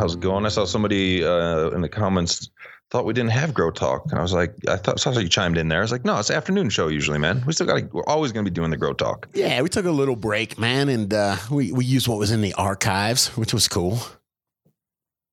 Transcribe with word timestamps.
How's 0.00 0.14
it 0.14 0.20
going? 0.20 0.46
I 0.46 0.48
saw 0.48 0.64
somebody 0.64 1.22
uh, 1.22 1.68
in 1.72 1.82
the 1.82 1.88
comments 1.88 2.48
thought 2.90 3.04
we 3.04 3.12
didn't 3.12 3.32
have 3.32 3.52
Grow 3.52 3.70
Talk, 3.70 4.06
and 4.10 4.18
I 4.18 4.22
was 4.22 4.32
like, 4.32 4.54
I 4.66 4.76
thought 4.76 4.98
sounds 4.98 5.16
like 5.16 5.24
you 5.24 5.28
chimed 5.28 5.58
in 5.58 5.68
there. 5.68 5.80
I 5.80 5.82
was 5.82 5.92
like, 5.92 6.06
no, 6.06 6.18
it's 6.18 6.30
afternoon 6.30 6.70
show 6.70 6.88
usually, 6.88 7.18
man. 7.18 7.42
We 7.46 7.52
still 7.52 7.66
got. 7.66 7.92
We're 7.92 8.06
always 8.06 8.32
going 8.32 8.42
to 8.42 8.50
be 8.50 8.54
doing 8.54 8.70
the 8.70 8.78
Grow 8.78 8.94
Talk. 8.94 9.28
Yeah, 9.34 9.60
we 9.60 9.68
took 9.68 9.84
a 9.84 9.90
little 9.90 10.16
break, 10.16 10.58
man, 10.58 10.88
and 10.88 11.12
uh, 11.12 11.36
we 11.50 11.70
we 11.72 11.84
used 11.84 12.08
what 12.08 12.18
was 12.18 12.30
in 12.30 12.40
the 12.40 12.54
archives, 12.54 13.28
which 13.36 13.52
was 13.52 13.68
cool. 13.68 13.98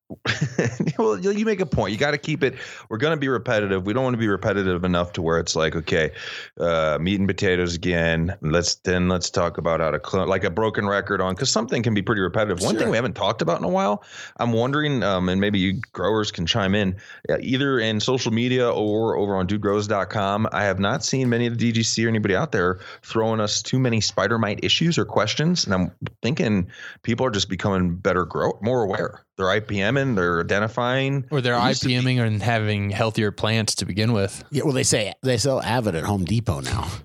well, 0.97 1.19
you 1.19 1.45
make 1.45 1.59
a 1.59 1.65
point. 1.65 1.91
You 1.91 1.97
got 1.97 2.11
to 2.11 2.17
keep 2.17 2.41
it. 2.41 2.55
We're 2.87 2.97
going 2.97 3.11
to 3.11 3.19
be 3.19 3.27
repetitive. 3.27 3.85
We 3.85 3.91
don't 3.91 4.03
want 4.03 4.13
to 4.13 4.19
be 4.19 4.29
repetitive 4.29 4.85
enough 4.85 5.11
to 5.13 5.21
where 5.21 5.37
it's 5.37 5.53
like, 5.53 5.75
okay, 5.75 6.11
uh, 6.59 6.97
meat 7.01 7.19
and 7.19 7.27
potatoes 7.27 7.75
again. 7.75 8.33
Let's 8.41 8.75
then 8.75 9.09
let's 9.09 9.29
talk 9.29 9.57
about 9.57 9.81
how 9.81 9.91
to 9.91 9.99
cl- 10.03 10.27
like 10.27 10.45
a 10.45 10.49
broken 10.49 10.87
record 10.87 11.19
on 11.19 11.35
because 11.35 11.51
something 11.51 11.83
can 11.83 11.93
be 11.93 12.01
pretty 12.01 12.21
repetitive. 12.21 12.61
One 12.61 12.77
thing 12.77 12.89
we 12.89 12.95
haven't 12.95 13.15
talked 13.15 13.41
about 13.41 13.59
in 13.59 13.65
a 13.65 13.69
while. 13.69 14.03
I'm 14.37 14.53
wondering, 14.53 15.03
um, 15.03 15.27
and 15.27 15.41
maybe 15.41 15.59
you 15.59 15.81
growers 15.91 16.31
can 16.31 16.45
chime 16.45 16.73
in, 16.73 16.95
uh, 17.29 17.37
either 17.41 17.77
in 17.77 17.99
social 17.99 18.31
media 18.31 18.69
or 18.69 19.17
over 19.17 19.35
on 19.35 19.45
dudegrows.com. 19.45 20.47
I 20.53 20.63
have 20.63 20.79
not 20.79 21.03
seen 21.03 21.27
many 21.27 21.47
of 21.47 21.57
the 21.57 21.71
DGC 21.73 22.05
or 22.05 22.07
anybody 22.07 22.35
out 22.35 22.53
there 22.53 22.79
throwing 23.03 23.41
us 23.41 23.61
too 23.61 23.77
many 23.77 23.99
spider 23.99 24.37
mite 24.37 24.61
issues 24.63 24.97
or 24.97 25.03
questions, 25.03 25.65
and 25.65 25.73
I'm 25.73 25.91
thinking 26.21 26.69
people 27.03 27.25
are 27.25 27.31
just 27.31 27.49
becoming 27.49 27.95
better 27.95 28.23
grow 28.23 28.57
more 28.61 28.83
aware. 28.83 29.26
They're 29.37 29.45
IPMing, 29.47 30.15
they're 30.15 30.41
identifying. 30.41 31.25
Or 31.31 31.41
they're 31.41 31.55
It 31.55 31.81
be- 31.81 31.93
IPMing 31.93 32.19
and 32.25 32.41
having 32.41 32.89
healthier 32.89 33.31
plants 33.31 33.75
to 33.75 33.85
begin 33.85 34.13
with. 34.13 34.43
Yeah, 34.51 34.63
well, 34.63 34.73
they 34.73 34.83
say 34.83 35.13
they 35.23 35.37
sell 35.37 35.61
Avid 35.61 35.95
at 35.95 36.03
Home 36.03 36.25
Depot 36.25 36.61
now. 36.61 36.87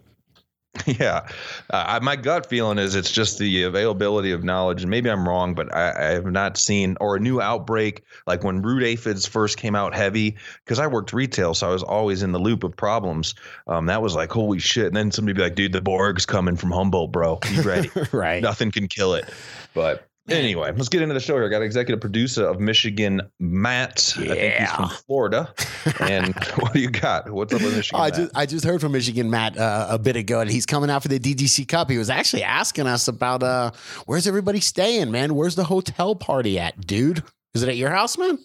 Yeah, 0.86 1.28
uh, 1.70 1.84
I- 1.86 1.98
my 2.00 2.16
gut 2.16 2.47
feeling 2.48 2.78
is 2.78 2.94
it's 2.94 3.12
just 3.12 3.39
the 3.39 3.64
availability 3.64 4.33
of 4.33 4.42
knowledge, 4.42 4.80
and 4.80 4.91
maybe 4.91 5.11
I'm 5.11 5.28
wrong, 5.28 5.55
but 5.55 5.72
I, 5.72 5.91
I 5.91 6.11
have 6.14 6.24
not 6.24 6.56
seen 6.56 6.97
or 6.98 7.16
a 7.16 7.20
new 7.20 7.42
outbreak 7.42 8.02
like 8.27 8.42
when 8.42 8.62
root 8.62 8.83
aphids 8.83 9.27
first 9.27 9.58
came 9.58 9.74
out 9.77 9.94
heavy. 9.94 10.39
Because 10.64 10.78
I 10.78 10.86
worked 10.86 11.12
retail, 11.12 11.52
so 11.52 11.69
I 11.69 11.72
was 11.74 11.83
always 11.83 12.22
in 12.22 12.33
the 12.33 12.39
loop 12.39 12.64
of 12.64 12.74
problems. 12.74 13.34
Um, 13.67 13.84
that 13.86 14.00
was 14.00 14.14
like 14.14 14.33
holy 14.33 14.58
shit, 14.61 14.86
and 14.86 14.96
then 14.96 15.11
somebody 15.12 15.34
be 15.36 15.42
like, 15.42 15.56
"Dude, 15.56 15.72
the 15.72 15.83
Borg's 15.83 16.24
coming 16.24 16.56
from 16.56 16.70
Humboldt, 16.70 17.12
bro. 17.12 17.36
Be 17.36 17.61
ready. 17.61 17.91
right. 18.12 18.42
Nothing 18.42 18.70
can 18.70 18.89
kill 18.89 19.12
it." 19.14 19.28
But 19.74 20.08
anyway, 20.28 20.72
let's 20.72 20.88
get 20.88 21.02
into 21.02 21.14
the 21.14 21.20
show 21.20 21.34
here. 21.34 21.46
I 21.46 21.48
got 21.48 21.62
executive 21.62 22.00
producer 22.00 22.46
of 22.46 22.60
Michigan, 22.60 23.22
Matt. 23.40 24.14
I 24.18 24.26
think 24.26 24.54
he's 24.54 24.70
from 24.70 24.88
Florida. 24.88 25.54
And 26.00 26.34
what 26.56 26.72
do 26.72 26.80
you 26.80 26.90
got? 26.90 27.30
What's 27.30 27.52
up 27.52 27.62
with 27.62 27.76
Michigan? 27.76 28.00
I 28.00 28.10
just 28.10 28.36
I 28.36 28.46
just 28.46 28.64
heard 28.64 28.80
from 28.80 28.92
Michigan 28.92 29.30
Matt 29.30 29.56
uh, 29.58 29.86
a 29.90 29.98
bit 29.98 30.16
ago, 30.16 30.40
and 30.40 30.50
he's 30.50 30.66
coming 30.66 30.90
out 30.90 31.02
for 31.02 31.08
the 31.08 31.18
DGC 31.18 31.66
Cup. 31.68 31.90
He 31.90 31.98
was 31.98 32.10
actually 32.10 32.44
asking 32.44 32.86
us 32.86 33.08
about 33.08 33.42
uh, 33.42 33.72
where's 34.06 34.26
everybody 34.26 34.60
staying, 34.60 35.10
man? 35.10 35.34
Where's 35.34 35.54
the 35.54 35.64
hotel 35.64 36.14
party 36.14 36.58
at, 36.58 36.86
dude? 36.86 37.22
Is 37.54 37.62
it 37.62 37.68
at 37.68 37.76
your 37.76 37.90
house, 37.90 38.16
man? 38.16 38.38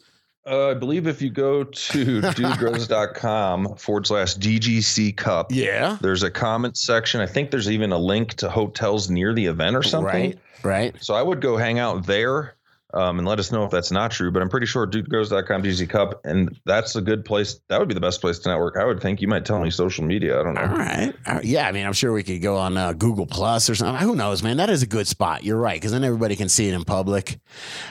Uh, 0.50 0.70
I 0.70 0.73
believe 0.76 1.08
if 1.08 1.22
you 1.22 1.30
go 1.30 1.64
to 1.66 2.22
dudegrows.com 2.22 3.76
forward 3.76 4.08
slash 4.08 4.36
DGC 4.36 5.16
Cup, 5.17 5.52
Yeah. 5.52 5.98
there's 6.02 6.23
a 6.23 6.32
comment 6.32 6.77
section. 6.77 7.22
I 7.22 7.26
think 7.26 7.52
there's 7.52 7.70
even 7.70 7.92
a 7.92 7.98
link 7.98 8.33
to 8.36 8.49
hotels 8.49 9.10
near 9.10 9.33
the 9.33 9.45
event 9.45 9.76
or 9.76 9.83
something. 9.83 10.32
Right. 10.32 10.39
Right. 10.64 10.95
So 11.04 11.14
I 11.14 11.22
would 11.22 11.39
go 11.42 11.55
hang 11.58 11.80
out 11.80 12.05
there 12.08 12.55
um, 12.93 13.20
and 13.20 13.27
let 13.27 13.37
us 13.39 13.52
know 13.52 13.64
if 13.65 13.71
that's 13.71 13.92
not 13.92 14.11
true. 14.11 14.31
But 14.31 14.42
I'm 14.42 14.49
pretty 14.49 14.65
sure 14.65 14.87
dudegrows.com 14.87 15.61
DGC 15.64 15.89
Cup, 15.89 16.21
and 16.25 16.59
that's 16.65 16.95
a 16.95 17.02
good 17.02 17.25
place. 17.25 17.59
That 17.70 17.80
would 17.80 17.87
be 17.87 17.93
the 17.93 17.99
best 18.02 18.21
place 18.21 18.39
to 18.39 18.49
network. 18.49 18.77
I 18.77 18.86
would 18.86 19.02
think 19.02 19.21
you 19.21 19.27
might 19.27 19.45
tell 19.45 19.59
me 19.61 19.70
social 19.70 20.05
media. 20.05 20.39
I 20.39 20.43
don't 20.43 20.53
know. 20.53 20.61
All 20.61 20.67
right. 20.67 21.14
All 21.27 21.33
right. 21.36 21.43
Yeah, 21.45 21.67
I 21.67 21.71
mean, 21.71 21.86
I'm 21.86 21.93
sure 21.93 22.14
we 22.14 22.23
could 22.23 22.42
go 22.42 22.55
on 22.58 22.77
uh, 22.77 22.93
Google 22.93 23.25
Plus 23.27 23.70
or 23.70 23.75
something. 23.75 24.02
Who 24.08 24.15
knows, 24.15 24.42
man? 24.42 24.58
That 24.58 24.70
is 24.70 24.83
a 24.83 24.87
good 24.87 25.08
spot. 25.08 25.43
You're 25.43 25.58
right, 25.58 25.75
because 25.75 25.92
then 25.92 26.03
everybody 26.03 26.36
can 26.36 26.49
see 26.49 26.67
it 26.70 26.73
in 26.73 26.83
public. 26.86 27.39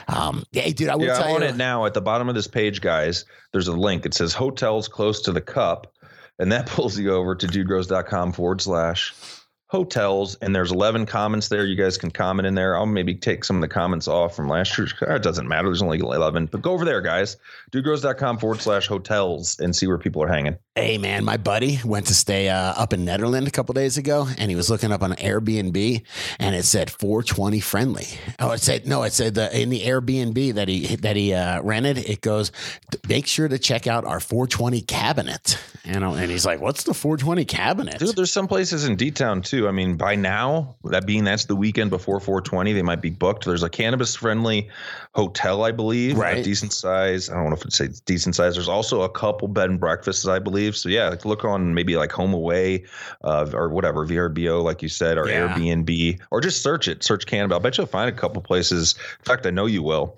Um, 0.07 0.43
yeah, 0.51 0.67
dude, 0.69 0.89
I 0.89 0.95
will 0.95 1.05
Yeah, 1.05 1.13
tell 1.17 1.29
I'm 1.29 1.35
on 1.35 1.41
you. 1.43 1.47
it 1.49 1.55
now. 1.57 1.85
At 1.85 1.93
the 1.93 2.01
bottom 2.01 2.29
of 2.29 2.35
this 2.35 2.47
page, 2.47 2.81
guys, 2.81 3.25
there's 3.51 3.67
a 3.67 3.73
link. 3.73 4.05
It 4.05 4.13
says 4.13 4.33
hotels 4.33 4.87
close 4.87 5.21
to 5.21 5.31
the 5.31 5.41
cup, 5.41 5.93
and 6.39 6.51
that 6.51 6.65
pulls 6.67 6.97
you 6.97 7.11
over 7.13 7.35
to 7.35 7.47
dudegrows.com 7.47 8.31
forward 8.33 8.61
slash 8.61 9.13
hotels. 9.67 10.35
And 10.35 10.55
there's 10.55 10.71
11 10.71 11.05
comments 11.05 11.49
there. 11.49 11.65
You 11.65 11.75
guys 11.75 11.97
can 11.97 12.11
comment 12.11 12.47
in 12.47 12.55
there. 12.55 12.77
I'll 12.77 12.85
maybe 12.85 13.15
take 13.15 13.43
some 13.43 13.57
of 13.57 13.61
the 13.61 13.67
comments 13.67 14.07
off 14.07 14.35
from 14.35 14.49
last 14.49 14.77
year. 14.77 14.87
Uh, 15.01 15.15
it 15.15 15.23
doesn't 15.23 15.47
matter. 15.47 15.67
There's 15.67 15.81
only 15.81 15.99
11, 15.99 16.47
but 16.47 16.61
go 16.61 16.71
over 16.71 16.85
there, 16.85 17.01
guys. 17.01 17.37
Dudegrows.com 17.71 18.39
forward 18.39 18.61
slash 18.61 18.87
hotels 18.87 19.59
and 19.59 19.75
see 19.75 19.87
where 19.87 19.97
people 19.97 20.23
are 20.23 20.27
hanging. 20.27 20.57
Hey, 20.77 20.99
man, 20.99 21.25
my 21.25 21.37
buddy 21.37 21.79
went 21.83 22.05
to 22.05 22.13
stay 22.13 22.49
uh, 22.49 22.55
up 22.55 22.93
in 22.93 23.03
Netherlands 23.03 23.47
a 23.47 23.51
couple 23.51 23.73
days 23.73 23.97
ago, 23.97 24.27
and 24.37 24.51
he 24.51 24.55
was 24.55 24.69
looking 24.69 24.91
up 24.91 25.01
on 25.01 25.13
Airbnb, 25.13 26.03
and 26.37 26.55
it 26.55 26.65
said 26.65 26.91
420 26.91 27.59
friendly. 27.61 28.05
Oh, 28.37 28.51
it 28.51 28.61
said 28.61 28.85
no, 28.85 29.01
it 29.01 29.11
said 29.11 29.33
the, 29.33 29.59
in 29.59 29.69
the 29.69 29.81
Airbnb 29.81 30.53
that 30.53 30.67
he 30.67 30.95
that 30.97 31.15
he 31.15 31.33
uh, 31.33 31.63
rented. 31.63 31.97
It 31.97 32.21
goes, 32.21 32.51
make 33.09 33.25
sure 33.25 33.47
to 33.47 33.57
check 33.57 33.87
out 33.87 34.05
our 34.05 34.19
420 34.19 34.81
cabinet. 34.81 35.57
You 35.83 35.99
know, 35.99 36.13
and 36.13 36.29
he's 36.29 36.45
like, 36.45 36.61
"What's 36.61 36.83
the 36.83 36.93
420 36.93 37.45
cabinet?" 37.45 37.97
Dude, 37.97 38.15
there's 38.15 38.31
some 38.31 38.47
places 38.47 38.85
in 38.85 38.97
D 38.97 39.09
Town 39.09 39.41
too. 39.41 39.67
I 39.67 39.71
mean, 39.71 39.97
by 39.97 40.13
now, 40.13 40.75
that 40.83 41.07
being 41.07 41.23
that's 41.23 41.45
the 41.45 41.55
weekend 41.55 41.89
before 41.89 42.19
420, 42.19 42.73
they 42.73 42.83
might 42.83 43.01
be 43.01 43.09
booked. 43.09 43.45
There's 43.45 43.63
a 43.63 43.69
cannabis 43.69 44.15
friendly 44.15 44.69
hotel, 45.17 45.63
I 45.63 45.71
believe, 45.71 46.15
Right. 46.17 46.37
a 46.37 46.43
decent 46.43 46.71
size. 46.71 47.27
I 47.29 47.33
don't 47.33 47.49
know 47.49 47.55
if 47.55 47.65
it's 47.65 47.77
say 47.77 47.89
decent 48.05 48.35
size. 48.35 48.53
There's 48.53 48.69
also 48.69 49.01
a 49.01 49.09
couple 49.09 49.47
bed 49.47 49.69
and 49.71 49.79
breakfasts, 49.79 50.27
I 50.27 50.37
believe. 50.37 50.77
So 50.77 50.89
yeah, 50.89 51.09
like 51.09 51.25
look 51.25 51.43
on 51.43 51.73
maybe 51.73 51.97
like 51.97 52.11
Home 52.11 52.33
Away, 52.33 52.83
uh, 53.23 53.49
or 53.51 53.69
whatever 53.69 54.05
VRBO, 54.05 54.63
like 54.63 54.83
you 54.83 54.89
said, 54.89 55.17
or 55.17 55.27
Yeah. 55.27 55.47
Airbnb, 55.49 56.19
or 56.29 56.39
just 56.39 56.61
search 56.61 56.87
it, 56.87 57.03
search 57.03 57.25
cannabis. 57.25 57.55
I 57.55 57.59
bet 57.59 57.77
you'll 57.77 57.87
find 57.87 58.07
a 58.07 58.13
couple 58.17 58.41
places. 58.43 58.93
In 59.19 59.25
fact, 59.25 59.45
I 59.45 59.49
know 59.49 59.65
you 59.65 59.81
will. 59.81 60.17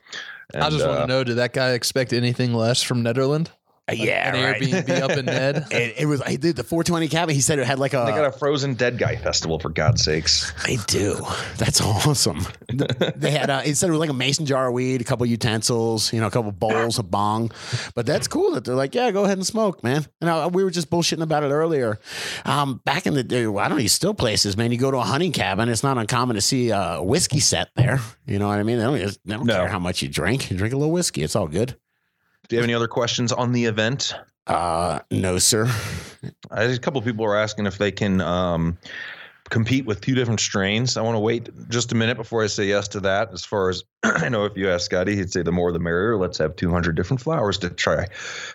I 0.54 0.70
just 0.70 0.82
And, 0.82 0.90
want 0.90 1.00
uh, 1.00 1.02
to 1.04 1.08
know: 1.08 1.24
Did 1.24 1.38
that 1.38 1.54
guy 1.54 1.72
expect 1.72 2.12
anything 2.12 2.54
less 2.54 2.82
from 2.84 3.02
Nederland? 3.04 3.48
Uh, 3.90 3.94
yeah, 3.96 4.36
an 4.36 4.44
right. 4.44 4.62
Airbnb 4.62 5.02
up 5.02 5.12
in 5.12 5.26
Ned. 5.26 5.68
It, 5.72 5.96
it 6.00 6.06
was. 6.06 6.22
I 6.22 6.36
did 6.36 6.56
the 6.56 6.64
420 6.64 7.08
cabin. 7.10 7.36
He 7.36 7.42
said 7.42 7.60
it 7.60 7.66
had 7.66 7.80
like 7.80 7.94
a. 7.94 8.04
They 8.06 8.12
got 8.12 8.26
a 8.26 8.32
Frozen 8.32 8.74
Dead 8.76 8.98
Guy 8.98 9.16
festival 9.16 9.60
for 9.60 9.70
God's 9.70 10.04
sakes. 10.04 10.52
They 10.66 10.78
do. 10.88 11.18
That's 11.58 11.80
awesome. 11.82 12.46
they 13.16 13.32
had 13.32 13.50
uh, 13.50 13.62
instead 13.66 13.90
of 13.90 13.96
like 13.98 14.10
a 14.10 14.14
mason 14.14 14.46
jar 14.46 14.68
of 14.68 14.74
weed, 14.74 15.02
a 15.02 15.04
couple 15.04 15.26
utensils, 15.26 16.12
you 16.14 16.20
know, 16.20 16.28
a 16.28 16.32
couple 16.32 16.52
bowls, 16.52 17.00
a 17.00 17.04
bong. 17.04 17.52
But 17.96 18.06
that's 18.06 18.28
cool 18.28 18.52
that 18.52 18.66
they're 18.66 18.76
like, 18.76 18.96
yeah, 18.96 19.12
go 19.12 19.24
ahead 19.26 19.38
and 19.38 19.46
smoke, 19.46 19.84
man. 19.84 20.06
And 20.22 20.30
uh, 20.30 20.50
we 20.52 20.64
were 20.64 20.72
just 20.72 20.90
bullshitting 20.90 21.22
about 21.22 21.44
it 21.44 21.50
earlier. 21.52 22.00
Um, 22.46 22.82
back 22.86 23.06
in 23.08 23.14
the 23.14 23.24
day, 23.24 23.48
well, 23.48 23.64
I 23.64 23.70
don't 23.70 23.80
know, 23.80 23.88
still 23.88 24.14
places, 24.14 24.58
man. 24.58 24.72
You 24.72 24.78
go 24.78 24.92
to 24.92 24.98
a 24.98 25.02
hunting 25.04 25.32
cabin, 25.32 25.70
it's 25.70 25.84
not 25.84 25.98
uncommon 25.98 26.36
to 26.36 26.42
see 26.42 26.70
a 26.72 27.02
whiskey 27.02 27.40
set 27.40 27.70
there. 27.76 28.00
You 28.26 28.40
know 28.40 28.48
what 28.48 28.60
I 28.60 28.64
mean? 28.64 28.78
They 28.78 28.84
don't, 28.84 29.18
they 29.26 29.34
don't 29.36 29.46
No. 29.46 29.56
care 29.56 29.68
how 29.68 29.80
much 29.80 30.02
you 30.02 30.10
drink. 30.10 30.50
You 30.52 30.58
drink 30.58 30.74
a 30.74 30.78
little 30.78 30.92
whiskey, 30.94 31.24
it's 31.24 31.36
all 31.36 31.48
good. 31.48 31.76
Do 32.50 32.56
you 32.56 32.62
have 32.62 32.66
any 32.66 32.74
other 32.74 32.88
questions 32.88 33.32
on 33.32 33.52
the 33.52 33.66
event? 33.66 34.16
Uh, 34.48 35.00
no, 35.12 35.38
sir. 35.38 35.72
I, 36.50 36.64
a 36.64 36.80
couple 36.80 36.98
of 36.98 37.06
people 37.06 37.24
are 37.26 37.38
asking 37.38 37.68
if 37.68 37.78
they 37.78 37.92
can 37.92 38.22
um, 38.22 38.80
compete 39.50 39.86
with 39.86 40.02
two 40.02 40.16
different 40.16 40.40
strains. 40.40 40.96
I 40.98 41.02
want 41.02 41.16
to 41.16 41.20
wait 41.20 41.50
just 41.70 41.92
a 41.92 41.96
minute 41.96 42.18
before 42.18 42.44
I 42.44 42.48
say 42.48 42.66
yes 42.66 42.88
to 42.90 43.00
that. 43.02 43.32
As 43.34 43.44
far 43.44 43.70
as 43.70 43.84
I 44.04 44.30
know, 44.30 44.46
if 44.46 44.56
you 44.56 44.70
ask 44.70 44.86
Scotty, 44.86 45.16
he'd 45.16 45.32
say 45.32 45.42
the 45.42 45.52
more 45.52 45.72
the 45.72 45.80
merrier. 45.80 46.18
Let's 46.18 46.38
have 46.38 46.56
200 46.56 46.96
different 46.96 47.22
flowers 47.22 47.58
to 47.60 47.70
try. 47.70 48.08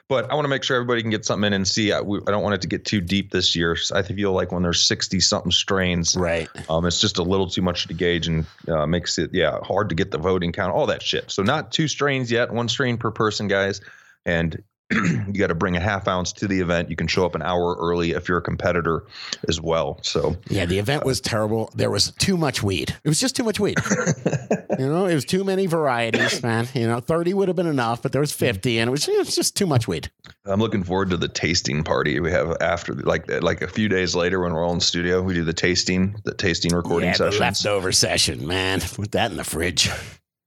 But 0.08 0.30
I 0.30 0.34
want 0.34 0.44
to 0.44 0.48
make 0.48 0.62
sure 0.62 0.76
everybody 0.76 1.02
can 1.02 1.10
get 1.10 1.24
something 1.24 1.46
in 1.46 1.52
and 1.52 1.66
see. 1.68 1.92
I, 1.92 2.00
we, 2.00 2.18
I 2.26 2.30
don't 2.30 2.42
want 2.42 2.54
it 2.54 2.62
to 2.62 2.68
get 2.68 2.84
too 2.84 3.00
deep 3.00 3.30
this 3.30 3.54
year. 3.56 3.76
I 3.92 4.02
feel 4.02 4.32
like 4.32 4.52
when 4.52 4.62
there's 4.62 4.84
60 4.84 5.20
something 5.20 5.52
strains, 5.52 6.16
Right. 6.16 6.48
um, 6.68 6.86
it's 6.86 7.00
just 7.00 7.18
a 7.18 7.22
little 7.22 7.48
too 7.48 7.62
much 7.62 7.86
to 7.88 7.94
gauge 7.94 8.26
and 8.28 8.46
uh, 8.68 8.86
makes 8.86 9.18
it 9.18 9.30
yeah 9.34 9.58
hard 9.62 9.88
to 9.88 9.94
get 9.94 10.10
the 10.10 10.18
voting 10.18 10.52
count, 10.52 10.72
all 10.72 10.86
that 10.86 11.02
shit. 11.02 11.30
So 11.30 11.42
not 11.42 11.72
two 11.72 11.88
strains 11.88 12.30
yet, 12.30 12.52
one 12.52 12.68
strain 12.68 12.96
per 12.96 13.10
person, 13.10 13.48
guys, 13.48 13.80
and 14.24 14.62
you 15.26 15.32
got 15.34 15.48
to 15.48 15.54
bring 15.54 15.76
a 15.76 15.80
half 15.80 16.08
ounce 16.08 16.32
to 16.34 16.48
the 16.48 16.60
event. 16.60 16.90
You 16.90 16.96
can 16.96 17.06
show 17.06 17.24
up 17.26 17.34
an 17.34 17.42
hour 17.42 17.76
early 17.80 18.12
if 18.12 18.28
you're 18.28 18.38
a 18.38 18.42
competitor 18.42 19.04
as 19.48 19.60
well. 19.60 19.98
So 20.02 20.36
Yeah, 20.48 20.66
the 20.66 20.78
event 20.78 21.04
was 21.04 21.20
terrible. 21.20 21.70
There 21.74 21.90
was 21.90 22.12
too 22.12 22.36
much 22.36 22.62
weed. 22.62 22.96
It 23.04 23.08
was 23.08 23.20
just 23.20 23.36
too 23.36 23.44
much 23.44 23.60
weed. 23.60 23.78
you 24.78 24.86
know, 24.86 25.06
it 25.06 25.14
was 25.14 25.24
too 25.24 25.44
many 25.44 25.66
varieties, 25.66 26.42
man. 26.42 26.68
You 26.74 26.86
know, 26.86 27.00
30 27.00 27.34
would 27.34 27.48
have 27.48 27.56
been 27.56 27.66
enough, 27.66 28.02
but 28.02 28.12
there 28.12 28.20
was 28.20 28.32
50 28.32 28.78
and 28.78 28.88
it 28.88 28.90
was, 28.90 29.08
it 29.08 29.18
was 29.18 29.34
just 29.34 29.56
too 29.56 29.66
much 29.66 29.88
weed. 29.88 30.10
I'm 30.46 30.60
looking 30.60 30.84
forward 30.84 31.10
to 31.10 31.16
the 31.16 31.28
tasting 31.28 31.84
party 31.84 32.20
we 32.20 32.30
have 32.30 32.56
after, 32.60 32.94
like 32.94 33.30
like 33.42 33.62
a 33.62 33.68
few 33.68 33.88
days 33.88 34.14
later 34.14 34.40
when 34.40 34.52
we're 34.52 34.64
all 34.64 34.72
in 34.72 34.80
studio. 34.80 35.22
We 35.22 35.34
do 35.34 35.44
the 35.44 35.52
tasting, 35.52 36.16
the 36.24 36.34
tasting 36.34 36.74
recording 36.74 37.08
yeah, 37.08 37.12
the 37.12 37.32
sessions. 37.32 37.40
leftover 37.40 37.92
session, 37.92 38.46
man. 38.46 38.80
Put 38.80 39.12
that 39.12 39.30
in 39.30 39.36
the 39.36 39.44
fridge. 39.44 39.90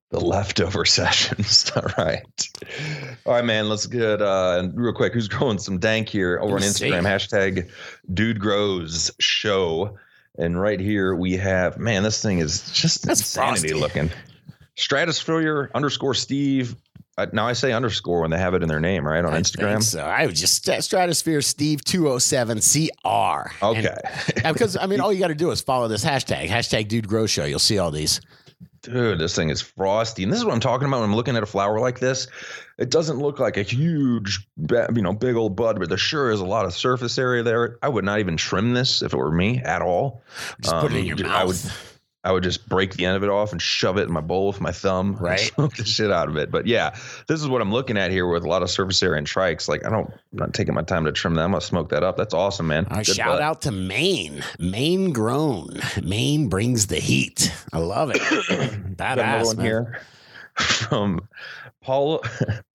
The 0.10 0.20
leftover 0.22 0.86
sessions. 0.86 1.70
All 1.76 1.84
right. 1.98 2.24
All 3.26 3.34
right, 3.34 3.44
man. 3.46 3.68
Let's 3.70 3.86
get 3.88 4.22
uh 4.22 4.58
and 4.60 4.78
real 4.80 4.94
quick. 4.94 5.14
Who's 5.14 5.28
growing 5.28 5.60
some 5.60 5.80
dank 5.80 6.08
here 6.10 6.40
over 6.42 6.56
on. 6.56 6.62
Instagram? 6.62 7.04
Hashtag 7.04 7.70
dude 8.14 8.40
grows 8.40 9.12
show. 9.20 9.98
And 10.38 10.60
right 10.62 10.80
here 10.80 11.16
we 11.16 11.36
have 11.38 11.78
man, 11.78 12.04
this 12.04 12.22
thing 12.22 12.40
is 12.40 12.70
just 12.72 13.06
That's 13.06 13.20
insanity 13.22 13.70
frosty. 13.70 13.74
looking. 13.74 14.10
Stratosphere 14.76 15.72
underscore 15.74 16.14
Steve. 16.14 16.76
Uh, 17.18 17.26
now 17.34 17.48
I 17.48 17.54
say 17.54 17.74
underscore 17.74 18.22
when 18.22 18.30
they 18.30 18.38
have 18.38 18.54
it 18.54 18.62
in 18.62 18.70
their 18.70 18.80
name, 18.80 19.06
right? 19.06 19.26
On 19.26 19.34
I 19.34 19.40
Instagram. 19.42 19.82
So 19.82 20.02
I 20.04 20.28
would 20.28 20.36
just 20.36 20.64
St- 20.64 20.84
Stratosphere 20.84 21.42
Steve 21.42 21.84
two 21.84 22.08
oh 22.10 22.20
seven 22.20 22.60
CR. 22.60 23.50
Okay. 23.66 23.98
And- 24.44 24.54
because 24.54 24.78
I 24.78 24.86
mean, 24.86 25.02
all 25.02 25.12
you 25.12 25.20
got 25.20 25.30
to 25.30 25.36
do 25.36 25.50
is 25.50 25.60
follow 25.60 25.88
this 25.88 26.06
hashtag 26.06 26.48
hashtag 26.48 26.88
Dude 26.88 27.08
Grow 27.08 27.26
Show. 27.26 27.46
You'll 27.46 27.58
see 27.60 27.80
all 27.80 27.90
these. 27.92 28.22
Dude, 28.88 29.20
this 29.20 29.36
thing 29.36 29.50
is 29.50 29.60
frosty, 29.60 30.24
and 30.24 30.32
this 30.32 30.40
is 30.40 30.46
what 30.46 30.54
I'm 30.54 30.62
talking 30.62 30.88
about 30.88 31.02
when 31.02 31.10
I'm 31.10 31.16
looking 31.16 31.36
at 31.36 31.44
a 31.44 31.48
flower 31.48 31.78
like 31.80 32.00
this. 32.00 32.28
It 32.78 32.90
doesn't 32.90 33.18
look 33.18 33.38
like 33.38 33.58
a 33.58 33.64
huge, 33.64 34.48
you 34.70 35.02
know, 35.02 35.12
big 35.12 35.36
old 35.36 35.58
bud, 35.58 35.78
but 35.78 35.90
there 35.90 35.98
sure 35.98 36.32
is 36.32 36.40
a 36.40 36.46
lot 36.46 36.66
of 36.66 36.74
surface 36.74 37.18
area 37.18 37.44
there. 37.44 37.78
I 37.82 37.90
would 37.90 38.06
not 38.06 38.20
even 38.20 38.38
trim 38.38 38.74
this 38.74 39.02
if 39.02 39.14
it 39.14 39.18
were 39.18 39.32
me 39.32 39.60
at 39.60 39.82
all. 39.82 40.22
Just 40.62 40.76
put 40.76 40.92
it 40.94 40.96
in 40.96 41.02
Um, 41.02 41.18
your 41.18 41.28
mouth. 41.28 41.36
I 41.36 41.44
would, 41.44 41.58
I 42.28 42.32
would 42.34 42.44
just 42.44 42.68
break 42.68 42.96
the 42.96 43.06
end 43.06 43.16
of 43.16 43.24
it 43.24 43.30
off 43.30 43.54
and 43.54 43.62
shove 43.62 43.98
it 43.98 44.02
in 44.02 44.12
my 44.12 44.20
bowl 44.20 44.48
with 44.48 44.60
my 44.60 44.74
thumb, 44.74 45.12
and 45.12 45.22
Right. 45.22 45.40
Smoke 45.40 45.78
the 45.78 45.86
shit 45.86 46.12
out 46.12 46.28
of 46.28 46.36
it. 46.36 46.52
But 46.52 46.68
yeah, 46.68 46.94
this 47.28 47.42
is 47.42 47.48
what 47.48 47.62
I'm 47.62 47.72
looking 47.72 47.98
at 47.98 48.12
here 48.12 48.28
with 48.28 48.44
a 48.44 48.50
lot 48.50 48.64
of 48.64 48.70
surface 48.70 49.02
area 49.02 49.18
and 49.18 49.26
trikes. 49.26 49.70
Like 49.70 49.86
I 49.86 49.90
don't, 49.90 50.10
I'm 50.10 50.38
not 50.40 50.54
taking 50.54 50.74
my 50.74 50.82
time 50.82 51.06
to 51.06 51.14
trim 51.14 51.36
that. 51.36 51.44
I'm 51.44 51.52
gonna 51.52 51.62
smoke 51.62 51.88
that 51.90 52.04
up. 52.04 52.18
That's 52.18 52.34
awesome, 52.34 52.68
man. 52.68 52.86
Right, 52.92 53.06
shout 53.06 53.28
bud. 53.38 53.42
out 53.42 53.62
to 53.62 53.72
Maine. 53.72 54.44
Maine 54.60 55.14
grown. 55.14 55.80
Maine 56.04 56.50
brings 56.50 56.88
the 56.88 57.00
heat. 57.00 57.50
I 57.72 57.78
love 57.80 58.12
it. 58.14 58.20
Got 58.98 59.20
another 59.20 59.42
Badass 59.42 59.46
one 59.46 59.58
man. 59.58 59.66
here 59.66 60.02
from 60.58 61.28
Paul 61.82 62.24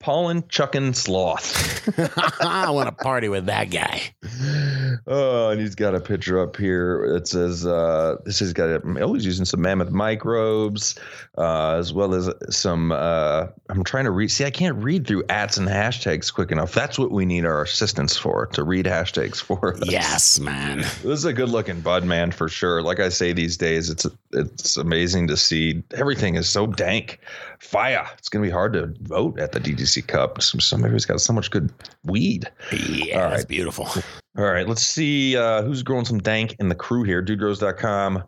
Paulin 0.01 0.45
Chuckin 0.49 0.95
Sloth. 0.95 1.87
I 2.41 2.71
want 2.71 2.89
to 2.89 3.05
party 3.05 3.29
with 3.29 3.47
that 3.47 3.71
guy. 3.71 4.15
Oh, 5.07 5.51
and 5.51 5.61
he's 5.61 5.75
got 5.75 5.95
a 5.95 6.01
picture 6.01 6.41
up 6.41 6.57
here. 6.57 7.13
that 7.13 7.29
says 7.29 7.67
uh, 7.67 8.17
this 8.25 8.39
has 8.41 8.53
got. 8.53 8.69
A, 8.69 8.81
oh, 9.01 9.15
he's 9.15 9.25
using 9.25 9.45
some 9.45 9.61
mammoth 9.61 9.91
microbes, 9.91 10.99
uh, 11.39 11.73
as 11.75 11.93
well 11.93 12.15
as 12.15 12.31
some. 12.51 12.93
Uh, 12.93 13.47
I'm 13.69 13.85
trying 13.85 14.05
to 14.05 14.11
read. 14.11 14.31
See, 14.31 14.45
I 14.45 14.51
can't 14.51 14.77
read 14.83 15.07
through 15.07 15.25
ats 15.29 15.57
and 15.57 15.69
hashtags 15.69 16.33
quick 16.33 16.51
enough. 16.51 16.73
That's 16.75 16.99
what 16.99 17.11
we 17.11 17.25
need 17.25 17.45
our 17.45 17.63
assistants 17.63 18.17
for 18.17 18.47
to 18.47 18.65
read 18.65 18.87
hashtags 18.87 19.41
for 19.41 19.75
us. 19.75 19.91
Yes, 19.91 20.39
man. 20.39 20.79
This 20.79 21.05
is 21.05 21.25
a 21.25 21.33
good 21.33 21.49
looking 21.49 21.81
bud 21.81 22.05
man 22.05 22.31
for 22.33 22.49
sure. 22.49 22.83
Like 22.83 23.01
I 23.01 23.09
say 23.09 23.33
these 23.33 23.57
days, 23.57 23.91
it's 23.91 24.07
it's 24.33 24.77
amazing 24.77 25.29
to 25.29 25.37
see. 25.37 25.83
Everything 25.95 26.37
is 26.37 26.49
so 26.49 26.67
dank. 26.67 27.19
Fire. 27.59 28.07
It's 28.19 28.29
gonna 28.29 28.45
be 28.45 28.51
hard 28.51 28.73
to 28.73 28.93
vote 29.03 29.39
at 29.39 29.53
the 29.53 29.61
DGC 29.61 30.07
Cup. 30.07 30.43
Some 30.43 30.61
somebody's 30.61 31.07
got 31.07 31.21
so 31.21 31.33
much 31.33 31.51
good 31.51 31.73
weed. 32.05 32.51
Yeah, 32.73 33.25
All 33.25 33.31
right. 33.31 33.47
beautiful. 33.47 33.89
All 34.39 34.45
right, 34.45 34.67
let's 34.67 34.83
see 34.83 35.37
uh, 35.37 35.63
who's 35.63 35.83
growing 35.83 36.05
some 36.07 36.19
dank 36.19 36.57
in 36.59 36.69
the 36.69 36.75
crew 36.75 37.03
here. 37.03 37.23
DudeGrows.com. 37.23 38.25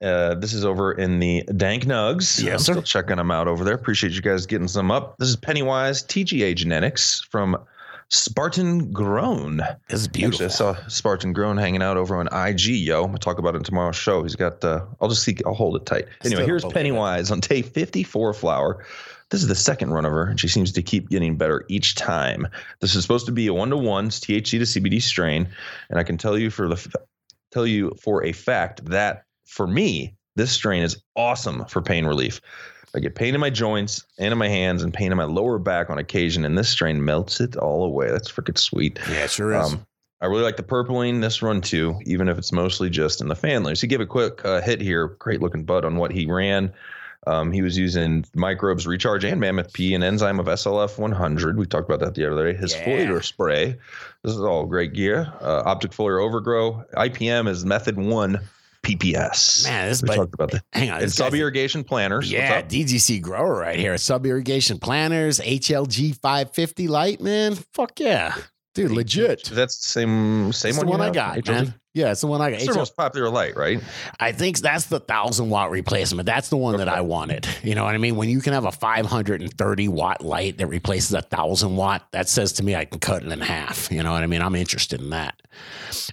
Uh, 0.00 0.34
this 0.34 0.52
is 0.52 0.64
over 0.64 0.92
in 0.92 1.18
the 1.20 1.42
Dank 1.56 1.84
Nugs. 1.84 2.42
Yes, 2.42 2.52
I'm 2.54 2.58
sir. 2.58 2.72
still 2.72 2.82
checking 2.82 3.16
them 3.16 3.30
out 3.30 3.46
over 3.48 3.64
there. 3.64 3.74
Appreciate 3.74 4.12
you 4.12 4.20
guys 4.22 4.46
getting 4.46 4.68
some 4.68 4.90
up. 4.90 5.16
This 5.18 5.28
is 5.28 5.36
Pennywise 5.36 6.02
TGA 6.02 6.54
Genetics 6.56 7.20
from 7.30 7.56
Spartan 8.08 8.92
Grown. 8.92 9.58
This 9.88 10.00
is 10.00 10.06
Actually, 10.06 10.20
beautiful. 10.20 10.46
I 10.46 10.48
saw 10.48 10.76
Spartan 10.88 11.32
Grown 11.32 11.56
hanging 11.56 11.82
out 11.82 11.96
over 11.96 12.16
on 12.16 12.26
IG, 12.32 12.66
yo. 12.66 13.00
I'm 13.02 13.06
gonna 13.08 13.18
talk 13.18 13.38
about 13.38 13.54
it 13.54 13.58
in 13.58 13.64
tomorrow's 13.64 13.96
show. 13.96 14.22
He's 14.22 14.36
got 14.36 14.62
uh 14.64 14.84
I'll 15.00 15.08
just 15.08 15.22
see 15.22 15.36
I'll 15.46 15.54
hold 15.54 15.76
it 15.76 15.86
tight. 15.86 16.06
Anyway, 16.24 16.42
Still 16.42 16.46
here's. 16.46 16.64
Pennywise 16.64 17.30
on 17.30 17.40
day 17.40 17.62
54 17.62 18.34
flower. 18.34 18.84
This 19.32 19.40
is 19.40 19.48
the 19.48 19.54
second 19.54 19.94
run 19.94 20.04
of 20.04 20.12
her, 20.12 20.24
and 20.26 20.38
she 20.38 20.46
seems 20.46 20.72
to 20.72 20.82
keep 20.82 21.08
getting 21.08 21.38
better 21.38 21.64
each 21.68 21.94
time. 21.94 22.46
This 22.80 22.94
is 22.94 23.00
supposed 23.02 23.24
to 23.24 23.32
be 23.32 23.46
a 23.46 23.54
one 23.54 23.70
to 23.70 23.78
one 23.78 24.10
THC 24.10 24.50
to 24.50 24.58
CBD 24.58 25.00
strain, 25.00 25.48
and 25.88 25.98
I 25.98 26.02
can 26.02 26.18
tell 26.18 26.36
you 26.36 26.50
for 26.50 26.68
the 26.68 26.94
tell 27.50 27.66
you 27.66 27.92
for 27.98 28.22
a 28.24 28.32
fact 28.32 28.84
that 28.84 29.24
for 29.46 29.66
me, 29.66 30.14
this 30.36 30.52
strain 30.52 30.82
is 30.82 31.02
awesome 31.16 31.64
for 31.64 31.80
pain 31.80 32.04
relief. 32.04 32.42
I 32.94 33.00
get 33.00 33.14
pain 33.14 33.34
in 33.34 33.40
my 33.40 33.48
joints 33.48 34.04
and 34.18 34.32
in 34.32 34.38
my 34.38 34.48
hands 34.48 34.82
and 34.82 34.92
pain 34.92 35.12
in 35.12 35.16
my 35.16 35.24
lower 35.24 35.58
back 35.58 35.88
on 35.88 35.96
occasion, 35.96 36.44
and 36.44 36.58
this 36.58 36.68
strain 36.68 37.02
melts 37.02 37.40
it 37.40 37.56
all 37.56 37.84
away. 37.84 38.10
That's 38.10 38.30
freaking 38.30 38.58
sweet. 38.58 39.00
yeah, 39.08 39.24
it 39.24 39.30
sure 39.30 39.54
is. 39.54 39.72
Um, 39.72 39.86
I 40.20 40.26
really 40.26 40.42
like 40.42 40.58
the 40.58 40.62
purpling 40.62 41.22
this 41.22 41.40
run 41.40 41.62
too, 41.62 41.98
even 42.04 42.28
if 42.28 42.36
it's 42.36 42.52
mostly 42.52 42.90
just 42.90 43.22
in 43.22 43.28
the 43.28 43.34
fan 43.34 43.62
layers. 43.62 43.80
To 43.80 43.86
give 43.86 44.02
a 44.02 44.06
quick 44.06 44.44
uh, 44.44 44.60
hit 44.60 44.82
here, 44.82 45.08
great 45.18 45.40
looking 45.40 45.64
bud 45.64 45.86
on 45.86 45.96
what 45.96 46.12
he 46.12 46.26
ran. 46.26 46.70
Um, 47.26 47.52
he 47.52 47.62
was 47.62 47.78
using 47.78 48.24
microbes 48.34 48.86
recharge 48.86 49.24
and 49.24 49.40
mammoth 49.40 49.72
P, 49.72 49.94
an 49.94 50.02
enzyme 50.02 50.40
of 50.40 50.46
SLF 50.46 50.98
100. 50.98 51.56
We 51.56 51.66
talked 51.66 51.88
about 51.88 52.00
that 52.00 52.14
the 52.14 52.30
other 52.30 52.52
day. 52.52 52.58
His 52.58 52.74
Yeah. 52.74 52.84
foliar 52.84 53.24
spray. 53.24 53.76
This 54.24 54.32
is 54.34 54.40
all 54.40 54.66
great 54.66 54.92
gear. 54.92 55.32
Uh, 55.40 55.62
optic 55.64 55.92
foliar 55.92 56.20
overgrow. 56.22 56.84
IPM 56.96 57.46
is 57.48 57.64
method 57.64 57.96
one 57.96 58.40
PPS. 58.82 59.64
Man, 59.64 59.88
this 59.88 60.02
we 60.02 60.08
talked 60.14 60.34
about 60.34 60.50
that. 60.50 60.64
Hang 60.72 60.90
on. 60.90 61.02
And 61.02 61.12
sub 61.12 61.34
irrigation 61.34 61.84
planters. 61.84 62.30
Yeah, 62.30 62.56
What's 62.56 62.64
up? 62.64 62.68
DGC 62.70 63.20
grower 63.22 63.56
right 63.56 63.78
here. 63.78 63.96
Sub 63.96 64.26
irrigation 64.26 64.78
planters, 64.78 65.38
HLG 65.40 66.12
550 66.20 66.88
light, 66.88 67.20
man. 67.20 67.54
Fuck 67.74 68.00
yeah. 68.00 68.34
Dude, 68.74 68.90
legit. 68.90 69.44
That's 69.52 69.76
the 69.78 69.88
same 69.88 70.52
same 70.52 70.70
It's 70.70 70.78
one. 70.78 70.86
the 70.86 70.90
one 70.92 71.00
I 71.02 71.10
got, 71.10 71.36
HLG? 71.38 71.48
man. 71.48 71.74
Yeah, 71.94 72.12
it's 72.12 72.22
the 72.22 72.26
one 72.26 72.40
I 72.40 72.50
got. 72.50 72.56
It's 72.56 72.64
their 72.64 72.74
HL 72.74 72.78
most 72.78 72.96
popular 72.96 73.28
light, 73.28 73.54
right? 73.54 73.78
I 74.18 74.32
think 74.32 74.58
that's 74.60 74.86
the 74.86 74.98
thousand 74.98 75.50
watt 75.50 75.70
replacement. 75.70 76.24
That's 76.24 76.48
the 76.48 76.56
one 76.56 76.78
that 76.78 76.88
I 76.88 77.02
wanted. 77.02 77.46
You 77.62 77.74
know 77.74 77.84
what 77.84 77.94
I 77.94 77.98
mean? 77.98 78.16
When 78.16 78.30
you 78.30 78.40
can 78.40 78.54
have 78.54 78.64
a 78.64 78.72
530 78.72 79.88
watt 79.88 80.24
light 80.24 80.56
that 80.56 80.68
replaces 80.68 81.12
a 81.12 81.20
thousand 81.20 81.76
watt, 81.76 82.06
that 82.12 82.30
says 82.30 82.54
to 82.54 82.64
me 82.64 82.74
I 82.74 82.86
can 82.86 82.98
cut 82.98 83.22
it 83.22 83.30
in 83.30 83.40
half. 83.42 83.92
You 83.92 84.02
know 84.02 84.12
what 84.12 84.22
I 84.22 84.26
mean? 84.26 84.40
I'm 84.40 84.54
interested 84.56 85.02
in 85.02 85.10
that. 85.10 85.34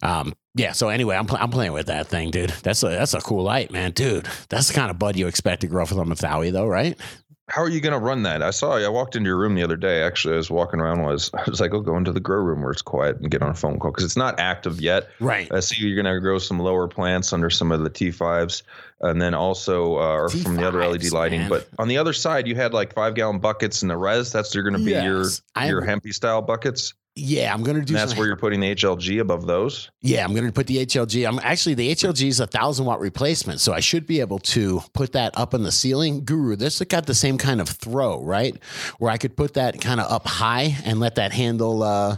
Um, 0.01 0.33
yeah. 0.55 0.73
So 0.73 0.89
anyway, 0.89 1.15
I'm, 1.15 1.27
pl- 1.27 1.37
I'm 1.39 1.51
playing 1.51 1.71
with 1.71 1.85
that 1.87 2.07
thing, 2.07 2.29
dude. 2.31 2.49
That's 2.49 2.83
a 2.83 2.89
that's 2.89 3.13
a 3.13 3.21
cool 3.21 3.43
light, 3.43 3.71
man, 3.71 3.91
dude. 3.91 4.27
That's 4.49 4.67
the 4.67 4.73
kind 4.73 4.91
of 4.91 4.99
bud 4.99 5.15
you 5.15 5.27
expect 5.27 5.61
to 5.61 5.67
grow 5.67 5.85
from 5.85 5.99
a 5.99 6.05
Mathowie, 6.05 6.51
though, 6.51 6.67
right? 6.67 6.99
How 7.49 7.61
are 7.63 7.69
you 7.69 7.81
going 7.81 7.93
to 7.93 7.99
run 7.99 8.23
that? 8.23 8.41
I 8.43 8.51
saw 8.51 8.77
you. 8.77 8.85
I 8.85 8.89
walked 8.89 9.15
into 9.15 9.27
your 9.27 9.37
room 9.37 9.55
the 9.55 9.63
other 9.63 9.75
day. 9.75 10.03
Actually, 10.03 10.35
I 10.35 10.37
was 10.37 10.51
walking 10.51 10.79
around. 10.79 11.03
Was 11.03 11.31
I 11.33 11.43
was 11.49 11.59
like, 11.59 11.73
"I'll 11.73 11.81
go 11.81 11.97
into 11.97 12.11
the 12.11 12.19
grow 12.19 12.37
room 12.41 12.61
where 12.61 12.71
it's 12.71 12.81
quiet 12.81 13.17
and 13.19 13.29
get 13.31 13.41
on 13.41 13.49
a 13.49 13.53
phone 13.55 13.79
call 13.79 13.91
because 13.91 14.03
it's 14.05 14.17
not 14.17 14.39
active 14.39 14.79
yet." 14.79 15.09
Right. 15.19 15.51
I 15.51 15.59
see 15.59 15.83
you're 15.85 16.01
going 16.01 16.13
to 16.13 16.19
grow 16.21 16.37
some 16.39 16.59
lower 16.59 16.87
plants 16.87 17.33
under 17.33 17.49
some 17.49 17.71
of 17.71 17.81
the 17.83 17.89
T5s, 17.89 18.61
and 19.01 19.21
then 19.21 19.33
also 19.33 19.95
uh, 19.97 20.15
or 20.15 20.29
from 20.29 20.55
the 20.55 20.67
other 20.67 20.85
LED 20.85 21.11
lighting. 21.11 21.41
man. 21.41 21.49
But 21.49 21.67
on 21.79 21.87
the 21.87 21.97
other 21.97 22.13
side, 22.13 22.47
you 22.47 22.55
had 22.55 22.73
like 22.73 22.93
five 22.93 23.15
gallon 23.15 23.39
buckets 23.39 23.81
in 23.81 23.87
the 23.87 23.97
res. 23.97 24.31
That's 24.31 24.53
you're 24.53 24.63
going 24.63 24.77
to 24.77 24.85
be 24.85 24.91
Yes. 24.91 25.03
your 25.05 25.25
I'm- 25.55 25.69
your 25.69 25.81
hempy 25.81 26.13
style 26.13 26.41
buckets. 26.41 26.93
Yeah, 27.19 27.53
I'm 27.53 27.63
gonna 27.63 27.81
do. 27.85 27.93
And 27.93 27.99
that's 28.01 28.11
some- 28.11 28.17
where 28.19 28.27
you're 28.27 28.35
putting 28.37 28.59
the 28.59 28.71
HLG 28.75 29.19
above 29.19 29.45
those. 29.45 29.89
Yeah, 30.01 30.23
I'm 30.23 30.31
going 30.33 30.45
to 30.45 30.51
put 30.53 30.67
the 30.67 30.77
HLG. 30.85 31.27
I'm 31.27 31.39
actually 31.43 31.73
the 31.75 31.89
HLG 31.91 32.27
is 32.29 32.39
a 32.39 32.47
thousand 32.47 32.85
watt 32.85 32.99
replacement, 33.01 33.59
so 33.59 33.73
I 33.73 33.81
should 33.81 34.07
be 34.07 34.21
able 34.21 34.39
to 34.39 34.81
put 34.93 35.11
that 35.11 35.37
up 35.37 35.53
in 35.53 35.63
the 35.63 35.71
ceiling. 35.73 36.23
Guru, 36.23 36.55
this 36.55 36.79
has 36.79 36.87
got 36.87 37.05
the 37.05 37.13
same 37.13 37.37
kind 37.37 37.59
of 37.59 37.67
throw, 37.67 38.23
right? 38.23 38.55
Where 38.99 39.11
I 39.11 39.17
could 39.17 39.35
put 39.35 39.55
that 39.55 39.81
kind 39.81 39.99
of 39.99 40.09
up 40.09 40.25
high 40.25 40.77
and 40.85 40.99
let 41.01 41.15
that 41.15 41.33
handle, 41.33 41.83
uh, 41.83 42.15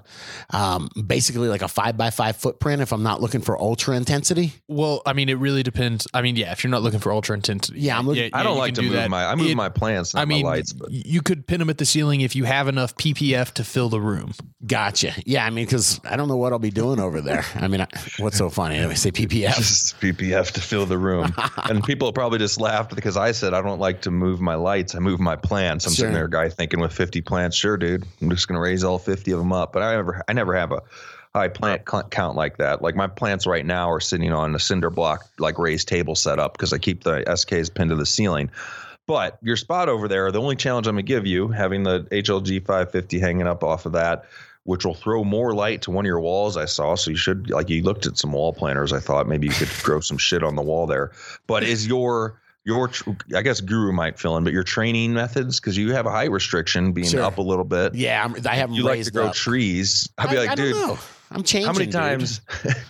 um, 0.51 0.89
basically 1.07 1.47
like 1.47 1.61
a 1.63 1.67
five 1.67 1.97
by 1.97 2.09
five 2.11 2.35
footprint. 2.37 2.81
If 2.81 2.91
I'm 2.93 3.03
not 3.03 3.19
looking 3.21 3.41
for 3.41 3.59
ultra 3.59 3.95
intensity, 3.95 4.53
Well, 4.67 5.01
I 5.05 5.13
mean, 5.13 5.29
it 5.29 5.37
really 5.39 5.63
depends. 5.63 6.07
I 6.13 6.21
mean, 6.21 6.35
yeah, 6.35 6.51
if 6.51 6.63
you're 6.63 6.71
not 6.71 6.83
looking 6.83 6.99
for 6.99 7.11
ultra 7.11 7.35
intensity, 7.35 7.79
Yeah, 7.81 7.97
I'm 7.97 8.05
looking- 8.07 8.29
I 8.33 8.43
don't 8.43 8.53
you 8.53 8.59
like 8.59 8.73
to 8.75 8.81
do 8.81 8.87
move 8.87 8.95
that. 8.97 9.09
my 9.09 9.25
I 9.25 9.35
move 9.35 9.47
It- 9.47 9.55
my 9.55 9.69
plants, 9.69 10.13
not 10.13 10.21
I 10.21 10.25
mean, 10.25 10.43
my 10.43 10.51
lights. 10.51 10.73
But 10.73 10.91
you 10.91 11.21
could 11.21 11.47
pin 11.47 11.59
them 11.59 11.69
at 11.69 11.77
the 11.79 11.85
ceiling 11.85 12.21
if 12.21 12.35
you 12.35 12.43
have 12.45 12.67
enough 12.67 12.95
PPF 12.97 13.51
to 13.55 13.63
fill 13.63 13.89
the 13.89 13.99
room. 14.01 14.33
gotcha. 14.67 14.90
Yeah, 15.25 15.45
I 15.45 15.49
mean, 15.49 15.65
because 15.65 15.99
I 16.03 16.15
don't 16.15 16.27
know 16.27 16.37
what 16.37 16.51
I'll 16.53 16.59
be 16.59 16.71
doing 16.71 16.99
over 16.99 17.21
there. 17.21 17.45
I 17.55 17.67
mean, 17.67 17.81
I, 17.81 17.87
what's 18.19 18.37
so 18.37 18.49
funny? 18.49 18.79
Let 18.79 18.89
me 18.89 18.95
say 18.95 19.11
PPF. 19.11 19.55
just 19.57 19.99
PPF 19.99 20.51
to 20.51 20.61
fill 20.61 20.85
the 20.85 20.97
room. 20.97 21.33
and 21.63 21.83
people 21.83 22.11
probably 22.13 22.39
just 22.39 22.59
laughed 22.59 22.95
because 22.95 23.17
I 23.17 23.31
said 23.31 23.53
I 23.53 23.61
don't 23.61 23.79
like 23.79 24.01
to 24.01 24.11
move 24.11 24.41
my 24.41 24.55
lights. 24.55 24.95
I 24.95 24.99
move 24.99 25.19
my 25.19 25.35
plants. 25.35 25.85
I'm 25.85 25.91
sitting 25.93 26.11
Sure. 26.11 26.19
there, 26.19 26.27
guy 26.27 26.49
thinking 26.49 26.79
with 26.79 26.93
50 26.93 27.21
plants. 27.21 27.55
Sure, 27.57 27.77
dude. 27.77 28.05
I'm 28.21 28.29
just 28.29 28.47
going 28.47 28.55
to 28.57 28.61
raise 28.61 28.83
all 28.83 28.99
50 28.99 29.31
of 29.31 29.39
them 29.39 29.53
up. 29.53 29.73
But 29.73 29.83
I 29.83 29.95
never, 29.95 30.21
I 30.27 30.33
never 30.33 30.55
have 30.55 30.71
a 30.71 30.81
high 31.33 31.47
plant 31.47 31.85
count 32.11 32.35
like 32.35 32.57
that. 32.57 32.81
Like 32.81 32.95
my 32.95 33.07
plants 33.07 33.47
right 33.47 33.65
now 33.65 33.89
are 33.89 34.01
sitting 34.01 34.33
on 34.33 34.53
a 34.53 34.59
cinder 34.59 34.89
block, 34.89 35.25
like 35.39 35.57
raised 35.57 35.87
table 35.87 36.15
setup 36.15 36.53
because 36.53 36.73
I 36.73 36.77
keep 36.77 37.03
the 37.03 37.21
SKs 37.27 37.73
pinned 37.73 37.89
to 37.91 37.95
the 37.95 38.05
ceiling. 38.05 38.49
But 39.07 39.37
your 39.41 39.57
spot 39.57 39.89
over 39.89 40.07
there, 40.07 40.31
the 40.31 40.39
only 40.41 40.55
challenge 40.55 40.87
I'm 40.87 40.95
going 40.95 41.05
to 41.05 41.07
give 41.07 41.25
you, 41.25 41.47
having 41.47 41.83
the 41.83 42.01
HLG 42.11 42.59
550 42.65 43.19
hanging 43.19 43.47
up 43.47 43.63
off 43.63 43.85
of 43.85 43.93
that, 43.93 44.25
which 44.63 44.85
will 44.85 44.93
throw 44.93 45.23
more 45.23 45.53
light 45.53 45.81
to 45.83 45.91
one 45.91 46.05
of 46.05 46.07
your 46.07 46.19
walls. 46.19 46.55
I 46.57 46.65
saw, 46.65 46.95
so 46.95 47.11
you 47.11 47.17
should 47.17 47.49
like 47.49 47.69
you 47.69 47.81
looked 47.83 48.05
at 48.05 48.17
some 48.17 48.31
wall 48.31 48.53
planters. 48.53 48.93
I 48.93 48.99
thought 48.99 49.27
maybe 49.27 49.47
you 49.47 49.53
could 49.53 49.69
grow 49.83 49.99
some 49.99 50.17
shit 50.17 50.43
on 50.43 50.55
the 50.55 50.61
wall 50.61 50.85
there. 50.87 51.11
But 51.47 51.63
is 51.63 51.87
your 51.87 52.39
your 52.63 52.91
I 53.35 53.41
guess 53.41 53.59
Guru 53.59 53.91
might 53.91 54.19
fill 54.19 54.37
in, 54.37 54.43
but 54.43 54.53
your 54.53 54.63
training 54.63 55.13
methods 55.13 55.59
because 55.59 55.75
you 55.77 55.93
have 55.93 56.05
a 56.05 56.11
height 56.11 56.29
restriction 56.31 56.91
being 56.91 57.07
Sure. 57.07 57.23
up 57.23 57.37
a 57.39 57.41
little 57.41 57.65
bit. 57.65 57.95
Yeah, 57.95 58.23
I'm, 58.23 58.35
I 58.47 58.55
haven't 58.55 58.75
You 58.75 58.83
like 58.83 59.03
to 59.03 59.11
grow 59.11 59.27
up. 59.27 59.33
trees. 59.33 60.07
I'd 60.19 60.29
be 60.29 60.37
I- 60.37 60.41
like, 60.41 60.49
I 60.51 60.55
dude. 60.55 60.97
I'm 61.33 61.43
changing. 61.43 61.65
how 61.67 61.73
many 61.73 61.89
times 61.89 62.41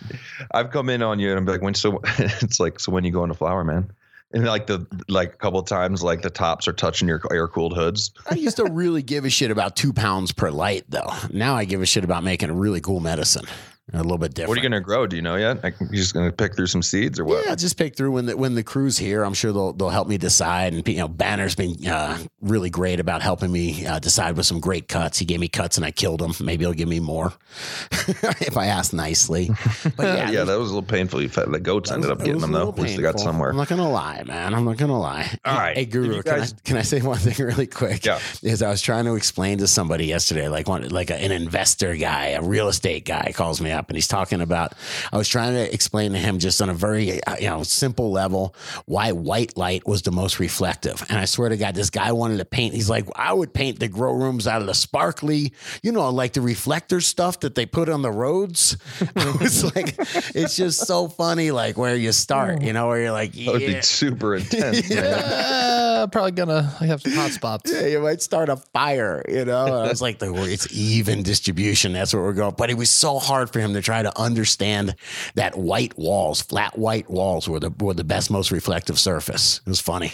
I've 0.52 0.72
come 0.72 0.90
in 0.90 1.04
on 1.04 1.20
you 1.20 1.30
and 1.30 1.38
I'm 1.38 1.46
like, 1.46 1.62
when 1.62 1.74
so 1.76 2.02
it's 2.18 2.60
like, 2.60 2.80
so 2.80 2.92
when 2.92 3.04
you 3.04 3.12
go 3.12 3.24
into 3.24 3.36
flower, 3.36 3.64
man? 3.64 3.92
And 4.34 4.46
like 4.46 4.68
the 4.68 4.86
like 5.10 5.34
a 5.34 5.38
couple 5.38 5.60
of 5.60 5.66
times, 5.66 6.04
like 6.04 6.22
the 6.22 6.30
tops 6.30 6.68
are 6.68 6.74
touching 6.74 7.08
your 7.08 7.22
air 7.32 7.48
cooled 7.48 7.76
hoods. 7.76 8.12
I 8.30 8.36
used 8.36 8.58
to 8.58 8.64
really 8.72 9.04
give 9.04 9.26
a 9.26 9.30
shit 9.30 9.52
about 9.52 9.76
two 9.76 9.92
pounds 9.92 10.32
per 10.32 10.50
light, 10.50 10.86
though. 10.90 11.12
Now 11.32 11.56
I 11.56 11.66
give 11.66 11.82
a 11.82 11.86
shit 11.86 12.04
about 12.04 12.24
making 12.24 12.50
a 12.50 12.54
really 12.54 12.82
cool 12.82 13.02
medicine. 13.02 13.46
A 13.94 13.98
little 14.02 14.18
bit 14.18 14.34
different. 14.34 14.48
What 14.50 14.58
are 14.58 14.62
you 14.62 14.70
going 14.70 14.80
to 14.80 14.86
grow? 14.86 15.06
Do 15.06 15.18
you 15.18 15.22
know 15.22 15.36
yet? 15.36 15.62
Like, 15.64 15.76
you 15.82 15.98
just 15.98 16.14
going 16.14 16.26
to 16.30 16.32
pick 16.32 16.56
through 16.56 16.68
some 16.68 16.82
seeds 16.82 17.20
or 17.20 17.26
what? 17.26 17.46
Yeah, 17.46 17.56
just 17.56 17.78
pick 17.78 17.98
through 17.98 18.12
when 18.12 18.26
the 18.26 18.38
when 18.38 18.56
the 18.56 18.64
crew's 18.64 18.98
here. 18.98 19.24
I'm 19.24 19.34
sure 19.34 19.52
they'll 19.52 19.74
they'll 19.74 19.90
help 19.90 20.08
me 20.08 20.18
decide. 20.18 20.74
And 20.74 20.88
you 20.88 20.96
know, 20.98 21.10
Banner's 21.10 21.56
been 21.56 21.76
uh, 21.86 22.18
really 22.42 22.70
great 22.70 23.02
about 23.02 23.22
helping 23.22 23.52
me 23.52 23.86
uh, 23.86 24.00
decide 24.00 24.38
with 24.38 24.46
some 24.46 24.62
great 24.62 24.88
cuts. 24.88 25.20
He 25.20 25.26
gave 25.26 25.42
me 25.42 25.50
cuts 25.50 25.76
and 25.78 25.86
I 25.86 25.92
killed 25.92 26.22
him. 26.22 26.32
Maybe 26.40 26.64
he'll 26.64 26.74
give 26.74 26.88
me 26.88 27.02
more 27.02 27.34
if 27.92 28.56
I 28.56 28.68
ask 28.68 28.94
nicely. 28.94 29.50
But 29.98 30.04
Yeah, 30.06 30.16
yeah, 30.16 30.32
yeah, 30.32 30.44
that 30.46 30.58
was 30.60 30.70
a 30.70 30.74
little 30.74 30.88
painful. 30.88 31.22
You 31.22 31.28
felt- 31.30 31.52
The 31.52 31.60
goats 31.60 31.90
That 31.90 31.96
ended 31.96 32.12
up 32.12 32.20
getting 32.20 32.40
them 32.40 32.52
though. 32.52 32.66
little 32.66 32.74
At 32.76 32.80
least 32.80 32.96
they 32.98 33.02
got 33.02 33.20
somewhere. 33.20 33.50
I'm 33.50 33.58
not 33.58 33.68
gonna 33.68 33.90
lie, 33.90 34.24
man. 34.24 34.54
I'm 34.54 34.64
not 34.64 34.78
gonna 34.78 34.98
lie. 35.00 35.30
All 35.44 35.58
right. 35.58 35.76
Hey, 35.76 35.86
Guru, 35.86 36.16
You 36.18 36.24
can, 36.24 36.42
I, 36.42 36.48
can 36.64 36.78
I 36.78 36.82
say 36.84 37.02
one 37.02 37.18
thing 37.18 37.44
really 37.46 37.68
quick? 37.68 38.06
Yeah. 38.06 38.20
Is 38.44 38.62
I 38.62 38.70
was 38.70 38.82
trying 38.82 39.06
to 39.06 39.16
explain 39.16 39.58
to 39.58 39.68
somebody 39.68 40.06
yesterday, 40.06 40.48
like 40.48 40.68
one, 40.70 40.88
like 40.90 41.10
a, 41.10 41.16
an 41.16 41.32
investor 41.32 41.96
guy, 41.96 42.28
a 42.28 42.42
real 42.42 42.68
estate 42.70 43.04
guy 43.06 43.32
calls 43.36 43.60
me 43.60 43.71
up 43.72 43.90
and 43.90 43.98
he's 43.98 44.08
talking 44.08 44.42
about. 44.42 44.74
I 45.12 45.18
was 45.18 45.28
trying 45.28 45.54
to 45.54 45.74
explain 45.74 46.14
to 46.14 46.18
him 46.18 46.40
just 46.40 46.62
on 46.62 46.70
a 46.70 46.74
very 46.74 47.24
uh, 47.24 47.38
you 47.40 47.48
know 47.48 47.64
simple 47.64 48.12
level 48.12 48.56
why 48.86 49.12
white 49.12 49.58
light 49.58 49.88
was 49.88 50.02
the 50.02 50.12
most 50.12 50.40
reflective. 50.40 51.06
And 51.10 51.18
I 51.18 51.26
swear 51.26 51.50
to 51.50 51.58
God, 51.58 51.76
this 51.76 51.90
guy 51.90 52.12
wanted 52.12 52.38
to 52.38 52.46
paint. 52.46 52.74
He's 52.74 52.90
like, 52.90 53.06
I 53.16 53.34
would 53.34 53.54
paint 53.54 53.80
the 53.80 53.88
grow 53.88 54.14
rooms 54.14 54.48
out 54.48 54.62
of 54.62 54.68
the 54.68 54.74
sparkly, 54.74 55.54
you 55.84 55.92
know, 55.92 56.10
like 56.10 56.34
the 56.34 56.42
reflector 56.42 57.02
stuff 57.02 57.40
that 57.42 57.56
they 57.56 57.66
put 57.66 57.90
on 57.90 58.02
the 58.02 58.12
roads. 58.12 58.78
I 59.16 59.38
was 59.40 59.64
like, 59.76 59.96
it's 60.36 60.56
just 60.56 60.86
so 60.88 61.08
funny, 61.08 61.52
like 61.52 61.78
where 61.78 61.96
you 61.96 62.12
start, 62.12 62.62
you 62.62 62.74
know, 62.74 62.88
where 62.88 63.02
you're 63.02 63.12
like, 63.12 63.34
That 63.34 63.48
would 63.54 63.60
be 63.60 63.82
super 63.82 64.36
intense, 64.36 64.90
man. 64.94 65.14
Uh, 65.14 66.08
probably 66.08 66.32
gonna 66.32 66.64
have 66.64 67.02
some 67.02 67.14
hot 67.14 67.32
spots. 67.32 67.72
Yeah, 67.72 67.88
you 67.88 68.00
might 68.02 68.22
start 68.22 68.50
a 68.50 68.58
fire, 68.58 69.24
you 69.28 69.46
know. 69.46 69.66
And 69.66 69.76
I 69.76 69.90
was 69.90 70.02
like, 70.02 70.20
the 70.20 70.34
it's 70.46 70.68
even 70.74 71.24
distribution. 71.24 71.94
That's 71.94 72.14
what 72.14 72.24
we're 72.24 72.34
going. 72.34 72.56
But 72.58 72.70
it 72.70 72.78
was 72.78 72.90
so 72.90 73.20
hard 73.20 73.52
for 73.52 73.60
him 73.62 73.74
to 73.74 73.82
try 73.82 74.02
to 74.02 74.20
understand 74.20 74.96
that 75.36 75.58
white 75.58 75.98
walls, 75.98 76.42
flat 76.42 76.78
white 76.78 77.10
walls, 77.10 77.48
were 77.48 77.60
the 77.60 77.72
were 77.80 77.94
the 77.94 78.04
best, 78.04 78.30
most 78.30 78.52
reflective 78.52 79.00
surface. 79.00 79.62
It 79.66 79.70
was 79.70 79.80
funny. 79.80 80.12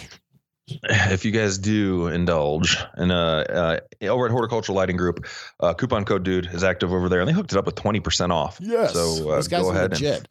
if 0.84 1.24
you 1.24 1.30
guys 1.30 1.56
do 1.56 2.08
indulge 2.08 2.76
and 2.94 3.10
uh, 3.10 3.44
uh 3.48 3.80
over 4.02 4.26
at 4.26 4.30
horticultural 4.30 4.76
lighting 4.76 4.98
group 4.98 5.26
uh 5.60 5.72
coupon 5.72 6.04
code 6.04 6.24
dude 6.24 6.46
is 6.52 6.62
active 6.62 6.92
over 6.92 7.08
there 7.08 7.20
and 7.20 7.28
they 7.28 7.32
hooked 7.32 7.52
it 7.52 7.58
up 7.58 7.64
with 7.64 7.74
20% 7.74 8.30
off. 8.30 8.58
Yes, 8.60 8.92
so 8.92 9.30
uh, 9.30 9.42
go 9.42 9.70
ahead 9.70 10.00
and 10.00 10.28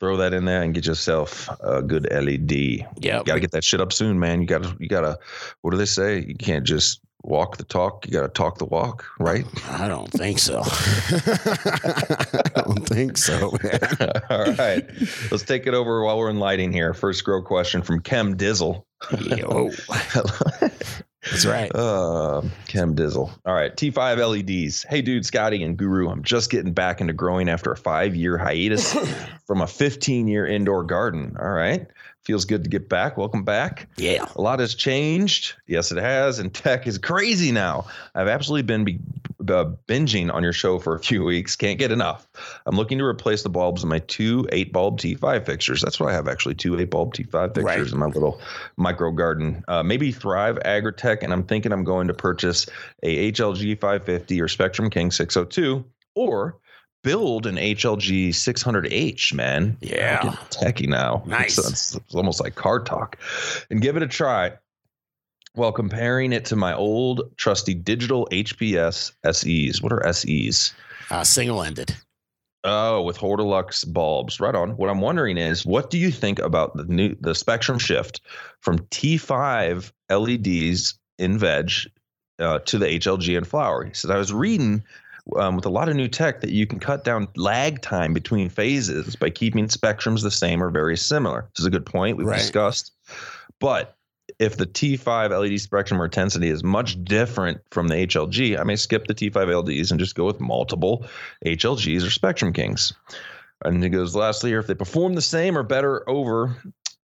throw 0.00 0.16
that 0.16 0.34
in 0.34 0.44
there 0.44 0.62
and 0.62 0.74
get 0.74 0.84
yourself 0.84 1.48
a 1.60 1.80
good 1.80 2.08
led 2.10 2.50
Yeah, 2.50 2.80
you 3.18 3.24
gotta 3.24 3.38
get 3.38 3.52
that 3.52 3.62
shit 3.62 3.80
up 3.80 3.92
soon 3.92 4.18
man. 4.18 4.40
You 4.40 4.48
gotta 4.48 4.76
you 4.80 4.88
gotta 4.88 5.16
what 5.60 5.70
do 5.70 5.76
they 5.76 5.84
say? 5.84 6.24
You 6.26 6.34
can't 6.34 6.66
just 6.66 7.00
walk 7.24 7.56
the 7.56 7.64
talk 7.64 8.06
you 8.06 8.12
gotta 8.12 8.28
talk 8.28 8.58
the 8.58 8.64
walk 8.64 9.04
right 9.18 9.46
I 9.70 9.88
don't 9.88 10.10
think 10.10 10.38
so. 10.38 10.62
I 10.64 12.62
don't 12.62 12.86
think 12.86 13.16
so, 13.16 13.56
man. 13.62 14.22
all 14.30 14.52
right 14.54 14.84
let's 15.30 15.44
take 15.44 15.66
it 15.66 15.74
over 15.74 16.02
while 16.02 16.18
we're 16.18 16.30
in 16.30 16.38
lighting 16.38 16.72
here 16.72 16.94
first 16.94 17.24
grow 17.24 17.42
question 17.42 17.82
from 17.82 18.00
Chem 18.00 18.36
Dizzle 18.36 18.84
Yo, 19.10 19.70
that's 20.60 21.44
right. 21.44 21.74
Uh, 21.74 22.42
Chem 22.68 22.94
Dizzle. 22.94 23.30
All 23.44 23.54
right, 23.54 23.74
T5 23.74 24.66
LEDs. 24.66 24.84
Hey, 24.88 25.02
dude, 25.02 25.26
Scotty 25.26 25.62
and 25.62 25.76
Guru. 25.76 26.08
I'm 26.08 26.22
just 26.22 26.50
getting 26.50 26.72
back 26.72 27.00
into 27.00 27.12
growing 27.12 27.48
after 27.48 27.72
a 27.72 27.76
five 27.76 28.14
year 28.14 28.38
hiatus 28.38 28.92
from 29.46 29.60
a 29.60 29.66
15 29.66 30.28
year 30.28 30.46
indoor 30.46 30.84
garden. 30.84 31.36
All 31.40 31.50
right, 31.50 31.86
feels 32.24 32.44
good 32.44 32.62
to 32.64 32.70
get 32.70 32.88
back. 32.88 33.16
Welcome 33.16 33.44
back. 33.44 33.88
Yeah. 33.96 34.26
A 34.36 34.40
lot 34.40 34.60
has 34.60 34.74
changed. 34.74 35.54
Yes, 35.66 35.90
it 35.92 35.98
has. 35.98 36.38
And 36.38 36.52
tech 36.54 36.86
is 36.86 36.98
crazy 36.98 37.50
now. 37.52 37.86
I've 38.14 38.28
absolutely 38.28 38.62
been 38.62 38.84
be, 38.84 38.98
uh, 39.40 39.72
binging 39.88 40.32
on 40.32 40.44
your 40.44 40.52
show 40.52 40.78
for 40.78 40.94
a 40.94 41.00
few 41.00 41.24
weeks. 41.24 41.56
Can't 41.56 41.78
get 41.78 41.90
enough. 41.90 42.28
I'm 42.64 42.76
looking 42.76 42.98
to 42.98 43.04
replace 43.04 43.42
the 43.42 43.48
bulbs 43.50 43.82
in 43.82 43.88
my 43.88 43.98
two 43.98 44.46
eight 44.52 44.72
bulb 44.72 45.00
T5 45.00 45.44
fixtures. 45.46 45.82
That's 45.82 45.98
what 45.98 46.10
I 46.10 46.12
have 46.12 46.28
actually 46.28 46.54
two 46.54 46.78
eight 46.78 46.90
bulb 46.90 47.14
T5 47.14 47.54
fixtures 47.54 47.64
Right. 47.64 47.92
in 47.92 47.98
my 47.98 48.06
little 48.06 48.40
micro 48.76 49.10
garden. 49.10 49.64
Uh, 49.66 49.82
maybe 49.82 50.12
Thrive 50.12 50.58
Agritech. 50.64 51.22
And 51.22 51.32
I'm 51.32 51.42
thinking 51.42 51.72
I'm 51.72 51.84
going 51.84 52.06
to 52.08 52.14
purchase 52.14 52.66
a 53.02 53.32
HLG 53.32 53.80
550 53.80 54.40
or 54.40 54.46
Spectrum 54.48 54.90
King 54.90 55.10
602 55.10 55.84
or 56.14 56.56
build 57.02 57.46
an 57.46 57.56
HLG 57.56 58.30
600H, 58.30 59.34
man. 59.34 59.76
Yeah. 59.80 60.36
Techie 60.50 60.88
now. 60.88 61.22
Nice. 61.32 61.58
It's, 61.58 61.68
it's, 61.70 61.94
it's 61.96 62.14
almost 62.14 62.40
like 62.40 62.54
car 62.54 62.80
talk. 62.80 63.18
And 63.70 63.80
give 63.80 63.96
it 63.96 64.02
a 64.02 64.06
try 64.06 64.52
while 65.54 65.72
comparing 65.72 66.32
it 66.32 66.44
to 66.46 66.56
my 66.56 66.74
old 66.74 67.36
trusty 67.36 67.74
digital 67.74 68.28
HPS 68.30 69.12
SEs. 69.32 69.82
What 69.82 69.92
are 69.92 70.12
SEs? 70.12 70.74
Uh, 71.10 71.24
single 71.24 71.62
ended. 71.62 71.94
Oh, 72.64 73.02
with 73.02 73.18
Hortilux 73.18 73.90
bulbs. 73.92 74.38
Right 74.38 74.54
on. 74.54 74.76
What 74.76 74.88
I'm 74.88 75.00
wondering 75.00 75.36
is, 75.36 75.66
what 75.66 75.90
do 75.90 75.98
you 75.98 76.10
think 76.10 76.38
about 76.38 76.76
the 76.76 76.84
new 76.84 77.16
the 77.20 77.34
spectrum 77.34 77.78
shift 77.78 78.20
from 78.60 78.78
T5 78.78 79.90
LEDs 80.10 80.94
in 81.18 81.38
veg 81.38 81.70
uh, 82.38 82.60
to 82.60 82.78
the 82.78 82.86
HLG 82.86 83.36
in 83.36 83.44
flower? 83.44 83.84
He 83.84 83.94
said 83.94 84.12
I 84.12 84.16
was 84.16 84.32
reading 84.32 84.84
um, 85.36 85.56
with 85.56 85.66
a 85.66 85.70
lot 85.70 85.88
of 85.88 85.96
new 85.96 86.08
tech 86.08 86.40
that 86.40 86.50
you 86.50 86.66
can 86.66 86.78
cut 86.80 87.04
down 87.04 87.28
lag 87.36 87.80
time 87.80 88.12
between 88.12 88.48
phases 88.48 89.16
by 89.16 89.30
keeping 89.30 89.68
spectrums 89.68 90.22
the 90.22 90.30
same 90.30 90.62
or 90.62 90.70
very 90.70 90.96
similar. 90.96 91.48
This 91.54 91.60
is 91.60 91.66
a 91.66 91.70
good 91.70 91.86
point 91.86 92.16
we've 92.16 92.26
Right. 92.26 92.38
discussed. 92.38 92.92
But 93.60 93.96
if 94.38 94.56
the 94.56 94.66
T5 94.66 95.30
LED 95.30 95.60
spectrum 95.60 96.00
or 96.00 96.06
intensity 96.06 96.48
is 96.48 96.64
much 96.64 97.02
different 97.04 97.60
from 97.70 97.88
the 97.88 97.94
HLG, 98.06 98.58
I 98.58 98.64
may 98.64 98.76
skip 98.76 99.06
the 99.06 99.14
T5 99.14 99.48
LEDs 99.48 99.90
and 99.90 100.00
just 100.00 100.14
go 100.14 100.24
with 100.24 100.40
multiple 100.40 101.06
HLGs 101.44 102.06
or 102.06 102.10
Spectrum 102.10 102.52
Kings. 102.52 102.92
And 103.64 103.82
he 103.82 103.88
goes, 103.88 104.16
lastly, 104.16 104.52
if 104.52 104.66
they 104.66 104.74
perform 104.74 105.14
the 105.14 105.22
same 105.22 105.56
or 105.56 105.62
better 105.62 106.08
over 106.08 106.56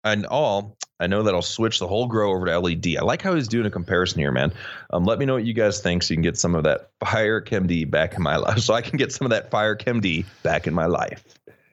and 0.05 0.27
all, 0.27 0.77
I 1.01 1.07
know 1.07 1.23
that 1.25 1.35
I'll 1.35 1.43
switch 1.43 1.79
the 1.79 1.87
whole 1.87 2.07
grow 2.07 2.33
over 2.33 2.47
to 2.47 2.59
LED. 2.59 2.97
I 2.99 3.03
like 3.03 3.23
how 3.23 3.35
he's 3.35 3.49
doing 3.49 3.67
a 3.67 3.71
comparison 3.71 4.19
here, 4.19 4.33
man. 4.33 4.53
Um, 4.91 5.05
let 5.05 5.19
me 5.19 5.27
know 5.27 5.35
what 5.35 5.45
you 5.45 5.53
guys 5.55 5.81
think 5.81 6.03
so 6.03 6.13
you 6.13 6.17
can 6.17 6.23
get 6.23 6.37
some 6.39 6.55
of 6.55 6.65
that 6.65 6.91
Fire 7.05 7.41
Chem 7.41 7.67
D 7.67 7.85
back 7.85 8.15
in 8.15 8.23
my 8.23 8.37
life. 8.37 8.59
So 8.61 8.75
I 8.75 8.83
can 8.83 8.97
get 8.97 9.13
some 9.13 9.27
of 9.27 9.31
that 9.31 9.51
Fire 9.51 9.75
Chem 9.77 10.01
D 10.01 10.25
back 10.43 10.67
in 10.67 10.75
my 10.75 10.87
life. 10.87 11.25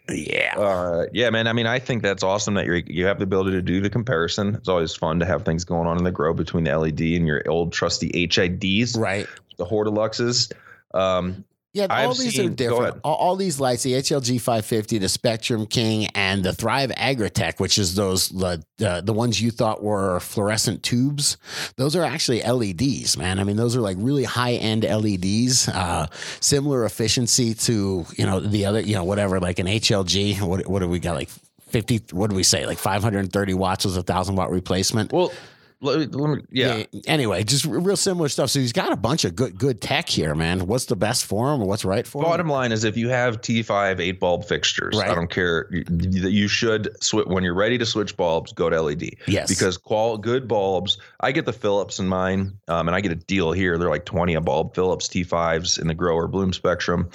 Yeah. 0.07 0.53
Uh, 0.55 1.05
yeah, 1.13 1.31
man. 1.31 1.47
I 1.47 1.53
mean, 1.53 1.65
I 1.65 1.79
think 1.79 2.03
that's 2.03 2.21
awesome 2.21 2.53
that 2.55 2.67
you 2.67 2.83
you 2.85 3.05
have 3.07 3.17
the 3.17 3.23
ability 3.23 3.51
to 3.51 3.61
do 3.63 3.81
the 3.81 3.89
comparison. 3.89 4.53
It's 4.53 4.69
always 4.69 4.93
fun 4.95 5.19
to 5.19 5.25
have 5.25 5.43
things 5.43 5.63
going 5.63 5.87
on 5.87 5.97
in 5.97 6.03
the 6.03 6.11
grow 6.11 6.33
between 6.33 6.63
the 6.63 6.77
LED 6.77 6.99
and 7.01 7.25
your 7.25 7.41
old 7.49 7.73
trusty 7.73 8.11
HIDs, 8.11 8.95
Right. 8.95 9.27
the 9.57 9.65
Hortiluxes. 9.65 10.51
Um, 10.93 11.43
Yeah, 11.75 11.87
all 11.89 12.11
I've 12.11 12.17
these 12.17 12.35
seen- 12.35 12.51
are 12.51 12.53
different. 12.53 13.01
All, 13.03 13.15
all 13.15 13.35
these 13.35 13.59
lights, 13.59 13.83
the 13.83 13.93
HLG 13.93 14.39
550, 14.39 14.97
the 14.97 15.09
Spectrum 15.09 15.65
King, 15.65 16.07
and 16.15 16.41
the 16.41 16.53
Thrive 16.53 16.89
Agritech, 16.91 17.59
which 17.59 17.77
is 17.77 17.95
those 17.95 18.29
the 18.29 18.63
uh, 18.85 19.01
the 19.01 19.11
ones 19.11 19.41
you 19.41 19.51
thought 19.51 19.83
were 19.83 20.21
fluorescent 20.21 20.83
tubes. 20.83 21.35
Those 21.75 21.97
are 21.97 22.03
actually 22.03 22.41
LEDs, 22.43 23.17
man. 23.17 23.39
I 23.39 23.43
mean, 23.43 23.57
those 23.57 23.75
are 23.75 23.81
like 23.81 23.97
really 23.99 24.23
high 24.23 24.53
end 24.53 24.85
LEDs. 24.85 25.67
Uh, 25.67 26.07
similar 26.39 26.85
efficiency 26.85 27.53
to 27.53 28.05
you 28.15 28.25
know 28.25 28.39
the 28.39 28.65
other 28.65 28.79
you 28.79 28.95
know 28.95 29.03
whatever 29.03 29.41
like 29.41 29.59
an 29.59 29.67
HLG. 29.67 30.41
What 30.41 30.65
what 30.67 30.79
do 30.79 30.87
we 30.87 30.99
got 30.99 31.15
like? 31.15 31.29
50 31.69 32.03
what 32.11 32.29
do 32.29 32.35
we 32.37 32.43
say 32.43 32.65
like 32.65 32.77
530 32.77 33.53
watts 33.55 33.83
was 33.83 33.97
a 33.97 34.03
thousand 34.03 34.35
watt 34.37 34.49
replacement 34.49 35.11
well, 35.11 35.33
let 35.81 35.99
me, 35.99 36.05
let 36.07 36.37
me, 36.37 36.43
yeah. 36.51 36.83
anyway 37.07 37.43
just 37.43 37.65
real 37.65 37.95
similar 37.97 38.29
stuff 38.29 38.49
so 38.49 38.59
he's 38.59 38.71
got 38.73 38.91
a 38.91 38.95
bunch 38.95 39.25
of 39.25 39.35
good 39.35 39.57
good 39.57 39.81
tech 39.81 40.09
here 40.09 40.33
man 40.35 40.65
what's 40.67 40.85
the 40.85 40.95
best 40.95 41.25
for 41.25 41.53
him 41.53 41.61
or 41.61 41.67
what's 41.67 41.85
right 41.85 42.07
for 42.07 42.19
him 42.23 42.29
Bottom 42.29 42.47
line 42.49 42.71
is, 42.71 42.83
if 42.83 42.97
you 42.97 43.09
have 43.09 43.41
T5 43.41 43.99
eight 43.99 44.19
bulb 44.19 44.45
fixtures, 44.45 44.95
Right. 44.97 45.09
I 45.09 45.15
don't 45.15 45.29
care 45.29 45.67
that 45.71 46.31
you 46.31 46.47
should 46.47 46.89
switch 47.03 47.25
when 47.27 47.43
you're 47.43 47.53
ready 47.55 47.77
to 47.77 47.85
switch 47.85 48.15
bulbs. 48.17 48.53
Go 48.53 48.69
to 48.69 48.81
LED. 48.81 49.11
Yes. 49.27 49.49
because 49.49 49.77
qual 49.77 50.17
good 50.17 50.47
bulbs. 50.47 50.97
I 51.19 51.31
get 51.31 51.45
the 51.45 51.53
Philips 51.53 51.99
in 51.99 52.07
mine, 52.07 52.57
um, 52.67 52.87
and 52.87 52.95
I 52.95 53.01
get 53.01 53.11
a 53.11 53.15
deal 53.15 53.51
here. 53.51 53.77
They're 53.77 53.89
like 53.89 54.05
twenty 54.05 54.33
a 54.33 54.41
bulb. 54.41 54.75
Philips 54.75 55.07
T5s 55.07 55.79
in 55.79 55.87
the 55.87 55.93
grower 55.93 56.27
bloom 56.27 56.53
spectrum. 56.53 57.09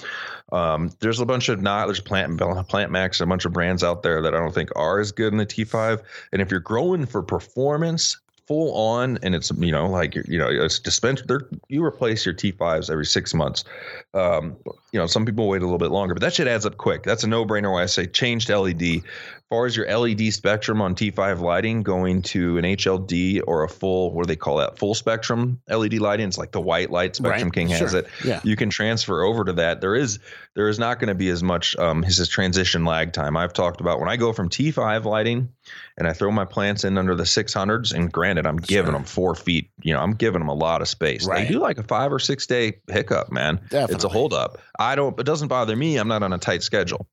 Um, 0.51 0.91
there's 0.99 1.19
a 1.19 1.25
bunch 1.25 1.49
of 1.49 1.61
not 1.61 1.85
there's 1.87 2.01
plant 2.01 2.37
plant 2.67 2.91
max 2.91 3.21
a 3.21 3.25
bunch 3.25 3.45
of 3.45 3.53
brands 3.53 3.83
out 3.83 4.03
there 4.03 4.21
that 4.21 4.35
I 4.35 4.37
don't 4.37 4.53
think 4.53 4.69
are 4.75 4.99
as 4.99 5.11
good 5.11 5.31
in 5.31 5.37
the 5.37 5.45
T5. 5.45 6.01
And 6.31 6.41
if 6.41 6.51
you're 6.51 6.59
growing 6.59 7.05
for 7.05 7.23
performance, 7.23 8.17
full 8.51 8.73
on, 8.75 9.17
and 9.23 9.33
it's 9.33 9.49
you 9.59 9.71
know 9.71 9.87
like 9.87 10.13
you 10.13 10.37
know 10.37 10.49
it's 10.49 10.77
dispensed. 10.77 11.23
You 11.69 11.85
replace 11.85 12.25
your 12.25 12.35
T5s 12.35 12.91
every 12.91 13.05
six 13.05 13.33
months. 13.33 13.63
Um, 14.13 14.57
you 14.91 14.99
know, 14.99 15.07
some 15.07 15.25
people 15.25 15.47
wait 15.47 15.61
a 15.61 15.65
little 15.65 15.77
bit 15.77 15.91
longer, 15.91 16.13
but 16.13 16.21
that 16.21 16.33
shit 16.33 16.47
adds 16.47 16.65
up 16.65 16.77
quick. 16.77 17.03
That's 17.03 17.23
a 17.23 17.27
no 17.27 17.45
brainer. 17.45 17.71
Why 17.71 17.83
I 17.83 17.85
say 17.85 18.07
change 18.07 18.45
to 18.47 18.59
LED. 18.59 18.81
As 18.83 19.53
far 19.57 19.65
as 19.65 19.75
your 19.75 19.85
LED 19.85 20.33
spectrum 20.33 20.81
on 20.81 20.95
T5 20.95 21.41
lighting, 21.41 21.83
going 21.83 22.21
to 22.21 22.57
an 22.57 22.63
HLG 22.63 23.41
or 23.45 23.63
a 23.63 23.69
full, 23.69 24.13
what 24.13 24.23
do 24.23 24.27
they 24.27 24.37
call 24.37 24.57
that? 24.57 24.77
Full 24.77 24.93
spectrum 24.95 25.59
LED 25.69 25.95
lighting. 25.95 26.27
It's 26.29 26.37
like 26.37 26.51
the 26.53 26.61
white 26.61 26.89
light 26.89 27.17
Spectrum 27.17 27.47
Right, 27.49 27.53
King 27.53 27.67
has 27.69 27.91
sure. 27.91 27.99
it. 27.99 28.07
Yeah. 28.23 28.39
You 28.45 28.55
can 28.55 28.69
transfer 28.69 29.23
over 29.23 29.43
to 29.45 29.53
that. 29.53 29.81
There 29.81 29.93
is 29.95 30.19
there 30.55 30.69
is 30.69 30.79
not 30.79 30.99
going 30.99 31.09
to 31.09 31.15
be 31.15 31.27
as 31.29 31.43
much 31.43 31.75
um 31.77 32.01
his 32.01 32.25
transition 32.29 32.85
lag 32.85 33.11
time. 33.11 33.35
I've 33.35 33.51
talked 33.51 33.81
about 33.81 33.99
when 33.99 34.07
I 34.07 34.15
go 34.15 34.31
from 34.31 34.47
T5 34.49 35.03
lighting 35.03 35.49
and 35.97 36.07
I 36.07 36.13
throw 36.13 36.31
my 36.31 36.45
plants 36.45 36.85
in 36.85 36.97
under 36.97 37.15
the 37.15 37.23
600s. 37.23 37.93
And 37.93 38.09
granted, 38.11 38.45
I'm 38.47 38.55
giving 38.57 38.85
Sure. 38.91 38.93
them 38.99 39.03
four 39.03 39.35
feet. 39.35 39.69
You 39.81 39.93
know, 39.93 39.99
I'm 39.99 40.13
giving 40.13 40.39
them 40.39 40.47
a 40.49 40.53
lot 40.53 40.81
of 40.81 40.87
space. 40.87 41.25
Right. 41.27 41.45
They 41.47 41.53
do 41.53 41.59
like 41.59 41.77
a 41.77 41.83
five 41.83 42.13
or 42.13 42.19
six 42.19 42.47
day 42.47 42.79
hiccup, 42.89 43.31
man. 43.33 43.57
Definitely. 43.69 43.95
It's 43.95 44.03
a 44.05 44.09
holdup. 44.09 44.59
I 44.81 44.95
don't. 44.95 45.19
It 45.19 45.25
doesn't 45.25 45.47
bother 45.47 45.75
me. 45.75 45.97
I'm 45.97 46.07
not 46.07 46.23
on 46.23 46.33
a 46.33 46.37
tight 46.37 46.63
schedule. 46.63 47.07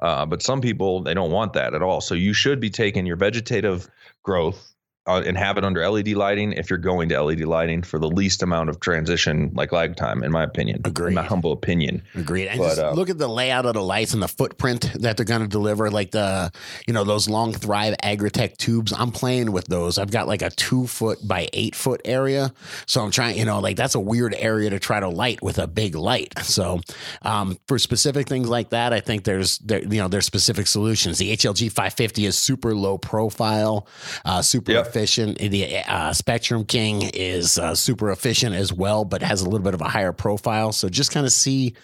Uh, 0.00 0.24
but 0.24 0.42
some 0.42 0.60
people 0.60 1.02
they 1.02 1.14
don't 1.14 1.30
want 1.30 1.52
that 1.52 1.74
at 1.74 1.82
all. 1.82 2.00
So 2.00 2.14
you 2.14 2.32
should 2.32 2.60
be 2.60 2.70
taking 2.70 3.06
your 3.06 3.16
vegetative 3.16 3.88
growth 4.22 4.69
uh, 5.06 5.22
and 5.24 5.36
have 5.36 5.56
it 5.56 5.64
under 5.64 5.88
LED 5.88 6.08
lighting 6.08 6.52
if 6.52 6.68
you're 6.68 6.78
going 6.78 7.08
to 7.08 7.22
LED 7.22 7.40
lighting 7.40 7.82
for 7.82 7.98
the 7.98 8.08
least 8.08 8.42
amount 8.42 8.68
of 8.68 8.80
transition, 8.80 9.50
like 9.54 9.72
lag 9.72 9.96
time, 9.96 10.22
in 10.22 10.30
my 10.30 10.42
opinion. 10.42 10.82
Agreed. 10.84 11.08
In 11.08 11.14
my 11.14 11.22
humble 11.22 11.52
opinion. 11.52 12.02
Agreed. 12.14 12.48
And 12.48 12.58
But, 12.58 12.68
just 12.68 12.80
uh, 12.80 12.92
look 12.92 13.08
at 13.08 13.16
the 13.16 13.28
layout 13.28 13.64
of 13.64 13.74
the 13.74 13.82
lights 13.82 14.12
and 14.12 14.22
the 14.22 14.28
footprint 14.28 14.92
that 15.00 15.16
they're 15.16 15.24
going 15.24 15.40
to 15.40 15.48
deliver. 15.48 15.90
Like 15.90 16.10
the, 16.10 16.52
you 16.86 16.92
know, 16.92 17.04
those 17.04 17.28
long 17.28 17.54
Thrive 17.54 17.94
Agritech 18.02 18.58
tubes. 18.58 18.92
I'm 18.92 19.10
playing 19.10 19.52
with 19.52 19.66
those. 19.68 19.96
I've 19.96 20.10
got 20.10 20.28
like 20.28 20.42
a 20.42 20.50
two 20.50 20.86
foot 20.86 21.26
by 21.26 21.48
eight 21.54 21.74
foot 21.74 22.02
area. 22.04 22.52
So 22.86 23.02
I'm 23.02 23.10
trying, 23.10 23.38
you 23.38 23.46
know, 23.46 23.58
like 23.60 23.76
that's 23.76 23.94
a 23.94 24.00
weird 24.00 24.34
area 24.34 24.68
to 24.68 24.78
try 24.78 25.00
to 25.00 25.08
light 25.08 25.42
with 25.42 25.58
a 25.58 25.66
big 25.66 25.94
light. 25.94 26.34
So 26.50 26.80
um, 27.22 27.58
for 27.68 27.78
specific 27.78 28.28
things 28.28 28.48
like 28.48 28.70
that, 28.70 28.92
I 28.92 28.98
think 28.98 29.22
there's, 29.22 29.58
there, 29.58 29.82
you 29.82 30.00
know, 30.00 30.08
there's 30.08 30.26
specific 30.26 30.66
solutions. 30.66 31.18
The 31.18 31.32
HLG 31.36 31.68
550 31.70 32.26
is 32.26 32.36
super 32.36 32.74
low 32.74 32.98
profile, 32.98 33.86
uh, 34.24 34.42
super 34.42 34.72
Yep. 34.72 34.89
Efficient. 34.90 35.38
The 35.38 35.78
uh, 35.78 36.12
Spectrum 36.12 36.64
King 36.64 37.02
is 37.14 37.58
uh, 37.58 37.74
super 37.74 38.10
efficient 38.10 38.54
as 38.54 38.72
well, 38.72 39.04
but 39.04 39.22
has 39.22 39.42
a 39.42 39.44
little 39.44 39.64
bit 39.64 39.74
of 39.74 39.80
a 39.80 39.88
higher 39.88 40.12
profile. 40.12 40.72
So 40.72 40.88
just 40.88 41.12
kind 41.12 41.26
of 41.26 41.32
see 41.32 41.74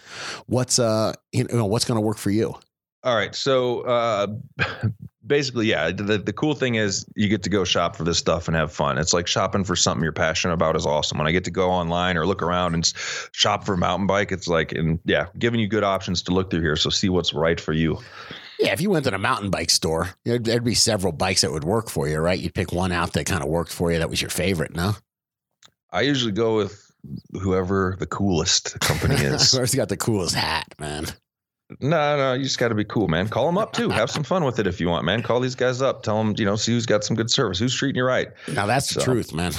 what's 0.47 0.79
uh 0.79 1.13
you 1.33 1.45
know 1.45 1.67
what's 1.67 1.85
going 1.85 1.97
to 1.97 2.03
work 2.03 2.19
for 2.19 2.31
you. 2.31 2.55
All 3.05 3.15
right. 3.15 3.35
So 3.37 3.83
uh, 3.83 4.27
basically, 5.27 5.67
yeah. 5.67 5.93
The, 5.93 6.19
the 6.19 6.33
cool 6.33 6.55
thing 6.55 6.75
is 6.75 7.07
you 7.15 7.29
get 7.29 7.45
to 7.45 7.51
go 7.51 7.65
shop 7.65 7.95
for 7.95 8.03
this 8.03 8.19
stuff 8.19 8.49
and 8.49 8.57
have 8.57 8.73
fun. 8.73 8.99
It's 8.99 9.13
like 9.13 9.29
shopping 9.29 9.63
for 9.63 9.77
something 9.77 10.03
you're 10.03 10.13
passionate 10.13 10.55
about 10.55 10.75
is 10.75 10.87
awesome. 10.87 11.19
When 11.19 11.29
I 11.29 11.33
get 11.33 11.45
to 11.45 11.53
go 11.53 11.71
online 11.71 12.17
or 12.17 12.27
look 12.27 12.43
around 12.43 12.75
and 12.75 12.93
shop 13.31 13.65
for 13.65 13.75
a 13.75 13.79
mountain 13.79 14.09
bike, 14.09 14.33
it's 14.33 14.49
like, 14.49 14.73
and 14.73 14.99
yeah, 15.05 15.27
giving 15.39 15.61
you 15.61 15.69
good 15.69 15.85
options 15.85 16.23
to 16.23 16.33
look 16.33 16.51
through 16.51 16.63
here. 16.63 16.75
So 16.75 16.91
see 16.91 17.09
what's 17.09 17.33
right 17.33 17.61
for 17.61 17.73
you. 17.73 18.01
Yeah, 18.59 18.73
if 18.73 18.81
you 18.81 18.91
went 18.91 19.05
to 19.05 19.11
the 19.11 19.19
mountain 19.19 19.51
bike 19.51 19.71
store, 19.71 20.11
there'd, 20.25 20.45
there'd 20.45 20.65
be 20.65 20.75
several 20.75 21.13
bikes 21.13 21.43
that 21.43 21.53
would 21.53 21.65
work 21.65 21.91
for 21.91 22.09
you, 22.09 22.19
right? 22.19 22.39
You'd 22.39 22.55
pick 22.55 22.73
one 22.73 22.93
out 22.93 23.13
that 23.13 23.27
kind 23.27 23.43
of 23.43 23.49
worked 23.49 23.73
for 23.73 23.93
you. 23.93 23.99
That 23.99 24.09
was 24.11 24.21
your 24.23 24.31
favorite, 24.31 24.75
no? 24.75 24.93
I 25.91 26.03
usually 26.03 26.33
go 26.33 26.57
with 26.57 26.91
whoever 27.33 27.97
the 27.99 28.07
coolest 28.07 28.79
company 28.81 29.15
is. 29.19 29.53
Whoever's 29.53 29.75
got 29.75 29.89
the 29.89 29.97
coolest 29.97 30.35
hat, 30.35 30.75
man. 30.79 31.07
no, 31.81 32.17
no, 32.17 32.33
you 32.35 32.45
just 32.45 32.59
got 32.59 32.69
to 32.69 32.75
be 32.75 32.85
cool, 32.85 33.09
man. 33.09 33.29
Call 33.29 33.47
them 33.47 33.59
up 33.59 33.73
too. 33.73 33.89
Have 33.91 34.11
some 34.11 34.23
fun 34.25 34.45
with 34.45 34.59
it 34.59 34.67
if 34.67 34.81
you 34.81 34.89
want, 34.89 35.05
man. 35.05 35.23
Call 35.23 35.41
these 35.41 35.55
guys 35.55 35.83
up. 35.83 36.03
Tell 36.03 36.17
them, 36.23 36.35
you 36.39 36.45
know, 36.45 36.57
see 36.57 36.73
who's 36.73 36.87
got 36.87 37.05
some 37.05 37.17
good 37.17 37.31
service, 37.31 37.59
who's 37.59 37.75
treating 37.75 37.97
you 37.97 38.05
right. 38.05 38.29
Now 38.53 38.67
that's 38.67 38.95
the 38.95 39.01
truth, 39.03 39.33
man. 39.35 39.53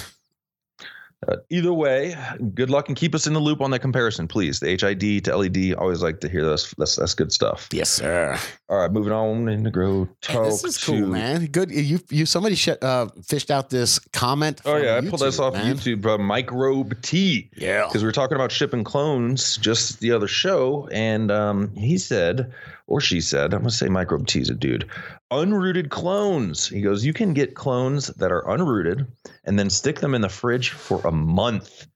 Uh, 1.27 1.37
either 1.49 1.73
way, 1.73 2.15
good 2.53 2.69
luck 2.69 2.89
and 2.89 2.95
keep 2.95 3.15
us 3.15 3.25
in 3.25 3.33
the 3.33 3.39
loop 3.39 3.59
on 3.59 3.71
that 3.71 3.79
comparison, 3.79 4.27
please. 4.27 4.59
The 4.59 4.69
HID 4.77 5.25
to 5.25 5.35
LED, 5.35 5.73
always 5.73 6.03
like 6.03 6.19
to 6.19 6.29
hear 6.29 6.45
this. 6.45 6.75
That's 6.77 6.95
that's 6.95 7.15
good 7.15 7.31
stuff. 7.31 7.67
Yes, 7.73 7.89
sir. 7.89 8.37
All 8.69 8.77
right, 8.77 8.91
moving 8.91 9.13
on 9.13 9.47
in 9.47 9.63
the 9.63 9.71
grow 9.71 10.09
talk 10.19 10.43
this 10.43 10.63
is 10.65 10.77
to. 10.81 10.85
cool, 10.87 11.07
man. 11.07 11.45
Good. 11.45 11.71
You 11.71 11.99
you 12.09 12.25
somebody 12.25 12.55
sh- 12.55 12.69
uh, 12.81 13.07
fished 13.25 13.49
out 13.49 13.69
this 13.69 13.97
comment. 14.11 14.59
Oh 14.65 14.75
yeah, 14.75 14.97
I 14.97 15.01
pulled 15.01 15.21
this 15.21 15.39
off 15.39 15.53
man. 15.53 15.73
YouTube. 15.73 16.05
Uh, 16.05 16.17
Microbe 16.17 17.01
T. 17.01 17.49
Yeah. 17.55 17.85
because 17.87 18.03
we 18.03 18.07
were 18.07 18.11
talking 18.11 18.35
about 18.35 18.51
shipping 18.51 18.83
clones 18.83 19.55
just 19.55 20.01
the 20.01 20.11
other 20.11 20.27
show, 20.27 20.89
and 20.91 21.31
um, 21.31 21.73
he 21.75 21.97
said, 21.97 22.51
or 22.87 22.99
she 22.99 23.21
said, 23.21 23.53
I'm 23.53 23.61
gonna 23.61 23.71
say 23.71 23.87
Microbe 23.87 24.27
T 24.27 24.41
is 24.41 24.49
a 24.49 24.53
dude, 24.53 24.89
unrooted 25.31 25.89
clones. 25.89 26.67
He 26.67 26.81
goes, 26.81 27.05
you 27.05 27.13
can 27.13 27.33
get 27.33 27.55
clones 27.55 28.07
that 28.07 28.33
are 28.33 28.43
unrooted, 28.43 29.07
and 29.45 29.57
then 29.57 29.69
stick 29.69 30.01
them 30.01 30.13
in 30.13 30.19
the 30.19 30.27
fridge 30.29 30.71
for 30.71 30.99
a 31.07 31.11
month, 31.13 31.87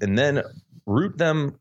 and 0.00 0.16
then 0.16 0.42
root 0.86 1.18
them. 1.18 1.58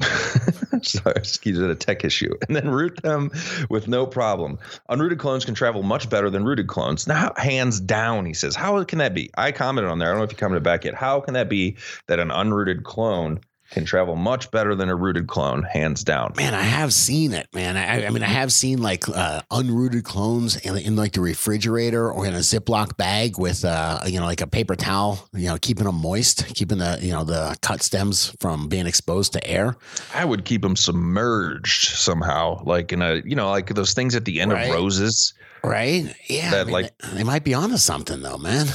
Sorry, 0.82 1.14
excuse 1.16 1.58
me, 1.58 1.70
a 1.70 1.74
tech 1.74 2.04
issue, 2.04 2.34
and 2.46 2.56
then 2.56 2.68
root 2.68 3.00
them 3.02 3.30
with 3.70 3.86
no 3.86 4.06
problem. 4.06 4.58
Unrooted 4.90 5.18
clones 5.18 5.44
can 5.44 5.54
travel 5.54 5.82
much 5.82 6.10
better 6.10 6.30
than 6.30 6.44
rooted 6.44 6.66
clones. 6.66 7.06
Now, 7.06 7.32
hands 7.36 7.80
down, 7.80 8.26
he 8.26 8.34
says, 8.34 8.56
how 8.56 8.82
can 8.84 8.98
that 8.98 9.14
be? 9.14 9.30
I 9.36 9.52
commented 9.52 9.90
on 9.90 9.98
there. 9.98 10.08
I 10.08 10.12
don't 10.12 10.18
know 10.18 10.24
if 10.24 10.32
you 10.32 10.36
commented 10.36 10.64
back 10.64 10.84
yet. 10.84 10.94
How 10.94 11.20
can 11.20 11.34
that 11.34 11.48
be 11.48 11.76
that 12.08 12.18
an 12.18 12.30
unrooted 12.30 12.82
clone 12.82 13.40
can 13.70 13.84
travel 13.84 14.14
much 14.14 14.50
better 14.50 14.74
than 14.74 14.88
a 14.88 14.94
rooted 14.94 15.26
clone, 15.26 15.62
hands 15.62 16.04
down? 16.04 16.34
Man, 16.36 16.54
I 16.54 16.62
have 16.62 16.92
seen 16.92 17.32
it, 17.32 17.48
man. 17.54 17.76
I, 17.76 18.06
I 18.06 18.10
mean, 18.10 18.22
I 18.22 18.26
have 18.28 18.52
seen 18.52 18.80
like 18.82 19.08
uh, 19.08 19.40
unrooted 19.50 20.04
clones 20.04 20.56
in, 20.56 20.76
in 20.76 20.96
like 20.96 21.12
the 21.12 21.20
refrigerator 21.20 22.10
or 22.12 22.26
in 22.26 22.34
a 22.34 22.38
Ziploc 22.38 22.96
bag 22.96 23.38
with, 23.38 23.64
uh, 23.64 24.00
you 24.06 24.20
know, 24.20 24.26
like 24.26 24.42
a 24.42 24.46
paper 24.46 24.76
towel, 24.76 25.26
you 25.32 25.48
know, 25.48 25.56
keeping 25.60 25.86
them 25.86 25.96
moist, 26.00 26.46
keeping 26.54 26.78
the, 26.78 26.98
you 27.00 27.10
know, 27.10 27.24
the 27.24 27.56
cut 27.62 27.82
stems 27.82 28.36
from 28.38 28.68
being 28.68 28.86
exposed 28.86 29.32
to 29.32 29.44
air. 29.46 29.76
I 30.14 30.24
would 30.24 30.44
keep 30.44 30.62
them 30.62 30.76
submerged 30.76 31.88
somehow, 31.96 32.62
like 32.64 32.92
in 32.92 33.02
a, 33.02 33.22
you 33.24 33.34
know, 33.34 33.50
like 33.50 33.74
those 33.74 33.94
things 33.94 34.14
at 34.14 34.24
the 34.24 34.40
end 34.40 34.52
Right. 34.52 34.68
of 34.68 34.74
roses. 34.74 35.34
Right? 35.64 36.14
Yeah. 36.28 36.50
That, 36.50 36.60
I 36.60 36.64
mean, 36.64 36.72
like- 36.72 36.98
they, 37.12 37.24
might 37.24 37.44
be 37.44 37.54
onto 37.54 37.78
something 37.78 38.20
though, 38.22 38.38
man. 38.38 38.66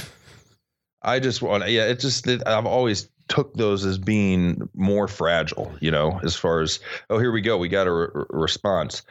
I 1.01 1.19
just 1.19 1.41
want, 1.41 1.69
yeah, 1.69 1.85
it 1.85 1.99
just, 1.99 2.27
I've 2.27 2.65
always 2.65 3.07
took 3.29 3.53
those 3.53 3.85
as 3.85 3.97
being 3.97 4.67
more 4.73 5.07
fragile, 5.07 5.71
you 5.79 5.91
know, 5.91 6.19
as 6.23 6.35
far 6.35 6.61
as, 6.61 6.79
oh, 7.09 7.19
here 7.19 7.31
we 7.31 7.41
go. 7.41 7.57
We 7.57 7.69
got 7.69 7.87
a 7.87 7.91
re- 7.91 8.25
response. 8.29 9.03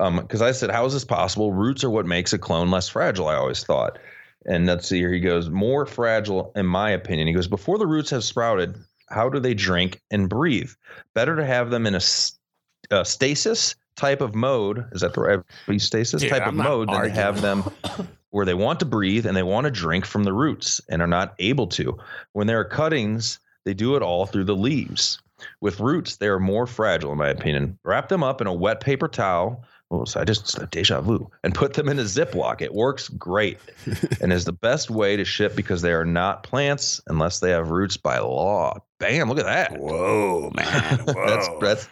Um, 0.00 0.26
cause 0.26 0.42
I 0.42 0.52
said, 0.52 0.70
how 0.70 0.84
is 0.86 0.92
this 0.92 1.04
possible? 1.04 1.52
Roots 1.52 1.84
are 1.84 1.90
what 1.90 2.06
makes 2.06 2.32
a 2.32 2.38
clone 2.38 2.70
less 2.70 2.88
fragile. 2.88 3.28
I 3.28 3.36
always 3.36 3.62
thought. 3.62 3.98
And 4.46 4.66
let's 4.66 4.88
see 4.88 4.98
here. 4.98 5.12
He 5.12 5.20
goes, 5.20 5.50
more 5.50 5.86
fragile, 5.86 6.52
in 6.56 6.66
my 6.66 6.90
opinion. 6.90 7.28
He 7.28 7.34
goes, 7.34 7.48
before 7.48 7.78
the 7.78 7.86
roots 7.86 8.10
have 8.10 8.24
sprouted, 8.24 8.76
how 9.08 9.28
do 9.28 9.40
they 9.40 9.54
drink 9.54 10.00
and 10.10 10.28
breathe? 10.28 10.70
Better 11.14 11.36
to 11.36 11.44
have 11.44 11.70
them 11.70 11.86
in 11.86 11.94
a 11.94 13.04
stasis 13.04 13.74
type 13.96 14.20
of 14.20 14.34
mode. 14.34 14.86
Is 14.92 15.00
that 15.00 15.14
the 15.14 15.20
right 15.20 15.80
stasis 15.80 16.22
Dude, 16.22 16.30
type 16.30 16.42
I'm 16.42 16.60
of 16.60 16.66
mode 16.66 16.88
than 16.88 17.02
to 17.02 17.10
have 17.10 17.40
them 17.40 17.64
where 18.30 18.46
they 18.46 18.54
want 18.54 18.80
to 18.80 18.86
breathe 18.86 19.26
and 19.26 19.36
they 19.36 19.42
want 19.42 19.64
to 19.64 19.70
drink 19.70 20.04
from 20.04 20.24
the 20.24 20.32
roots 20.32 20.80
and 20.88 21.02
are 21.02 21.08
not 21.08 21.34
able 21.38 21.66
to. 21.68 21.98
When 22.32 22.46
there 22.46 22.60
are 22.60 22.64
cuttings, 22.64 23.40
they 23.66 23.74
do 23.74 23.96
it 23.96 24.02
all 24.02 24.24
through 24.24 24.44
the 24.44 24.56
leaves. 24.56 25.20
With 25.60 25.80
roots, 25.80 26.16
they 26.16 26.28
are 26.28 26.38
more 26.40 26.66
fragile, 26.66 27.12
in 27.12 27.18
my 27.18 27.28
opinion. 27.28 27.78
Wrap 27.84 28.08
them 28.08 28.22
up 28.22 28.40
in 28.40 28.46
a 28.46 28.52
wet 28.54 28.80
paper 28.80 29.08
towel. 29.08 29.62
Oh, 29.90 30.04
so 30.04 30.18
I 30.20 30.24
just 30.24 30.58
deja 30.70 31.00
vu 31.00 31.30
and 31.44 31.54
put 31.54 31.74
them 31.74 31.88
in 31.88 31.98
a 31.98 32.02
Ziploc. 32.02 32.60
It 32.62 32.74
works 32.74 33.08
great 33.08 33.58
and 34.20 34.32
is 34.32 34.44
the 34.44 34.52
best 34.52 34.90
way 34.90 35.16
to 35.16 35.24
ship 35.24 35.54
because 35.54 35.82
they 35.82 35.92
are 35.92 36.04
not 36.04 36.42
plants 36.42 37.00
unless 37.06 37.38
they 37.40 37.50
have 37.50 37.70
roots 37.70 37.96
by 37.96 38.18
law. 38.18 38.78
Bam! 38.98 39.28
Look 39.28 39.38
at 39.38 39.44
that. 39.44 39.78
Whoa, 39.78 40.50
man. 40.56 40.98
Whoa. 41.00 41.26
that's 41.26 41.48
that's. 41.60 41.88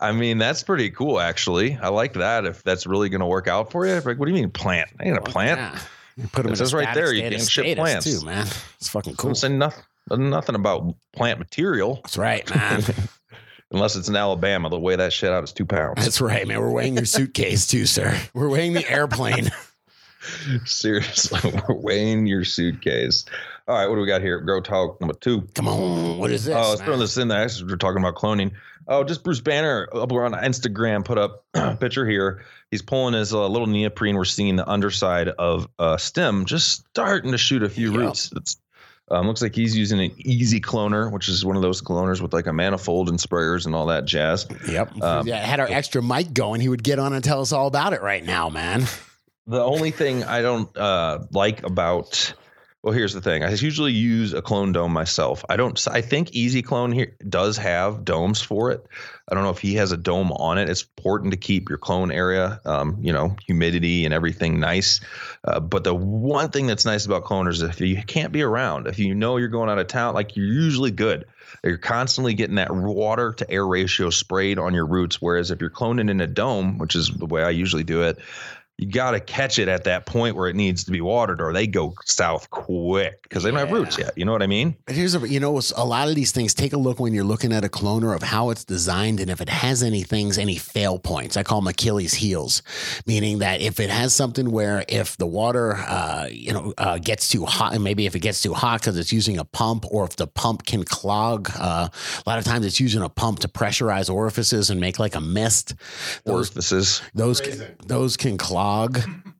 I 0.00 0.12
mean, 0.12 0.38
that's 0.38 0.62
pretty 0.62 0.90
cool, 0.90 1.20
actually. 1.20 1.76
I 1.76 1.88
like 1.88 2.14
that. 2.14 2.44
If 2.44 2.62
that's 2.62 2.86
really 2.86 3.08
going 3.08 3.20
to 3.20 3.26
work 3.26 3.46
out 3.46 3.70
for 3.70 3.86
you, 3.86 3.94
like, 4.00 4.18
what 4.18 4.26
do 4.26 4.32
you 4.32 4.34
mean 4.40 4.50
plant? 4.50 4.88
I 4.98 5.04
ain't 5.04 5.18
a 5.18 5.22
plant. 5.22 5.58
Yeah. 5.60 5.78
You 6.16 6.28
put 6.28 6.42
them 6.42 6.46
It 6.46 6.48
in 6.48 6.52
a 6.54 6.56
says 6.56 6.74
right 6.74 6.92
there, 6.94 7.12
you 7.12 7.22
can't 7.22 7.40
ship 7.40 7.76
plants. 7.76 8.04
too, 8.04 8.24
man. 8.26 8.46
It's 8.78 8.88
fucking 8.88 9.16
cool. 9.16 9.30
Doesn't 9.30 9.50
say 9.50 9.56
nothing, 9.56 9.84
nothing 10.10 10.54
about 10.54 10.94
plant 11.12 11.38
material 11.38 11.96
That's 12.02 12.18
right, 12.18 12.48
man. 12.54 12.82
unless 13.70 13.96
it's 13.96 14.08
in 14.08 14.16
Alabama. 14.16 14.68
They'll 14.68 14.80
weigh 14.80 14.96
that 14.96 15.12
shit 15.12 15.30
out 15.30 15.42
as 15.42 15.52
two 15.52 15.64
pounds. 15.64 16.02
That's 16.02 16.20
right, 16.20 16.46
man. 16.46 16.60
We're 16.60 16.70
weighing 16.70 16.94
your 16.96 17.06
suitcase 17.06 17.66
too, 17.66 17.86
sir. 17.86 18.18
We're 18.34 18.48
weighing 18.50 18.72
the 18.74 18.88
airplane. 18.90 19.50
Seriously, 20.64 21.52
we're 21.68 21.74
weighing 21.76 22.26
your 22.26 22.44
suitcase. 22.44 23.24
All 23.66 23.76
right, 23.76 23.86
what 23.86 23.94
do 23.96 24.00
we 24.00 24.06
got 24.06 24.20
here? 24.22 24.40
Grow 24.40 24.60
talk 24.60 25.00
number 25.00 25.14
two. 25.14 25.42
Come 25.54 25.68
on, 25.68 26.18
what 26.18 26.30
is 26.30 26.44
this? 26.44 26.54
oh, 26.56 26.70
let's 26.70 26.82
throw 26.82 26.96
this 26.96 27.16
in 27.16 27.28
there. 27.28 27.48
We're 27.66 27.76
talking 27.76 27.98
about 28.02 28.14
cloning. 28.14 28.52
Oh, 28.88 29.04
just 29.04 29.22
Bruce 29.22 29.40
Banner 29.40 29.88
up 29.92 30.12
on 30.12 30.32
Instagram 30.32 31.04
put 31.04 31.16
up 31.18 31.44
a 31.54 31.76
picture 31.76 32.06
here. 32.08 32.42
He's 32.70 32.82
pulling 32.82 33.14
his 33.14 33.32
uh, 33.32 33.46
little 33.48 33.66
neoprene. 33.68 34.16
We're 34.16 34.24
seeing 34.24 34.56
the 34.56 34.68
underside 34.68 35.28
of 35.28 35.68
a 35.78 35.98
stem 35.98 36.44
just 36.44 36.84
starting 36.90 37.32
to 37.32 37.38
shoot 37.38 37.62
a 37.62 37.68
few 37.68 37.90
Yep. 37.92 38.00
roots. 38.00 38.32
It's 38.36 38.56
um, 39.12 39.26
looks 39.26 39.42
like 39.42 39.54
he's 39.54 39.76
using 39.76 40.00
an 40.00 40.10
easy 40.16 40.60
cloner, 40.60 41.10
which 41.12 41.28
is 41.28 41.44
one 41.44 41.56
of 41.56 41.62
those 41.62 41.82
cloners 41.82 42.20
with 42.20 42.32
like 42.32 42.46
a 42.46 42.52
manifold 42.52 43.08
and 43.08 43.18
sprayers 43.18 43.66
and 43.66 43.74
all 43.74 43.86
that 43.86 44.06
jazz. 44.06 44.46
Yep. 44.68 45.02
Um, 45.02 45.26
yeah, 45.26 45.36
had 45.36 45.60
our 45.60 45.68
extra 45.68 46.02
mic 46.02 46.32
going, 46.32 46.60
he 46.60 46.68
would 46.68 46.82
get 46.82 46.98
on 46.98 47.12
and 47.12 47.22
tell 47.22 47.40
us 47.40 47.52
all 47.52 47.66
about 47.66 47.92
it 47.92 48.02
right 48.02 48.24
now, 48.24 48.48
man. 48.48 48.86
The 49.46 49.62
only 49.62 49.90
thing 49.90 50.24
I 50.24 50.40
don't 50.40 50.74
uh, 50.76 51.24
like 51.32 51.62
about 51.62 52.32
Well, 52.82 52.92
here's 52.92 53.12
the 53.12 53.20
thing. 53.20 53.44
I 53.44 53.50
usually 53.50 53.92
use 53.92 54.32
a 54.32 54.42
clone 54.42 54.72
dome 54.72 54.92
myself. 54.92 55.44
I 55.48 55.56
don't. 55.56 55.80
I 55.86 56.00
think 56.00 56.32
Easy 56.32 56.62
Clone 56.62 56.90
here 56.90 57.16
does 57.28 57.56
have 57.56 58.04
domes 58.04 58.42
for 58.42 58.72
it. 58.72 58.84
I 59.28 59.34
don't 59.34 59.44
know 59.44 59.50
if 59.50 59.60
he 59.60 59.74
has 59.74 59.92
a 59.92 59.96
dome 59.96 60.32
on 60.32 60.58
it. 60.58 60.68
It's 60.68 60.82
important 60.82 61.30
to 61.30 61.36
keep 61.36 61.68
your 61.68 61.78
clone 61.78 62.10
area, 62.10 62.60
um, 62.64 62.98
you 63.00 63.12
know, 63.12 63.36
humidity 63.46 64.04
and 64.04 64.12
everything 64.12 64.58
nice. 64.58 65.00
Uh, 65.44 65.60
but 65.60 65.84
the 65.84 65.94
one 65.94 66.50
thing 66.50 66.66
that's 66.66 66.84
nice 66.84 67.06
about 67.06 67.22
cloners 67.22 67.52
is 67.52 67.62
if 67.62 67.80
you 67.80 68.02
can't 68.02 68.32
be 68.32 68.42
around, 68.42 68.88
if 68.88 68.98
you 68.98 69.14
know 69.14 69.36
you're 69.36 69.46
going 69.46 69.70
out 69.70 69.78
of 69.78 69.86
town, 69.86 70.14
like 70.14 70.34
you're 70.34 70.44
usually 70.46 70.90
good. 70.90 71.24
You're 71.62 71.78
constantly 71.78 72.34
getting 72.34 72.56
that 72.56 72.74
water 72.74 73.32
to 73.34 73.48
air 73.48 73.64
ratio 73.64 74.10
sprayed 74.10 74.58
on 74.58 74.74
your 74.74 74.86
roots. 74.86 75.22
Whereas 75.22 75.52
if 75.52 75.60
you're 75.60 75.70
cloning 75.70 76.10
in 76.10 76.20
a 76.20 76.26
dome, 76.26 76.78
which 76.78 76.96
is 76.96 77.08
the 77.08 77.26
way 77.26 77.44
I 77.44 77.50
usually 77.50 77.84
do 77.84 78.02
it, 78.02 78.18
you 78.78 78.90
got 78.90 79.12
to 79.12 79.20
catch 79.20 79.58
it 79.58 79.68
at 79.68 79.84
that 79.84 80.06
point 80.06 80.34
where 80.34 80.48
it 80.48 80.56
needs 80.56 80.84
to 80.84 80.90
be 80.90 81.00
watered 81.00 81.40
or 81.40 81.52
they 81.52 81.66
go 81.66 81.94
south 82.04 82.50
quick 82.50 83.22
because 83.22 83.42
they 83.42 83.50
don't 83.50 83.60
have 83.60 83.70
roots 83.70 83.98
yet. 83.98 84.16
You 84.16 84.24
know 84.24 84.32
what 84.32 84.42
I 84.42 84.46
mean? 84.46 84.76
But 84.86 84.96
here's 84.96 85.14
a, 85.14 85.28
you 85.28 85.38
know, 85.38 85.60
a 85.76 85.84
lot 85.84 86.08
of 86.08 86.14
these 86.14 86.32
things, 86.32 86.54
take 86.54 86.72
a 86.72 86.78
look 86.78 86.98
when 86.98 87.12
you're 87.12 87.22
looking 87.22 87.52
at 87.52 87.64
a 87.64 87.68
cloner 87.68 88.16
of 88.16 88.22
how 88.22 88.50
it's 88.50 88.64
designed 88.64 89.20
and 89.20 89.30
if 89.30 89.40
it 89.40 89.48
has 89.48 89.82
any 89.82 90.02
things, 90.02 90.38
any 90.38 90.56
fail 90.56 90.98
points. 90.98 91.36
I 91.36 91.42
call 91.42 91.60
them 91.60 91.68
Achilles 91.68 92.14
heels, 92.14 92.62
meaning 93.06 93.38
that 93.38 93.60
if 93.60 93.78
it 93.78 93.90
has 93.90 94.14
something 94.14 94.50
where 94.50 94.84
if 94.88 95.16
the 95.16 95.26
water, 95.26 95.76
uh, 95.76 96.28
you 96.30 96.52
know, 96.52 96.72
uh, 96.78 96.98
gets 96.98 97.28
too 97.28 97.44
hot, 97.44 97.74
and 97.74 97.84
maybe 97.84 98.06
if 98.06 98.16
it 98.16 98.20
gets 98.20 98.42
too 98.42 98.54
hot 98.54 98.80
because 98.80 98.98
it's 98.98 99.12
using 99.12 99.38
a 99.38 99.44
pump 99.44 99.84
or 99.90 100.04
if 100.04 100.16
the 100.16 100.26
pump 100.26 100.64
can 100.64 100.82
clog, 100.82 101.50
uh, 101.56 101.88
a 101.92 102.28
lot 102.28 102.38
of 102.38 102.44
times 102.44 102.66
it's 102.66 102.80
using 102.80 103.02
a 103.02 103.08
pump 103.08 103.40
to 103.40 103.48
pressurize 103.48 104.12
orifices 104.12 104.70
and 104.70 104.80
make 104.80 104.98
like 104.98 105.14
a 105.14 105.20
mist. 105.20 105.74
Those, 106.24 106.50
orifices. 106.50 107.02
Those, 107.14 107.40
can, 107.40 107.76
those 107.86 108.16
can 108.16 108.38
clog 108.38 108.61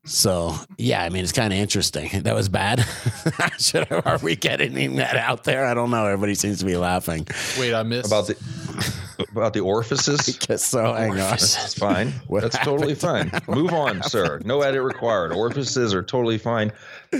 so 0.05 0.53
yeah, 0.77 1.03
I 1.03 1.09
mean 1.09 1.23
it's 1.23 1.31
kind 1.31 1.53
of 1.53 1.59
interesting. 1.59 2.09
That 2.23 2.35
was 2.35 2.49
bad. 2.49 2.85
Should 3.59 3.91
are 3.91 4.17
we 4.19 4.35
getting 4.35 4.95
that 4.95 5.15
out 5.15 5.43
there? 5.43 5.65
I 5.65 5.73
don't 5.73 5.91
know. 5.91 6.05
Everybody 6.05 6.35
seems 6.35 6.59
to 6.59 6.65
be 6.65 6.77
laughing. 6.77 7.27
Wait, 7.59 7.73
I 7.73 7.83
missed 7.83 8.07
about 8.07 8.27
the 8.27 8.35
about 9.31 9.53
the 9.53 9.59
orifices. 9.59 10.39
I 10.41 10.45
guess 10.45 10.63
so. 10.63 10.93
Hang 10.93 11.11
on. 11.11 11.17
That's 11.17 11.73
fine. 11.73 12.13
What 12.27 12.41
That's 12.43 12.55
happened? 12.55 12.77
totally 12.77 12.95
fine. 12.95 13.31
Move 13.47 13.73
on, 13.73 14.03
sir. 14.03 14.39
No 14.45 14.61
edit 14.61 14.81
required. 14.81 15.33
Orifices 15.33 15.93
are 15.93 16.03
totally 16.03 16.37
fine. 16.37 16.71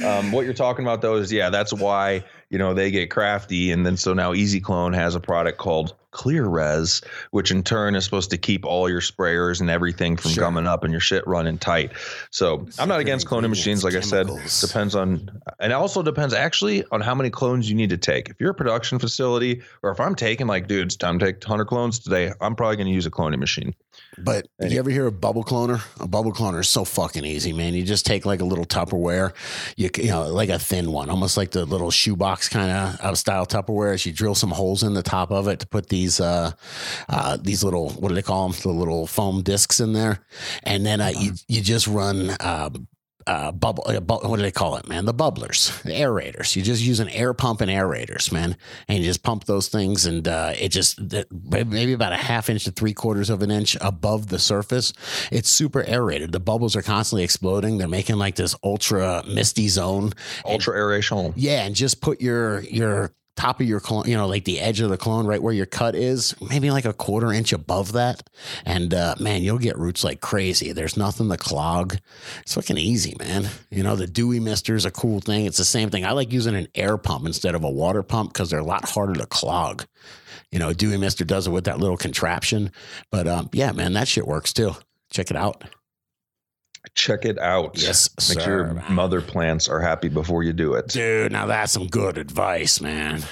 Um, 0.05 0.31
what 0.31 0.45
you're 0.45 0.53
talking 0.53 0.85
about 0.85 1.01
though 1.01 1.15
is 1.15 1.31
yeah, 1.31 1.49
that's 1.49 1.73
why 1.73 2.23
you 2.49 2.57
know 2.57 2.73
they 2.73 2.91
get 2.91 3.09
crafty, 3.09 3.71
and 3.71 3.85
then 3.85 3.97
so 3.97 4.13
now 4.13 4.33
Easy 4.33 4.59
Clone 4.59 4.93
has 4.93 5.15
a 5.15 5.19
product 5.19 5.57
called 5.57 5.95
Clear 6.13 6.47
Res, 6.47 7.01
which 7.31 7.51
in 7.51 7.63
turn 7.63 7.95
is 7.95 8.05
supposed 8.05 8.29
to 8.29 8.37
keep 8.37 8.65
all 8.65 8.89
your 8.89 9.01
sprayers 9.01 9.59
and 9.59 9.69
everything 9.69 10.15
from 10.15 10.31
sure. 10.31 10.43
gumming 10.43 10.67
up 10.67 10.83
and 10.83 10.91
your 10.91 11.01
shit 11.01 11.25
running 11.27 11.57
tight. 11.57 11.91
So 12.31 12.65
I'm 12.79 12.87
not 12.87 12.99
against 12.99 13.27
cloning 13.27 13.49
machines, 13.49 13.83
like 13.83 13.93
chemicals. 13.93 14.13
I 14.13 14.47
said. 14.47 14.67
Depends 14.67 14.95
on, 14.95 15.41
and 15.59 15.71
it 15.71 15.75
also 15.75 16.01
depends 16.01 16.33
actually 16.33 16.85
on 16.91 17.01
how 17.01 17.13
many 17.13 17.29
clones 17.29 17.69
you 17.69 17.75
need 17.75 17.89
to 17.89 17.97
take. 17.97 18.29
If 18.29 18.39
you're 18.39 18.51
a 18.51 18.55
production 18.55 18.99
facility, 18.99 19.61
or 19.81 19.91
if 19.91 19.99
I'm 19.99 20.15
taking 20.15 20.47
like, 20.47 20.67
dude, 20.67 20.87
it's 20.87 20.95
time 20.95 21.19
to 21.19 21.25
take 21.25 21.35
100 21.43 21.65
clones 21.65 21.99
today, 21.99 22.31
I'm 22.41 22.55
probably 22.55 22.77
going 22.77 22.87
to 22.87 22.93
use 22.93 23.05
a 23.05 23.11
cloning 23.11 23.39
machine. 23.39 23.73
But 24.17 24.47
anyway. 24.59 24.73
you 24.73 24.79
ever 24.79 24.89
hear 24.89 25.07
a 25.07 25.11
bubble 25.11 25.43
cloner? 25.43 25.81
A 25.99 26.07
bubble 26.07 26.33
cloner 26.33 26.61
is 26.61 26.69
so 26.69 26.85
fucking 26.85 27.25
easy, 27.25 27.53
man. 27.53 27.73
You 27.73 27.83
just 27.83 28.05
take 28.05 28.25
like 28.25 28.41
a 28.41 28.45
little 28.45 28.65
Tupperware, 28.65 29.33
you, 29.75 29.89
you 29.97 30.09
know, 30.09 30.27
like 30.27 30.49
a 30.49 30.59
thin 30.59 30.91
one, 30.91 31.09
almost 31.09 31.37
like 31.37 31.51
the 31.51 31.65
little 31.65 31.91
shoebox 31.91 32.49
kind 32.49 32.71
of 32.71 33.17
style 33.17 33.45
Tupperware. 33.45 33.93
As 33.93 34.05
you 34.05 34.11
drill 34.11 34.35
some 34.35 34.51
holes 34.51 34.83
in 34.83 34.93
the 34.93 35.03
top 35.03 35.31
of 35.31 35.47
it 35.47 35.59
to 35.61 35.67
put 35.67 35.89
these 35.89 36.02
these 36.03 36.19
uh, 36.19 36.51
uh, 37.09 37.37
these 37.41 37.63
little 37.63 37.89
what 37.91 38.09
do 38.09 38.15
they 38.15 38.21
call 38.21 38.49
them? 38.49 38.59
The 38.61 38.69
little 38.69 39.07
foam 39.07 39.41
discs 39.41 39.79
in 39.79 39.93
there, 39.93 40.19
and 40.63 40.85
then 40.85 41.01
uh, 41.01 41.11
you 41.17 41.31
you 41.47 41.61
just 41.61 41.87
run. 41.87 42.31
Uh, 42.39 42.69
uh, 43.25 43.53
bubble, 43.53 43.85
uh, 43.87 44.01
bu- 44.01 44.27
what 44.27 44.35
do 44.35 44.41
they 44.41 44.51
call 44.51 44.75
it, 44.75 44.85
man? 44.85 45.05
The 45.05 45.13
bubblers, 45.13 45.81
the 45.83 45.91
aerators. 45.91 46.57
You 46.57 46.61
just 46.61 46.83
use 46.83 46.99
an 46.99 47.07
air 47.07 47.33
pump 47.33 47.61
and 47.61 47.71
aerators, 47.71 48.33
man, 48.33 48.57
and 48.89 48.97
you 48.97 49.05
just 49.05 49.23
pump 49.23 49.45
those 49.45 49.69
things, 49.69 50.05
and 50.05 50.27
uh, 50.27 50.51
it 50.59 50.73
just 50.73 50.99
maybe 51.31 51.93
about 51.93 52.11
a 52.11 52.17
half 52.17 52.49
inch 52.49 52.65
to 52.65 52.71
three 52.71 52.93
quarters 52.93 53.29
of 53.29 53.41
an 53.41 53.49
inch 53.49 53.77
above 53.79 54.27
the 54.27 54.39
surface. 54.39 54.91
It's 55.31 55.47
super 55.47 55.85
aerated. 55.87 56.33
The 56.33 56.41
bubbles 56.41 56.75
are 56.75 56.81
constantly 56.81 57.23
exploding. 57.23 57.77
They're 57.77 57.87
making 57.87 58.17
like 58.17 58.35
this 58.35 58.55
ultra 58.61 59.23
misty 59.25 59.69
zone, 59.69 60.11
ultra 60.43 60.75
aeration. 60.75 61.31
Yeah, 61.37 61.63
and 61.63 61.75
just 61.75 62.01
put 62.01 62.19
your 62.19 62.59
your 62.63 63.13
top 63.35 63.59
of 63.59 63.67
your 63.67 63.79
clone, 63.79 64.07
you 64.07 64.15
know, 64.15 64.27
like 64.27 64.45
the 64.45 64.59
edge 64.59 64.79
of 64.79 64.89
the 64.89 64.97
clone, 64.97 65.25
right 65.25 65.41
where 65.41 65.53
your 65.53 65.65
cut 65.65 65.95
is, 65.95 66.35
maybe 66.49 66.69
like 66.71 66.85
a 66.85 66.93
quarter 66.93 67.33
inch 67.33 67.53
above 67.53 67.93
that. 67.93 68.29
And 68.65 68.93
uh, 68.93 69.15
man, 69.19 69.41
you'll 69.41 69.57
get 69.57 69.77
roots 69.77 70.03
like 70.03 70.21
crazy. 70.21 70.71
There's 70.71 70.97
nothing 70.97 71.29
to 71.29 71.37
clog. 71.37 71.97
It's 72.41 72.53
fucking 72.53 72.77
easy, 72.77 73.15
man. 73.19 73.49
You 73.71 73.83
know, 73.83 73.95
the 73.95 74.07
dewy 74.07 74.39
mister 74.39 74.75
is 74.75 74.85
a 74.85 74.91
cool 74.91 75.19
thing. 75.19 75.45
It's 75.45 75.57
the 75.57 75.65
same 75.65 75.89
thing. 75.89 76.05
I 76.05 76.11
like 76.11 76.31
using 76.31 76.55
an 76.55 76.67
air 76.75 76.97
pump 76.97 77.25
instead 77.25 77.55
of 77.55 77.63
a 77.63 77.69
water 77.69 78.03
pump 78.03 78.33
because 78.33 78.49
they're 78.49 78.59
a 78.59 78.63
lot 78.63 78.87
harder 78.87 79.13
to 79.13 79.25
clog. 79.25 79.85
You 80.51 80.59
know, 80.59 80.71
dewy 80.71 80.97
mister 80.97 81.25
does 81.25 81.47
it 81.47 81.51
with 81.51 81.63
that 81.65 81.79
little 81.79 81.97
contraption. 81.97 82.71
But 83.11 83.27
um, 83.27 83.49
yeah, 83.53 83.71
man, 83.71 83.93
that 83.93 84.07
shit 84.07 84.27
works 84.27 84.53
too. 84.53 84.75
Check 85.09 85.31
it 85.31 85.37
out. 85.37 85.63
Check 86.95 87.25
it 87.25 87.39
out. 87.39 87.77
Yes, 87.77 88.09
Make 88.29 88.39
sir. 88.39 88.41
sure 88.41 88.83
mother 88.89 89.21
plants 89.21 89.69
are 89.69 89.79
happy 89.79 90.09
before 90.09 90.43
you 90.43 90.53
do 90.53 90.73
it. 90.73 90.87
Dude, 90.89 91.31
now 91.31 91.45
that's 91.45 91.71
some 91.71 91.87
good 91.87 92.17
advice, 92.17 92.81
man. 92.81 93.23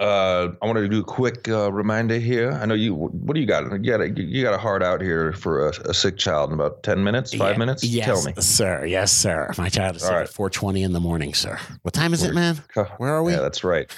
Uh, 0.00 0.52
I 0.60 0.66
wanted 0.66 0.82
to 0.82 0.88
do 0.88 1.00
a 1.00 1.04
quick 1.04 1.48
uh, 1.48 1.70
reminder 1.72 2.18
here. 2.18 2.52
I 2.52 2.66
know 2.66 2.74
you. 2.74 2.94
What 2.94 3.34
do 3.34 3.40
you 3.40 3.46
got? 3.46 3.70
You 3.72 3.90
got 3.90 4.00
a 4.00 4.10
you 4.10 4.42
got 4.42 4.52
a 4.52 4.58
heart 4.58 4.82
out 4.82 5.00
here 5.00 5.32
for 5.32 5.68
a, 5.68 5.70
a 5.88 5.94
sick 5.94 6.16
child 6.16 6.50
in 6.50 6.54
about 6.54 6.82
ten 6.82 7.04
minutes, 7.04 7.32
five 7.32 7.54
yeah, 7.54 7.58
minutes. 7.58 7.84
Yes, 7.84 8.06
Tell 8.06 8.24
me, 8.24 8.32
sir. 8.40 8.84
Yes, 8.86 9.12
sir. 9.12 9.52
My 9.56 9.68
child 9.68 9.96
is 9.96 10.02
sick 10.02 10.10
right. 10.10 10.22
at 10.22 10.28
four 10.28 10.50
twenty 10.50 10.82
in 10.82 10.92
the 10.92 11.00
morning, 11.00 11.32
sir. 11.32 11.58
What 11.82 11.94
time 11.94 12.12
is 12.12 12.22
We're, 12.22 12.30
it, 12.30 12.34
man? 12.34 12.62
Where 12.98 13.14
are 13.14 13.22
we? 13.22 13.32
Yeah, 13.32 13.40
that's 13.40 13.62
right. 13.62 13.94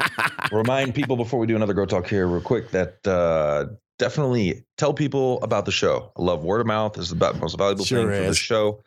Remind 0.52 0.94
people 0.94 1.16
before 1.16 1.40
we 1.40 1.46
do 1.46 1.56
another 1.56 1.74
Grow 1.74 1.86
Talk 1.86 2.08
here, 2.08 2.26
real 2.26 2.42
quick, 2.42 2.70
that 2.72 3.06
uh, 3.06 3.66
definitely 3.98 4.64
tell 4.78 4.94
people 4.94 5.42
about 5.42 5.66
the 5.66 5.72
show. 5.72 6.10
I 6.16 6.22
love 6.22 6.44
word 6.44 6.60
of 6.60 6.66
mouth 6.66 6.96
is 6.96 7.10
the 7.10 7.34
most 7.34 7.58
valuable 7.58 7.84
sure 7.84 8.10
thing 8.10 8.10
is. 8.10 8.24
for 8.24 8.30
the 8.30 8.34
show. 8.34 8.84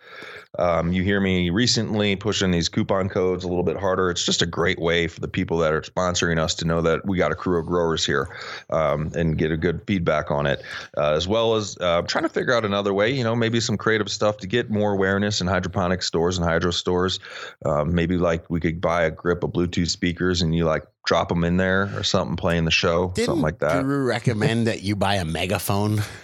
Um, 0.59 0.91
you 0.91 1.03
hear 1.03 1.21
me 1.21 1.49
recently 1.49 2.15
pushing 2.15 2.51
these 2.51 2.67
coupon 2.67 3.07
codes 3.07 3.43
a 3.43 3.47
little 3.47 3.63
bit 3.63 3.77
harder. 3.77 4.09
It's 4.09 4.25
just 4.25 4.41
a 4.41 4.45
great 4.45 4.79
way 4.79 5.07
for 5.07 5.21
the 5.21 5.27
people 5.27 5.57
that 5.59 5.71
are 5.71 5.81
sponsoring 5.81 6.39
us 6.39 6.55
to 6.55 6.65
know 6.65 6.81
that 6.81 7.05
we 7.05 7.17
got 7.17 7.31
a 7.31 7.35
crew 7.35 7.59
of 7.59 7.65
growers 7.65 8.05
here 8.05 8.35
um, 8.69 9.11
and 9.15 9.37
get 9.37 9.51
a 9.51 9.57
good 9.57 9.81
feedback 9.87 10.29
on 10.29 10.45
it, 10.45 10.61
uh, 10.97 11.13
as 11.13 11.27
well 11.27 11.55
as 11.55 11.77
uh, 11.79 12.01
trying 12.01 12.23
to 12.23 12.29
figure 12.29 12.53
out 12.53 12.65
another 12.65 12.93
way. 12.93 13.11
You 13.11 13.23
know, 13.23 13.35
maybe 13.35 13.61
some 13.61 13.77
creative 13.77 14.09
stuff 14.09 14.37
to 14.39 14.47
get 14.47 14.69
more 14.69 14.91
awareness 14.91 15.39
in 15.39 15.47
hydroponic 15.47 16.03
stores 16.03 16.37
and 16.37 16.45
hydro 16.45 16.71
stores. 16.71 17.19
Um, 17.65 17.93
maybe 17.95 18.17
like 18.17 18.49
we 18.49 18.59
could 18.59 18.81
buy 18.81 19.03
a 19.03 19.11
grip 19.11 19.43
of 19.43 19.51
Bluetooth 19.51 19.89
speakers 19.89 20.41
and 20.41 20.53
you 20.53 20.65
like 20.65 20.83
drop 21.05 21.29
them 21.29 21.43
in 21.43 21.57
there 21.57 21.91
or 21.97 22.03
something, 22.03 22.35
playing 22.35 22.65
the 22.65 22.71
show, 22.71 23.09
Didn't 23.09 23.25
something 23.25 23.41
like 23.41 23.59
that. 23.59 23.81
Guru 23.81 24.05
recommend 24.05 24.67
that 24.67 24.83
you 24.83 24.95
buy 24.95 25.15
a 25.15 25.25
megaphone 25.25 25.80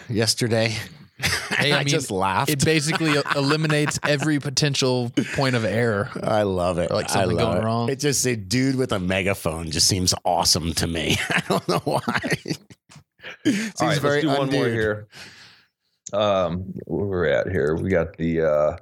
yesterday? 0.10 0.76
Hey, 1.20 1.72
I, 1.72 1.78
I 1.78 1.80
mean, 1.80 1.88
just 1.88 2.12
laughed. 2.12 2.52
It 2.52 2.64
basically 2.64 3.16
eliminates 3.36 4.00
every 4.04 4.40
potential 4.40 5.12
point 5.34 5.56
of 5.56 5.66
error. 5.66 6.10
I 6.22 6.44
love 6.44 6.78
it. 6.78 6.92
Like 6.92 7.10
something 7.10 7.38
going 7.38 7.58
it. 7.58 7.64
wrong. 7.64 7.90
It 7.90 8.00
just 8.00 8.26
a 8.26 8.36
dude 8.36 8.76
with 8.76 8.92
a 8.92 9.00
megaphone 9.00 9.72
just 9.72 9.88
seems 9.88 10.14
awesome 10.24 10.74
to 10.74 10.88
me. 10.88 11.18
I 11.30 11.44
don't 11.50 11.68
know 11.68 11.82
why. 11.84 12.20
seems 13.44 13.82
All 13.82 13.88
right, 13.88 14.00
very 14.00 14.22
let's 14.22 14.36
do 14.36 14.40
one 14.40 14.52
more 14.52 14.68
here. 14.68 15.08
Um, 16.14 16.74
where 16.86 17.08
we're 17.08 17.26
at 17.26 17.50
here, 17.50 17.76
we 17.76 17.90
got 17.90 18.16
the 18.18 18.42
uh, 18.42 18.78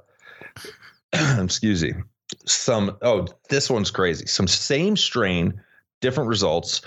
excuse 1.42 1.82
me. 1.82 1.94
Some 2.44 2.96
oh, 3.02 3.26
this 3.48 3.70
one's 3.70 3.90
crazy. 3.90 4.26
Some 4.26 4.46
same 4.46 4.96
strain, 4.96 5.60
different 6.00 6.28
results 6.28 6.82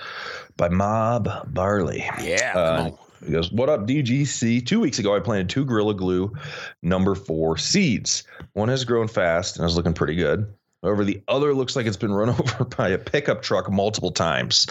by 0.58 0.70
Mob 0.70 1.30
Barley. 1.54 2.06
Yeah. 2.22 2.54
Uh, 2.56 2.92
he 3.26 3.32
goes, 3.32 3.52
What 3.52 3.70
up, 3.70 3.88
DGC? 3.88 4.66
Two 4.66 4.80
weeks 4.80 5.00
ago, 5.00 5.16
I 5.16 5.20
planted 5.20 5.50
two 5.50 5.66
Gorilla 5.66 5.94
Glue 5.94 6.34
number 6.82 7.16
four 7.16 7.58
seeds. 7.58 8.24
One 8.54 8.70
has 8.70 8.86
grown 8.86 9.08
fast 9.08 9.58
and 9.58 9.66
is 9.66 9.76
looking 9.76 9.94
pretty 9.94 10.16
good. 10.16 10.54
However, 10.82 11.04
the 11.04 11.22
other 11.28 11.54
looks 11.54 11.76
like 11.76 11.86
it's 11.86 11.98
been 11.98 12.14
run 12.14 12.30
over 12.40 12.66
by 12.66 12.90
a 12.90 12.98
pickup 12.98 13.42
truck 13.42 13.70
multiple 13.70 14.12
times. 14.12 14.68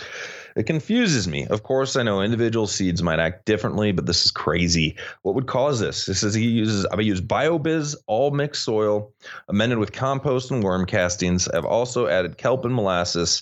It 0.56 0.66
confuses 0.66 1.28
me. 1.28 1.46
Of 1.46 1.62
course, 1.62 1.94
I 1.94 2.02
know 2.02 2.20
individual 2.20 2.66
seeds 2.66 3.02
might 3.02 3.20
act 3.20 3.44
differently, 3.44 3.92
but 3.92 4.06
this 4.06 4.24
is 4.24 4.30
crazy. 4.30 4.96
What 5.22 5.34
would 5.36 5.46
cause 5.46 5.78
this? 5.78 6.06
This 6.06 6.20
says 6.20 6.34
he 6.34 6.48
uses, 6.48 6.84
I've 6.86 7.00
used 7.00 7.28
BioBizz 7.28 7.94
all 8.06 8.32
mixed 8.32 8.64
soil, 8.64 9.12
amended 9.48 9.78
with 9.78 9.92
compost 9.92 10.50
and 10.50 10.64
worm 10.64 10.84
castings. 10.86 11.46
I've 11.48 11.64
also 11.64 12.08
added 12.08 12.38
kelp 12.38 12.64
and 12.64 12.74
molasses. 12.74 13.40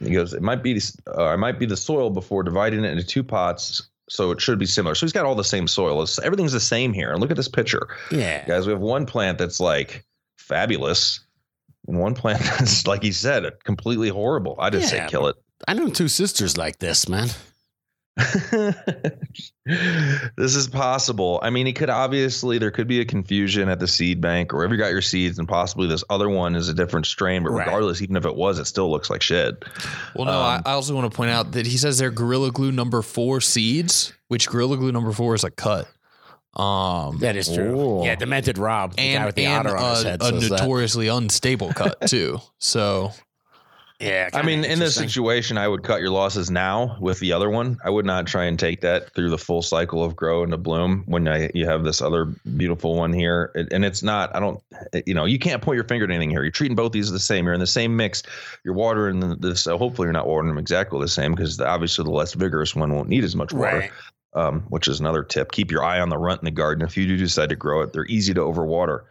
He 0.00 0.10
goes, 0.10 0.34
it 0.34 0.42
might 0.42 0.62
be, 0.62 0.78
uh, 1.06 1.32
it 1.32 1.38
might 1.38 1.58
be 1.58 1.66
the 1.66 1.76
soil 1.76 2.10
before 2.10 2.42
dividing 2.42 2.84
it 2.84 2.90
into 2.90 3.04
two 3.04 3.24
pots 3.24 3.88
so 4.08 4.30
it 4.30 4.40
should 4.40 4.58
be 4.58 4.66
similar. 4.66 4.94
So 4.94 5.06
he's 5.06 5.12
got 5.12 5.24
all 5.26 5.34
the 5.34 5.44
same 5.44 5.68
soil. 5.68 6.02
It's, 6.02 6.18
everything's 6.18 6.52
the 6.52 6.60
same 6.60 6.92
here. 6.92 7.10
And 7.10 7.20
look 7.20 7.30
at 7.30 7.36
this 7.36 7.48
picture. 7.48 7.88
Yeah. 8.10 8.44
Guys, 8.46 8.66
we 8.66 8.72
have 8.72 8.80
one 8.80 9.06
plant 9.06 9.38
that's 9.38 9.60
like 9.60 10.04
fabulous 10.38 11.20
and 11.86 11.98
one 11.98 12.14
plant 12.14 12.40
that's, 12.58 12.86
like 12.86 13.02
he 13.02 13.12
said, 13.12 13.50
completely 13.64 14.08
horrible. 14.08 14.56
I 14.58 14.70
just 14.70 14.92
yeah, 14.92 15.06
say 15.06 15.10
kill 15.10 15.26
it. 15.26 15.36
I 15.66 15.74
know 15.74 15.88
two 15.88 16.08
sisters 16.08 16.56
like 16.56 16.78
this, 16.78 17.08
man. 17.08 17.28
this 20.36 20.54
is 20.56 20.66
possible. 20.68 21.38
I 21.42 21.50
mean, 21.50 21.66
it 21.66 21.76
could 21.76 21.90
obviously 21.90 22.58
there 22.58 22.70
could 22.70 22.88
be 22.88 23.00
a 23.00 23.04
confusion 23.04 23.68
at 23.68 23.80
the 23.80 23.86
seed 23.86 24.20
bank 24.20 24.52
or 24.52 24.58
wherever 24.58 24.74
you 24.74 24.80
got 24.80 24.90
your 24.90 25.02
seeds, 25.02 25.38
and 25.38 25.46
possibly 25.48 25.86
this 25.88 26.04
other 26.10 26.28
one 26.28 26.54
is 26.54 26.68
a 26.68 26.74
different 26.74 27.06
strain. 27.06 27.42
But 27.44 27.50
Right. 27.50 27.66
regardless, 27.66 28.02
even 28.02 28.16
if 28.16 28.24
it 28.26 28.34
was, 28.34 28.58
it 28.58 28.66
still 28.66 28.90
looks 28.90 29.10
like 29.10 29.22
shit. 29.22 29.64
Well, 30.14 30.26
no, 30.26 30.32
Um, 30.32 30.62
I, 30.66 30.70
I 30.70 30.72
also 30.72 30.94
want 30.94 31.10
to 31.10 31.16
point 31.16 31.30
out 31.30 31.52
that 31.52 31.66
he 31.66 31.76
says 31.76 31.98
they're 31.98 32.10
Gorilla 32.10 32.50
Glue 32.50 32.72
number 32.72 33.02
four 33.02 33.40
seeds, 33.40 34.12
which 34.28 34.48
Gorilla 34.48 34.76
Glue 34.76 34.92
number 34.92 35.12
four 35.12 35.34
is 35.34 35.44
a 35.44 35.50
cut. 35.50 35.88
Um, 36.56 37.18
That 37.18 37.36
is 37.36 37.52
true. 37.52 38.00
Ooh. 38.00 38.04
Yeah, 38.04 38.16
demented 38.16 38.58
Rob, 38.58 38.92
the 38.92 38.96
guy 38.96 39.02
and, 39.02 39.24
with 39.26 39.34
the 39.36 39.44
and 39.46 39.68
otter 39.68 39.76
on 39.76 39.94
his 39.94 40.02
head. 40.04 40.22
a 40.22 40.24
says 40.24 40.48
that. 40.48 40.60
notoriously 40.60 41.06
unstable 41.08 41.72
cut 41.72 42.00
too. 42.08 42.40
So 42.58 43.12
Yeah, 44.00 44.28
I 44.32 44.42
mean, 44.42 44.64
in 44.64 44.78
this 44.78 44.94
situation, 44.94 45.58
I 45.58 45.66
would 45.66 45.82
cut 45.82 46.00
your 46.00 46.10
losses 46.10 46.52
now 46.52 46.96
with 47.00 47.18
the 47.18 47.32
other 47.32 47.50
one. 47.50 47.78
I 47.84 47.90
would 47.90 48.06
not 48.06 48.28
try 48.28 48.44
and 48.44 48.56
take 48.56 48.80
that 48.82 49.12
through 49.12 49.30
the 49.30 49.38
full 49.38 49.60
cycle 49.60 50.04
of 50.04 50.14
grow 50.14 50.44
into 50.44 50.56
bloom 50.56 51.02
when 51.06 51.26
I, 51.26 51.50
you 51.52 51.66
have 51.66 51.82
this 51.82 52.00
other 52.00 52.26
beautiful 52.56 52.94
one 52.94 53.12
here. 53.12 53.50
And 53.72 53.84
it's 53.84 54.04
not, 54.04 54.34
I 54.36 54.38
don't, 54.38 54.62
you 55.04 55.14
know, 55.14 55.24
you 55.24 55.40
can't 55.40 55.60
point 55.60 55.74
your 55.74 55.84
finger 55.84 56.04
at 56.04 56.12
anything 56.12 56.30
here. 56.30 56.44
You're 56.44 56.52
treating 56.52 56.76
both 56.76 56.92
these 56.92 57.10
the 57.10 57.18
same. 57.18 57.44
You're 57.44 57.54
in 57.54 57.60
the 57.60 57.66
same 57.66 57.96
mix. 57.96 58.22
You're 58.62 58.74
watering 58.74 59.18
the- 59.18 59.34
this. 59.34 59.62
So 59.62 59.76
hopefully, 59.76 60.06
you're 60.06 60.12
not 60.12 60.28
watering 60.28 60.48
them 60.48 60.58
exactly 60.58 61.00
the 61.00 61.08
same 61.08 61.34
because 61.34 61.60
obviously 61.60 62.04
the 62.04 62.10
less 62.12 62.34
vigorous 62.34 62.76
one 62.76 62.94
won't 62.94 63.08
need 63.08 63.24
as 63.24 63.34
much 63.34 63.52
water. 63.52 63.78
Right. 63.78 63.90
Um, 64.34 64.60
which 64.68 64.86
is 64.86 65.00
another 65.00 65.24
tip. 65.24 65.50
Keep 65.50 65.72
your 65.72 65.82
eye 65.82 65.98
on 65.98 66.10
the 66.10 66.18
runt 66.18 66.40
in 66.40 66.44
the 66.44 66.52
garden. 66.52 66.86
If 66.86 66.96
you 66.96 67.06
do 67.08 67.16
decide 67.16 67.48
to 67.48 67.56
grow 67.56 67.80
it, 67.80 67.92
they're 67.92 68.06
easy 68.06 68.32
to 68.34 68.40
overwater. 68.42 69.04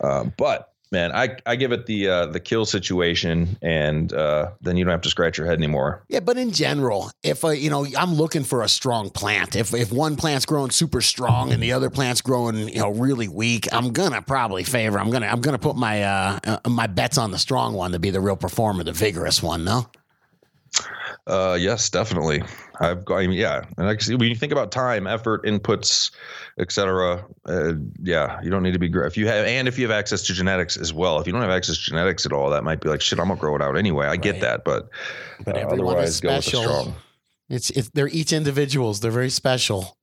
Um, 0.00 0.32
but 0.36 0.72
man, 0.90 1.12
I, 1.12 1.36
I 1.46 1.56
give 1.56 1.72
it 1.72 1.86
the 1.86 2.08
uh, 2.08 2.26
the 2.26 2.40
kill 2.40 2.64
situation, 2.64 3.56
and 3.62 4.12
uh, 4.12 4.50
then 4.60 4.76
you 4.76 4.84
don't 4.84 4.92
have 4.92 5.02
to 5.02 5.10
scratch 5.10 5.38
your 5.38 5.46
head 5.46 5.58
anymore. 5.58 6.04
Yeah, 6.08 6.20
but 6.20 6.36
in 6.36 6.52
general, 6.52 7.10
if 7.22 7.44
uh, 7.44 7.50
you 7.50 7.70
know, 7.70 7.86
I'm 7.96 8.14
looking 8.14 8.44
for 8.44 8.62
a 8.62 8.68
strong 8.68 9.10
plant. 9.10 9.56
If 9.56 9.74
if 9.74 9.92
one 9.92 10.16
plant's 10.16 10.46
growing 10.46 10.70
super 10.70 11.00
strong 11.00 11.52
and 11.52 11.62
the 11.62 11.72
other 11.72 11.90
plant's 11.90 12.20
growing, 12.20 12.68
you 12.68 12.80
know, 12.80 12.90
really 12.90 13.28
weak, 13.28 13.68
I'm 13.72 13.92
gonna 13.92 14.22
probably 14.22 14.64
favor. 14.64 14.98
I'm 14.98 15.10
gonna 15.10 15.26
I'm 15.26 15.40
gonna 15.40 15.58
put 15.58 15.76
my 15.76 16.02
uh, 16.02 16.38
uh 16.44 16.68
my 16.68 16.86
bets 16.86 17.18
on 17.18 17.30
the 17.30 17.38
strong 17.38 17.74
one 17.74 17.92
to 17.92 17.98
be 17.98 18.10
the 18.10 18.20
real 18.20 18.36
performer, 18.36 18.84
the 18.84 18.92
vigorous 18.92 19.42
one. 19.42 19.64
No. 19.64 19.86
Uh, 21.28 21.58
yes, 21.60 21.90
definitely. 21.90 22.42
I've 22.80 23.04
got, 23.04 23.16
I 23.16 23.26
mean, 23.26 23.38
yeah. 23.38 23.64
And 23.76 24.02
see, 24.02 24.14
when 24.14 24.30
you 24.30 24.34
think 24.34 24.50
about 24.50 24.72
time, 24.72 25.06
effort, 25.06 25.44
inputs, 25.44 26.10
etc., 26.58 27.22
uh, 27.46 27.74
yeah, 28.02 28.40
you 28.42 28.48
don't 28.48 28.62
need 28.62 28.72
to 28.72 28.78
be. 28.78 28.90
If 28.90 29.18
you 29.18 29.26
have, 29.28 29.44
and 29.44 29.68
if 29.68 29.78
you 29.78 29.86
have 29.86 29.96
access 29.96 30.22
to 30.22 30.32
genetics 30.32 30.78
as 30.78 30.92
well. 30.92 31.20
If 31.20 31.26
you 31.26 31.34
don't 31.34 31.42
have 31.42 31.50
access 31.50 31.76
to 31.76 31.82
genetics 31.82 32.24
at 32.24 32.32
all, 32.32 32.48
that 32.50 32.64
might 32.64 32.80
be 32.80 32.88
like 32.88 33.02
shit. 33.02 33.18
I'm 33.20 33.28
gonna 33.28 33.38
grow 33.38 33.54
it 33.56 33.62
out 33.62 33.76
anyway. 33.76 34.06
I 34.06 34.16
get 34.16 34.40
that, 34.40 34.64
but, 34.64 34.88
But 35.44 35.56
uh, 35.56 35.68
otherwise, 35.68 36.20
go 36.20 36.34
with 36.34 36.44
the 36.46 36.50
strong. 36.50 36.94
It's 37.50 37.68
it's 37.70 37.90
they're 37.90 38.08
each 38.08 38.32
individuals. 38.32 39.00
They're 39.00 39.10
very 39.10 39.30
special. 39.30 39.98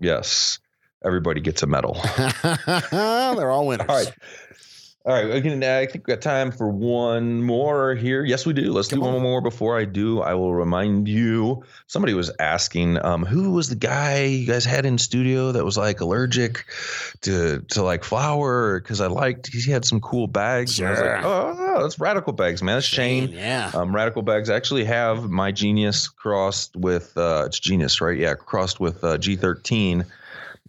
Yes, 0.00 0.58
everybody 1.04 1.42
gets 1.42 1.62
a 1.62 1.66
medal. 1.66 1.94
they're 2.42 3.50
all 3.50 3.66
winners. 3.66 3.86
All 3.88 3.96
right. 3.96 4.12
All 5.04 5.12
right. 5.12 5.34
Again, 5.34 5.64
I 5.64 5.86
think 5.86 6.06
we 6.06 6.14
got 6.14 6.22
time 6.22 6.52
for 6.52 6.68
one 6.68 7.42
more 7.42 7.96
here. 7.96 8.24
Yes, 8.24 8.46
we 8.46 8.52
do. 8.52 8.70
Let's 8.72 8.86
Come 8.86 9.00
do 9.00 9.04
on. 9.06 9.14
one 9.14 9.22
more. 9.24 9.40
Before 9.40 9.76
I 9.76 9.84
do, 9.84 10.20
I 10.20 10.34
will 10.34 10.54
remind 10.54 11.08
you 11.08 11.64
somebody 11.88 12.14
was 12.14 12.30
asking 12.38 13.04
um, 13.04 13.24
who 13.26 13.50
was 13.50 13.68
the 13.68 13.74
guy 13.74 14.22
you 14.26 14.46
guys 14.46 14.64
had 14.64 14.86
in 14.86 14.98
studio 14.98 15.50
that 15.50 15.64
was 15.64 15.76
like 15.76 16.00
allergic 16.00 16.66
to 17.22 17.64
to 17.70 17.82
like 17.82 18.04
flour 18.04 18.78
because 18.78 19.00
I 19.00 19.08
liked 19.08 19.48
he 19.52 19.68
had 19.72 19.84
some 19.84 20.00
cool 20.00 20.28
bags. 20.28 20.80
I 20.80 20.90
was 20.90 21.00
like, 21.00 21.08
Sure. 21.08 21.20
oh, 21.24 21.82
that's 21.82 21.98
radical 21.98 22.32
bags, 22.32 22.62
man. 22.62 22.76
That's 22.76 22.86
Shane. 22.86 23.32
Yeah. 23.32 23.72
Um, 23.74 23.92
radical 23.92 24.22
bags 24.22 24.50
actually 24.50 24.84
have 24.84 25.28
my 25.28 25.50
genius 25.50 26.06
crossed 26.06 26.76
with 26.76 27.18
uh, 27.18 27.42
it's 27.46 27.58
genius, 27.58 28.00
right? 28.00 28.16
Yeah, 28.16 28.34
crossed 28.34 28.78
with 28.78 29.02
uh, 29.02 29.18
G13 29.18 30.06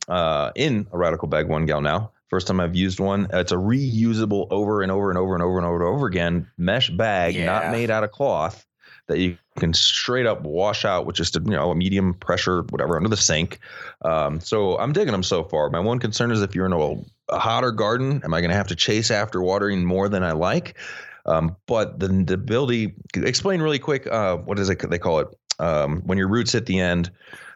uh, 0.07 0.51
in 0.55 0.87
a 0.91 0.97
radical 0.97 1.27
bag 1.27 1.47
one 1.47 1.67
gal 1.67 1.81
now. 1.81 2.09
First 2.33 2.47
time 2.47 2.59
I've 2.59 2.75
used 2.75 2.99
one. 2.99 3.27
It's 3.31 3.51
a 3.51 3.57
reusable 3.57 4.47
over 4.49 4.81
and 4.81 4.91
over 4.91 5.11
and 5.11 5.19
over 5.19 5.35
and 5.35 5.43
over 5.43 5.57
and 5.59 5.67
over 5.67 5.75
and 5.75 5.95
over 5.95 6.07
again 6.07 6.47
mesh 6.57 6.89
bag, 6.89 7.35
Yeah. 7.35 7.45
not 7.45 7.69
made 7.71 7.91
out 7.91 8.03
of 8.03 8.09
cloth, 8.09 8.65
that 9.07 9.19
you 9.19 9.37
can 9.59 9.71
straight 9.71 10.25
up 10.25 10.41
wash 10.41 10.83
out 10.83 11.05
with 11.05 11.15
just 11.15 11.35
a 11.35 11.41
you 11.41 11.51
know 11.51 11.69
a 11.69 11.75
medium 11.75 12.15
pressure 12.15 12.63
whatever 12.71 12.97
under 12.97 13.07
the 13.07 13.17
sink. 13.17 13.59
Um, 14.03 14.39
so 14.39 14.79
I'm 14.79 14.93
digging 14.93 15.11
them 15.11 15.21
so 15.21 15.43
far. 15.43 15.69
My 15.69 15.79
one 15.79 15.99
concern 15.99 16.31
is 16.31 16.41
if 16.41 16.55
you're 16.55 16.65
in 16.65 16.73
a, 16.73 16.95
a 17.31 17.37
hotter 17.37 17.71
garden, 17.71 18.19
am 18.23 18.33
I 18.33 18.41
going 18.41 18.49
to 18.49 18.57
have 18.57 18.69
to 18.69 18.75
chase 18.75 19.11
after 19.11 19.39
watering 19.39 19.85
more 19.85 20.09
than 20.09 20.23
I 20.23 20.31
like? 20.31 20.79
Um, 21.27 21.55
but 21.67 21.99
the, 21.99 22.07
the 22.07 22.33
ability, 22.33 22.95
explain 23.13 23.61
really 23.61 23.77
quick. 23.77 24.07
Uh, 24.07 24.37
what 24.37 24.57
is 24.57 24.71
it? 24.71 24.89
They 24.89 24.97
call 24.97 25.19
it 25.19 25.27
um, 25.59 26.01
when 26.07 26.17
your 26.17 26.29
roots 26.29 26.53
hit 26.53 26.65
the 26.65 26.79
end. 26.79 27.11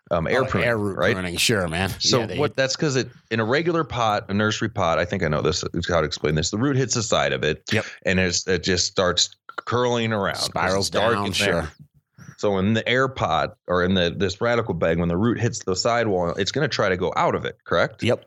Um, 0.10 0.28
air 0.28 0.44
Oh, 0.44 0.46
pruning, 0.46 0.70
air 0.70 0.78
root 0.78 0.98
right? 0.98 1.14
pruning. 1.14 1.36
Sure, 1.38 1.68
man. 1.68 1.90
So 2.00 2.22
Yeah, 2.22 2.38
what? 2.40 2.56
That's 2.56 2.76
because 2.76 2.96
it 2.96 3.10
in 3.32 3.40
a 3.40 3.46
regular 3.46 3.84
pot, 3.84 4.26
a 4.30 4.34
nursery 4.34 4.70
pot. 4.70 5.00
I 5.00 5.06
think 5.06 5.22
I 5.24 5.28
know 5.28 5.42
this. 5.42 5.64
How 5.90 6.00
to 6.02 6.06
explain 6.08 6.36
this? 6.36 6.50
The 6.50 6.58
root 6.58 6.78
hits 6.78 6.94
the 6.96 7.04
side 7.04 7.34
of 7.34 7.44
it, 7.44 7.64
Yep. 7.72 7.86
and 8.06 8.20
it's, 8.20 8.48
it 8.48 8.64
just 8.64 8.88
starts 8.88 9.30
curling 9.58 10.14
around, 10.14 10.38
spirals 10.38 10.90
down. 10.90 11.24
there. 11.26 11.34
Sure. 11.34 11.72
So 12.38 12.58
in 12.60 12.74
the 12.74 12.88
air 12.88 13.08
pot 13.08 13.58
or 13.68 13.84
in 13.84 13.96
the 13.96 14.14
this 14.16 14.40
radical 14.40 14.74
bag, 14.76 15.00
when 15.00 15.10
the 15.10 15.18
root 15.18 15.40
hits 15.40 15.60
the 15.64 15.76
sidewall, 15.76 16.30
it's 16.36 16.52
going 16.52 16.64
to 16.64 16.74
try 16.74 16.88
to 16.88 16.96
go 16.98 17.12
out 17.16 17.34
of 17.36 17.46
it. 17.46 17.58
Correct. 17.64 18.04
Yep. 18.04 18.26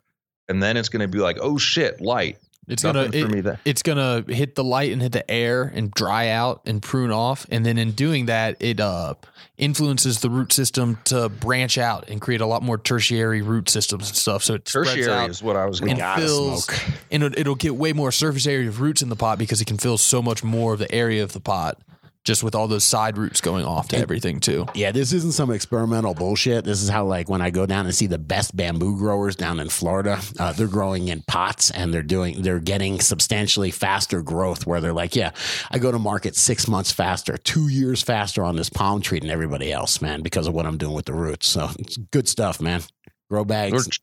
And 0.48 0.60
then 0.62 0.76
it's 0.76 0.88
going 0.88 1.00
to 1.02 1.08
be 1.08 1.20
like, 1.20 1.38
oh 1.40 1.56
shit, 1.58 2.00
light. 2.00 2.36
It's 2.70 2.82
Nothing 2.84 3.10
gonna 3.10 3.24
for 3.24 3.30
it- 3.30 3.34
me 3.34 3.40
there. 3.40 3.60
it's 3.64 3.82
gonna 3.82 4.24
hit 4.28 4.54
the 4.54 4.64
light 4.64 4.92
and 4.92 5.02
hit 5.02 5.12
the 5.12 5.28
air 5.30 5.70
and 5.74 5.90
dry 5.90 6.28
out 6.28 6.62
and 6.66 6.80
prune 6.80 7.10
off 7.10 7.46
and 7.50 7.66
then 7.66 7.76
in 7.78 7.92
doing 7.92 8.26
that 8.26 8.56
it 8.60 8.80
uh 8.80 9.14
influences 9.58 10.20
the 10.20 10.30
root 10.30 10.52
system 10.52 10.98
to 11.04 11.28
branch 11.28 11.76
out 11.76 12.08
and 12.08 12.20
create 12.20 12.40
a 12.40 12.46
lot 12.46 12.62
more 12.62 12.78
tertiary 12.78 13.42
root 13.42 13.68
systems 13.68 14.08
and 14.08 14.16
stuff 14.16 14.42
so 14.42 14.54
it 14.54 14.66
spreads 14.68 14.94
Tertiary 14.94 15.12
out 15.12 15.28
is 15.30 15.42
what 15.42 15.56
I 15.56 15.66
was 15.66 15.80
going. 15.80 15.96
fills 16.16 16.64
smoke. 16.64 16.80
and 17.10 17.22
it, 17.24 17.38
it'll 17.38 17.54
get 17.54 17.76
way 17.76 17.92
more 17.92 18.10
surface 18.10 18.46
area 18.46 18.68
of 18.68 18.80
roots 18.80 19.02
in 19.02 19.10
the 19.10 19.16
pot 19.16 19.38
because 19.38 19.60
it 19.60 19.66
can 19.66 19.76
fill 19.76 19.98
so 19.98 20.22
much 20.22 20.42
more 20.42 20.72
of 20.72 20.78
the 20.78 20.90
area 20.94 21.22
of 21.22 21.32
the 21.34 21.40
pot 21.40 21.78
just 22.24 22.42
with 22.42 22.54
all 22.54 22.68
those 22.68 22.84
side 22.84 23.16
roots 23.16 23.40
going 23.40 23.64
off 23.64 23.88
to 23.88 23.96
everything 23.96 24.40
too 24.40 24.66
Yeah, 24.74 24.92
this 24.92 25.12
isn't 25.12 25.32
some 25.32 25.50
experimental 25.50 26.14
bullshit. 26.14 26.64
This 26.64 26.82
is 26.82 26.88
how, 26.88 27.04
like, 27.04 27.28
when 27.28 27.40
I 27.40 27.50
go 27.50 27.66
down 27.66 27.86
and 27.86 27.94
see 27.94 28.06
the 28.06 28.18
best 28.18 28.56
bamboo 28.56 28.96
growers 28.96 29.36
down 29.36 29.60
in 29.60 29.68
Florida, 29.68 30.18
uh, 30.38 30.52
they're 30.52 30.66
growing 30.66 31.08
in 31.08 31.22
pots 31.22 31.70
and 31.70 31.92
they're 31.92 32.02
doing, 32.02 32.42
they're 32.42 32.58
getting 32.58 33.00
substantially 33.00 33.70
faster 33.70 34.22
growth. 34.22 34.66
Where 34.66 34.80
they're 34.80 34.92
like, 34.92 35.16
yeah, 35.16 35.32
I 35.70 35.78
go 35.78 35.90
to 35.90 35.98
market 35.98 36.36
six 36.36 36.68
months 36.68 36.92
faster, 36.92 37.36
two 37.36 37.68
years 37.68 38.02
faster 38.02 38.42
on 38.42 38.56
this 38.56 38.70
palm 38.70 39.00
tree 39.00 39.20
than 39.20 39.30
everybody 39.30 39.72
else, 39.72 40.00
man, 40.00 40.22
because 40.22 40.46
of 40.46 40.54
what 40.54 40.66
I'm 40.66 40.78
doing 40.78 40.94
with 40.94 41.06
the 41.06 41.14
roots. 41.14 41.46
So 41.46 41.70
it's 41.78 41.96
good 41.96 42.28
stuff, 42.28 42.60
man. 42.60 42.82
Grow 43.28 43.44
bags. 43.44 43.98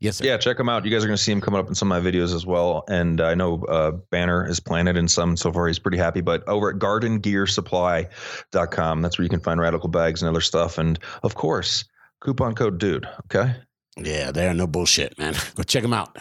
Yes, 0.00 0.16
sir. 0.16 0.24
Yeah, 0.24 0.36
check 0.38 0.56
them 0.56 0.70
out. 0.70 0.86
You 0.86 0.90
guys 0.90 1.04
are 1.04 1.06
going 1.06 1.18
to 1.18 1.22
see 1.22 1.30
him 1.30 1.42
coming 1.42 1.60
up 1.60 1.68
in 1.68 1.74
some 1.74 1.92
of 1.92 2.02
my 2.02 2.10
videos 2.10 2.34
as 2.34 2.46
well. 2.46 2.84
And 2.88 3.20
I 3.20 3.34
know 3.34 3.62
uh, 3.64 3.90
Banner 3.90 4.48
is 4.48 4.58
planted 4.58 4.96
in 4.96 5.08
some 5.08 5.36
so 5.36 5.52
far. 5.52 5.66
He's 5.66 5.78
pretty 5.78 5.98
happy. 5.98 6.22
But 6.22 6.42
over 6.48 6.70
at 6.70 6.76
gardengearsupply.com, 6.76 9.02
that's 9.02 9.18
where 9.18 9.24
you 9.24 9.28
can 9.28 9.40
find 9.40 9.60
radical 9.60 9.90
bags 9.90 10.22
and 10.22 10.30
other 10.30 10.40
stuff. 10.40 10.78
And 10.78 10.98
of 11.22 11.34
course, 11.34 11.84
coupon 12.20 12.54
code 12.54 12.78
DUDE. 12.78 13.06
Okay. 13.26 13.54
Yeah, 13.98 14.32
they 14.32 14.46
are 14.46 14.54
no 14.54 14.66
bullshit, 14.66 15.18
man. 15.18 15.34
Go 15.54 15.64
check 15.64 15.82
them 15.82 15.92
out. 15.92 16.16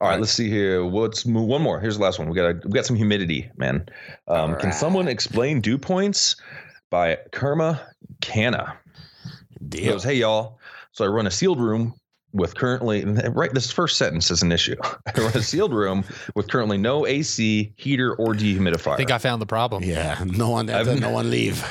All 0.00 0.08
right, 0.08 0.20
let's 0.20 0.32
see 0.32 0.48
here. 0.48 0.84
What's 0.84 1.26
one 1.26 1.62
more? 1.62 1.80
Here's 1.80 1.96
the 1.96 2.02
last 2.02 2.20
one. 2.20 2.28
We 2.28 2.36
got 2.36 2.64
we 2.64 2.70
got 2.72 2.86
some 2.86 2.96
humidity, 2.96 3.50
man. 3.56 3.86
Um, 4.28 4.52
All 4.52 4.56
Can 4.56 4.70
right. 4.70 4.74
someone 4.74 5.08
explain 5.08 5.60
dew 5.60 5.78
points 5.78 6.36
by 6.90 7.18
Kerma 7.32 7.80
Canna? 8.20 8.78
He 9.72 9.84
goes, 9.84 10.04
hey 10.04 10.14
y'all. 10.14 10.58
So 10.92 11.04
I 11.04 11.08
run 11.08 11.26
a 11.26 11.30
sealed 11.30 11.60
room 11.60 11.94
with 12.32 12.54
currently 12.54 13.04
right. 13.30 13.52
This 13.52 13.70
first 13.70 13.96
sentence 13.98 14.30
is 14.30 14.42
an 14.42 14.52
issue. 14.52 14.76
I 14.82 15.20
run 15.20 15.32
a 15.34 15.42
sealed 15.42 15.72
room 15.74 16.04
with 16.34 16.48
currently 16.48 16.78
no 16.78 17.06
AC, 17.06 17.72
heater, 17.76 18.14
or 18.14 18.34
dehumidifier. 18.34 18.94
i 18.94 18.96
think 18.96 19.10
i 19.10 19.18
found 19.18 19.42
the 19.42 19.46
problem 19.46 19.82
Yeah, 19.84 20.22
no 20.26 20.50
one, 20.50 20.70
I've- 20.70 20.98
no 21.00 21.10
one 21.10 21.30
leave. 21.30 21.64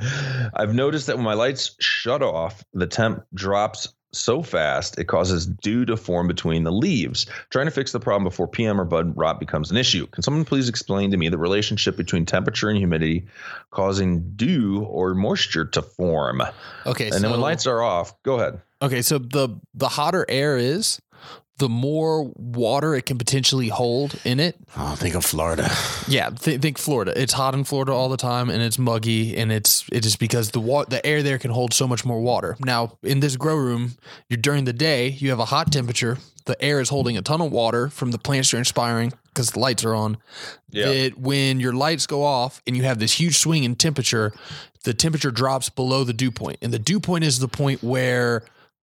I've 0.54 0.74
noticed 0.74 1.06
that 1.06 1.16
when 1.16 1.24
my 1.24 1.34
lights 1.34 1.76
shut 1.80 2.22
off, 2.22 2.64
the 2.72 2.86
temp 2.88 3.22
drops 3.34 3.88
so 4.12 4.42
fast 4.42 4.98
it 4.98 5.04
causes 5.04 5.46
dew 5.46 5.84
to 5.86 5.96
form 5.96 6.28
between 6.28 6.64
the 6.64 6.72
leaves. 6.72 7.26
Trying 7.50 7.66
to 7.66 7.70
fix 7.70 7.92
the 7.92 8.00
problem 8.00 8.24
before 8.24 8.46
PM 8.46 8.80
or 8.80 8.84
bud 8.84 9.16
rot 9.16 9.40
becomes 9.40 9.70
an 9.70 9.76
issue. 9.76 10.06
Can 10.08 10.22
someone 10.22 10.44
please 10.44 10.68
explain 10.68 11.10
to 11.10 11.16
me 11.16 11.28
the 11.28 11.38
relationship 11.38 11.96
between 11.96 12.26
temperature 12.26 12.68
and 12.68 12.78
humidity 12.78 13.26
causing 13.70 14.20
dew 14.36 14.84
or 14.84 15.14
moisture 15.14 15.64
to 15.64 15.82
form? 15.82 16.42
okay 16.86 17.10
And 17.10 17.24
then 17.24 17.30
when 17.30 17.40
lights 17.40 17.66
are 17.66 17.82
off, 17.82 18.20
go 18.22 18.38
ahead. 18.38 18.60
Okay, 18.82 19.00
so 19.00 19.18
the 19.18 19.48
the 19.74 19.88
hotter 19.88 20.26
air 20.28 20.56
is, 20.58 21.00
the 21.62 21.68
more 21.68 22.24
water 22.36 22.92
it 22.96 23.06
can 23.06 23.18
potentially 23.18 23.68
hold 23.68 24.16
in 24.24 24.40
it. 24.40 24.56
Oh, 24.76 24.96
think 24.96 25.14
of 25.14 25.24
Florida. 25.24 25.70
Yeah, 26.08 26.30
th- 26.30 26.60
think 26.60 26.76
Florida. 26.76 27.12
It's 27.14 27.34
hot 27.34 27.54
in 27.54 27.62
Florida 27.62 27.92
all 27.92 28.08
the 28.08 28.16
time, 28.16 28.50
and 28.50 28.60
it's 28.60 28.80
muggy, 28.80 29.36
and 29.36 29.52
it's 29.52 29.84
it 29.92 30.04
is 30.04 30.16
because 30.16 30.50
the 30.50 30.58
wa- 30.58 30.86
the 30.86 31.06
air 31.06 31.22
there 31.22 31.38
can 31.38 31.52
hold 31.52 31.72
so 31.72 31.86
much 31.86 32.04
more 32.04 32.20
water. 32.20 32.56
Now, 32.58 32.98
in 33.04 33.20
this 33.20 33.36
grow 33.36 33.54
room, 33.54 33.92
you're 34.28 34.38
during 34.38 34.64
the 34.64 34.72
day, 34.72 35.10
you 35.10 35.30
have 35.30 35.38
a 35.38 35.44
hot 35.44 35.70
temperature, 35.70 36.18
the 36.46 36.60
air 36.60 36.80
is 36.80 36.88
holding 36.88 37.16
a 37.16 37.22
ton 37.22 37.40
of 37.40 37.52
water 37.52 37.88
from 37.88 38.10
the 38.10 38.18
plants 38.18 38.50
you're 38.50 38.58
inspiring 38.58 39.12
because 39.28 39.52
the 39.52 39.60
lights 39.60 39.84
are 39.84 39.94
on. 39.94 40.16
Yeah. 40.70 40.86
That 40.86 41.16
when 41.16 41.60
your 41.60 41.74
lights 41.74 42.08
go 42.08 42.24
off 42.24 42.60
and 42.66 42.76
you 42.76 42.82
have 42.82 42.98
this 42.98 43.12
huge 43.20 43.38
swing 43.38 43.62
in 43.62 43.76
temperature, 43.76 44.32
the 44.82 44.94
temperature 44.94 45.30
drops 45.30 45.68
below 45.70 46.02
the 46.02 46.12
dew 46.12 46.32
point, 46.32 46.58
and 46.60 46.72
the 46.72 46.80
dew 46.80 46.98
point 46.98 47.22
is 47.22 47.38
the 47.38 47.46
point 47.46 47.84
where 47.84 48.42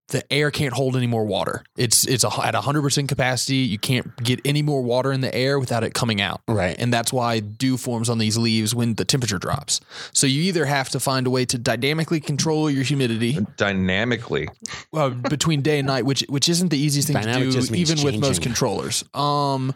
the 0.10 0.32
air 0.34 0.52
can't 0.52 0.74
hold 0.74 0.95
any 0.95 1.08
more 1.08 1.24
water. 1.26 1.63
It's 1.78 2.06
it's 2.08 2.24
a, 2.24 2.28
at 2.45 2.54
100% 2.54 3.08
capacity. 3.08 3.56
You 3.58 3.78
can't 3.80 4.15
get 4.24 4.39
any 4.45 4.62
more 4.62 4.82
water 4.82 5.12
in 5.12 5.22
the 5.22 5.34
air 5.34 5.60
without 5.60 5.84
it 5.84 5.93
coming 5.93 6.19
out. 6.22 6.41
Right. 6.48 6.76
And 6.80 6.91
that's 6.93 7.13
why 7.13 7.39
dew 7.39 7.78
forms 7.78 8.10
on 8.10 8.17
these 8.17 8.38
leaves 8.38 8.74
when 8.76 8.95
the 8.95 9.06
temperature 9.06 9.38
drops. 9.38 9.80
So 10.13 10.28
you 10.28 10.41
either 10.43 10.65
have 10.65 10.89
to 10.89 11.00
find 11.00 11.28
a 11.28 11.30
way 11.30 11.45
to 11.45 11.58
dynamically 11.58 12.19
control 12.19 12.69
your 12.69 12.84
humidity 12.84 13.38
Dynamically. 13.58 14.48
uh, 14.93 15.10
between 15.10 15.62
day 15.62 15.80
and 15.80 15.88
night, 15.88 16.06
which 16.06 16.22
which 16.30 16.50
isn't 16.50 16.69
the 16.69 16.78
easiest 16.78 17.08
thing 17.08 17.15
Dynamic 17.15 17.52
to 17.52 17.62
do, 17.62 17.72
means 17.72 17.91
even 17.91 18.04
with 18.04 18.19
most 18.19 18.41
controllers. 18.41 19.04
Um, 19.13 19.74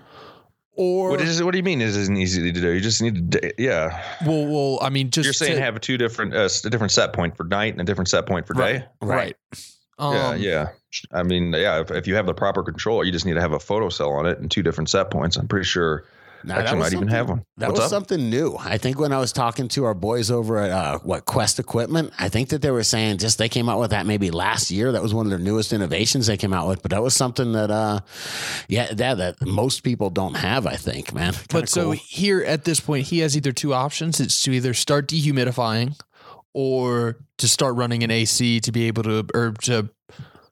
or 0.76 1.12
What 1.12 1.22
is 1.22 1.43
what 1.43 1.52
do 1.52 1.58
you 1.58 1.63
mean? 1.63 1.82
Is 1.82 1.96
isn't 1.96 2.17
easy 2.17 2.52
to 2.52 2.60
do? 2.60 2.72
You 2.72 2.80
just 2.82 3.00
need 3.02 3.32
to, 3.34 3.54
yeah. 3.62 4.04
well, 4.26 4.46
well, 4.48 4.80
I 4.82 4.89
mean, 4.89 5.12
just 5.12 5.26
You're 5.26 5.34
saying 5.34 5.58
to- 5.58 5.62
have 5.62 5.76
a 5.76 5.80
two 5.80 5.98
different, 5.98 6.34
uh, 6.34 6.50
a 6.65 6.69
different 6.72 6.91
set 6.91 7.13
point 7.13 7.38
for 7.38 7.43
night 7.43 7.74
and 7.74 7.82
a 7.82 7.84
different 7.84 8.10
set 8.10 8.26
point 8.26 8.48
for 8.48 8.56
day. 8.56 8.84
right. 9.02 9.38
Um, 10.00 10.16
yeah, 10.16 10.36
yeah. 10.36 10.70
I 11.12 11.24
mean, 11.24 11.54
yeah. 11.54 11.82
If, 11.82 11.92
if 11.92 12.08
you 12.08 12.16
have 12.16 12.26
the 12.26 12.34
proper 12.34 12.64
controller, 12.64 13.04
you 13.04 13.12
just 13.12 13.26
need 13.26 13.34
to 13.34 13.42
have 13.42 13.54
a 13.54 13.60
photo 13.60 13.90
cell 13.90 14.12
on 14.12 14.26
it 14.26 14.40
and 14.40 14.50
two 14.50 14.64
different 14.64 14.90
set 14.90 15.12
points. 15.12 15.38
I'm 15.38 15.48
pretty 15.48 15.66
sure. 15.66 16.06
Now, 16.46 16.56
that 16.56 16.66
actually, 16.66 16.80
was 16.80 16.92
might 16.92 16.98
even 16.98 17.08
have 17.08 17.30
one. 17.30 17.46
That 17.56 17.70
What's 17.70 17.80
was 17.80 17.86
up? 17.86 17.90
something 17.90 18.30
new. 18.30 18.58
I 18.60 18.78
think 18.78 19.00
when 19.00 19.14
I 19.14 19.20
was 19.20 19.32
talking 19.32 19.70
to 19.70 19.86
our 19.86 19.94
boys 19.94 20.30
over 20.30 20.58
at 20.58 20.72
uh, 20.72 21.00
what 21.00 21.24
Quest 21.24 21.58
Equipment, 21.58 22.12
I 22.20 22.28
think 22.28 22.50
that 22.50 22.62
they 22.62 22.70
were 22.70 22.84
saying 22.84 23.20
just 23.20 23.38
they 23.38 23.48
came 23.48 23.70
out 23.70 23.80
with 23.80 23.92
that 23.92 24.06
maybe 24.06 24.30
last 24.30 24.70
year. 24.70 24.92
That 24.92 25.02
was 25.02 25.14
one 25.14 25.26
of 25.26 25.30
their 25.30 25.40
newest 25.40 25.72
innovations 25.72 26.28
they 26.28 26.36
came 26.36 26.52
out 26.54 26.68
with. 26.68 26.82
But 26.82 26.92
that 26.92 27.02
was 27.02 27.16
something 27.16 27.54
that, 27.54 27.72
uh, 27.72 28.02
yeah, 28.68 28.94
that 28.94 29.20
that 29.20 29.42
most 29.46 29.84
people 29.84 30.10
don't 30.10 30.36
have. 30.36 30.68
I 30.68 30.76
think, 30.76 31.14
man. 31.14 31.32
Kinda 31.32 31.48
But 31.50 31.70
so 31.70 31.92
here 31.92 32.44
at 32.44 32.66
this 32.66 32.82
point, 32.82 33.08
he 33.08 33.20
has 33.20 33.38
either 33.38 33.54
two 33.54 33.74
options: 33.74 34.20
it's 34.20 34.42
to 34.44 34.52
either 34.52 34.74
start 34.74 35.08
dehumidifying 35.08 35.98
or 36.54 37.18
to 37.38 37.48
start 37.48 37.76
running 37.76 38.04
an 38.04 38.12
AC 38.12 38.60
to 38.62 38.72
be 38.72 38.88
able 38.88 39.04
to 39.04 39.26
or 39.34 39.54
to 39.63 39.89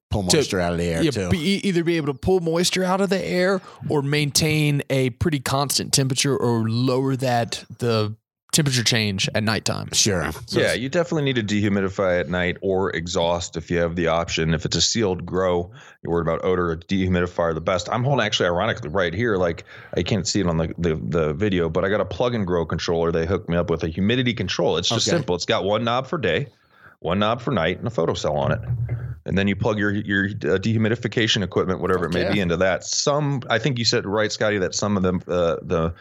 pull 0.09 0.23
to- 0.23 0.37
moisture 0.37 0.59
out 0.59 0.73
of 0.73 0.77
the 0.77 0.85
air 0.85 1.01
yeah, 1.03 1.11
too. 1.11 1.29
be, 1.29 1.39
either 1.67 1.83
be 1.83 1.97
able 1.97 2.07
to 2.07 2.13
pull 2.13 2.39
moisture 2.39 2.83
out 2.83 3.01
of 3.01 3.09
the 3.09 3.23
air 3.23 3.61
or 3.89 4.01
maintain 4.01 4.83
a 4.89 5.09
pretty 5.11 5.39
constant 5.39 5.93
temperature 5.93 6.35
or 6.35 6.69
lower 6.69 7.15
that 7.15 7.63
the 7.79 8.15
temperature 8.51 8.83
change 8.83 9.29
at 9.33 9.43
nighttime. 9.43 9.89
sure. 9.93 10.29
So 10.45 10.59
yeah, 10.59 10.73
you 10.73 10.89
definitely 10.89 11.23
need 11.31 11.35
to 11.35 11.43
dehumidify 11.43 12.19
at 12.19 12.29
night 12.29 12.57
or 12.61 12.89
exhaust 12.95 13.55
if 13.55 13.71
you 13.71 13.77
have 13.77 13.95
the 13.95 14.07
option. 14.07 14.53
If 14.53 14.65
it's 14.65 14.75
a 14.75 14.81
sealed 14.81 15.25
grow, 15.25 15.71
you're 16.03 16.11
worried 16.11 16.27
about 16.27 16.43
odor, 16.43 16.71
a 16.71 16.77
dehumidifier 16.77 17.53
the 17.53 17.61
best. 17.61 17.87
I'm 17.89 18.03
holding 18.03 18.25
actually 18.25 18.47
ironically 18.47 18.89
right 18.89 19.13
here, 19.13 19.37
like 19.37 19.63
I 19.95 20.03
can't 20.03 20.27
see 20.27 20.41
it 20.41 20.47
on 20.47 20.57
the, 20.57 20.73
the, 20.77 20.95
the 20.95 21.33
video, 21.33 21.69
but 21.69 21.85
I 21.85 21.89
got 21.89 22.01
a 22.01 22.05
plug 22.05 22.35
and 22.35 22.45
grow 22.45 22.65
controller. 22.65 23.11
They 23.11 23.25
hooked 23.25 23.47
me 23.47 23.55
up 23.57 23.69
with 23.69 23.83
a 23.83 23.87
humidity 23.87 24.33
control. 24.33 24.77
It's 24.77 24.89
just 24.89 25.07
Okay. 25.07 25.15
simple. 25.17 25.35
It's 25.35 25.45
got 25.45 25.63
one 25.63 25.83
knob 25.85 26.07
for 26.07 26.17
day, 26.17 26.47
one 27.01 27.19
knob 27.19 27.41
for 27.41 27.51
night, 27.51 27.79
and 27.79 27.87
a 27.87 27.91
photo 27.91 28.13
cell 28.13 28.37
on 28.37 28.51
it. 28.51 28.59
And 29.25 29.37
then 29.37 29.47
you 29.47 29.55
plug 29.55 29.77
your 29.77 29.91
your 29.91 30.25
uh, 30.25 30.57
dehumidification 30.57 31.43
equipment, 31.43 31.79
whatever 31.79 32.05
it 32.05 32.13
may 32.13 32.31
be, 32.31 32.39
into 32.39 32.57
that. 32.57 32.83
Some, 32.83 33.43
I 33.49 33.59
think 33.59 33.77
you 33.77 33.85
said 33.85 34.07
right, 34.07 34.31
Scotty, 34.31 34.57
that 34.59 34.73
some 34.73 34.97
of 34.97 35.03
them, 35.03 35.21
uh, 35.27 35.57
the 35.61 35.93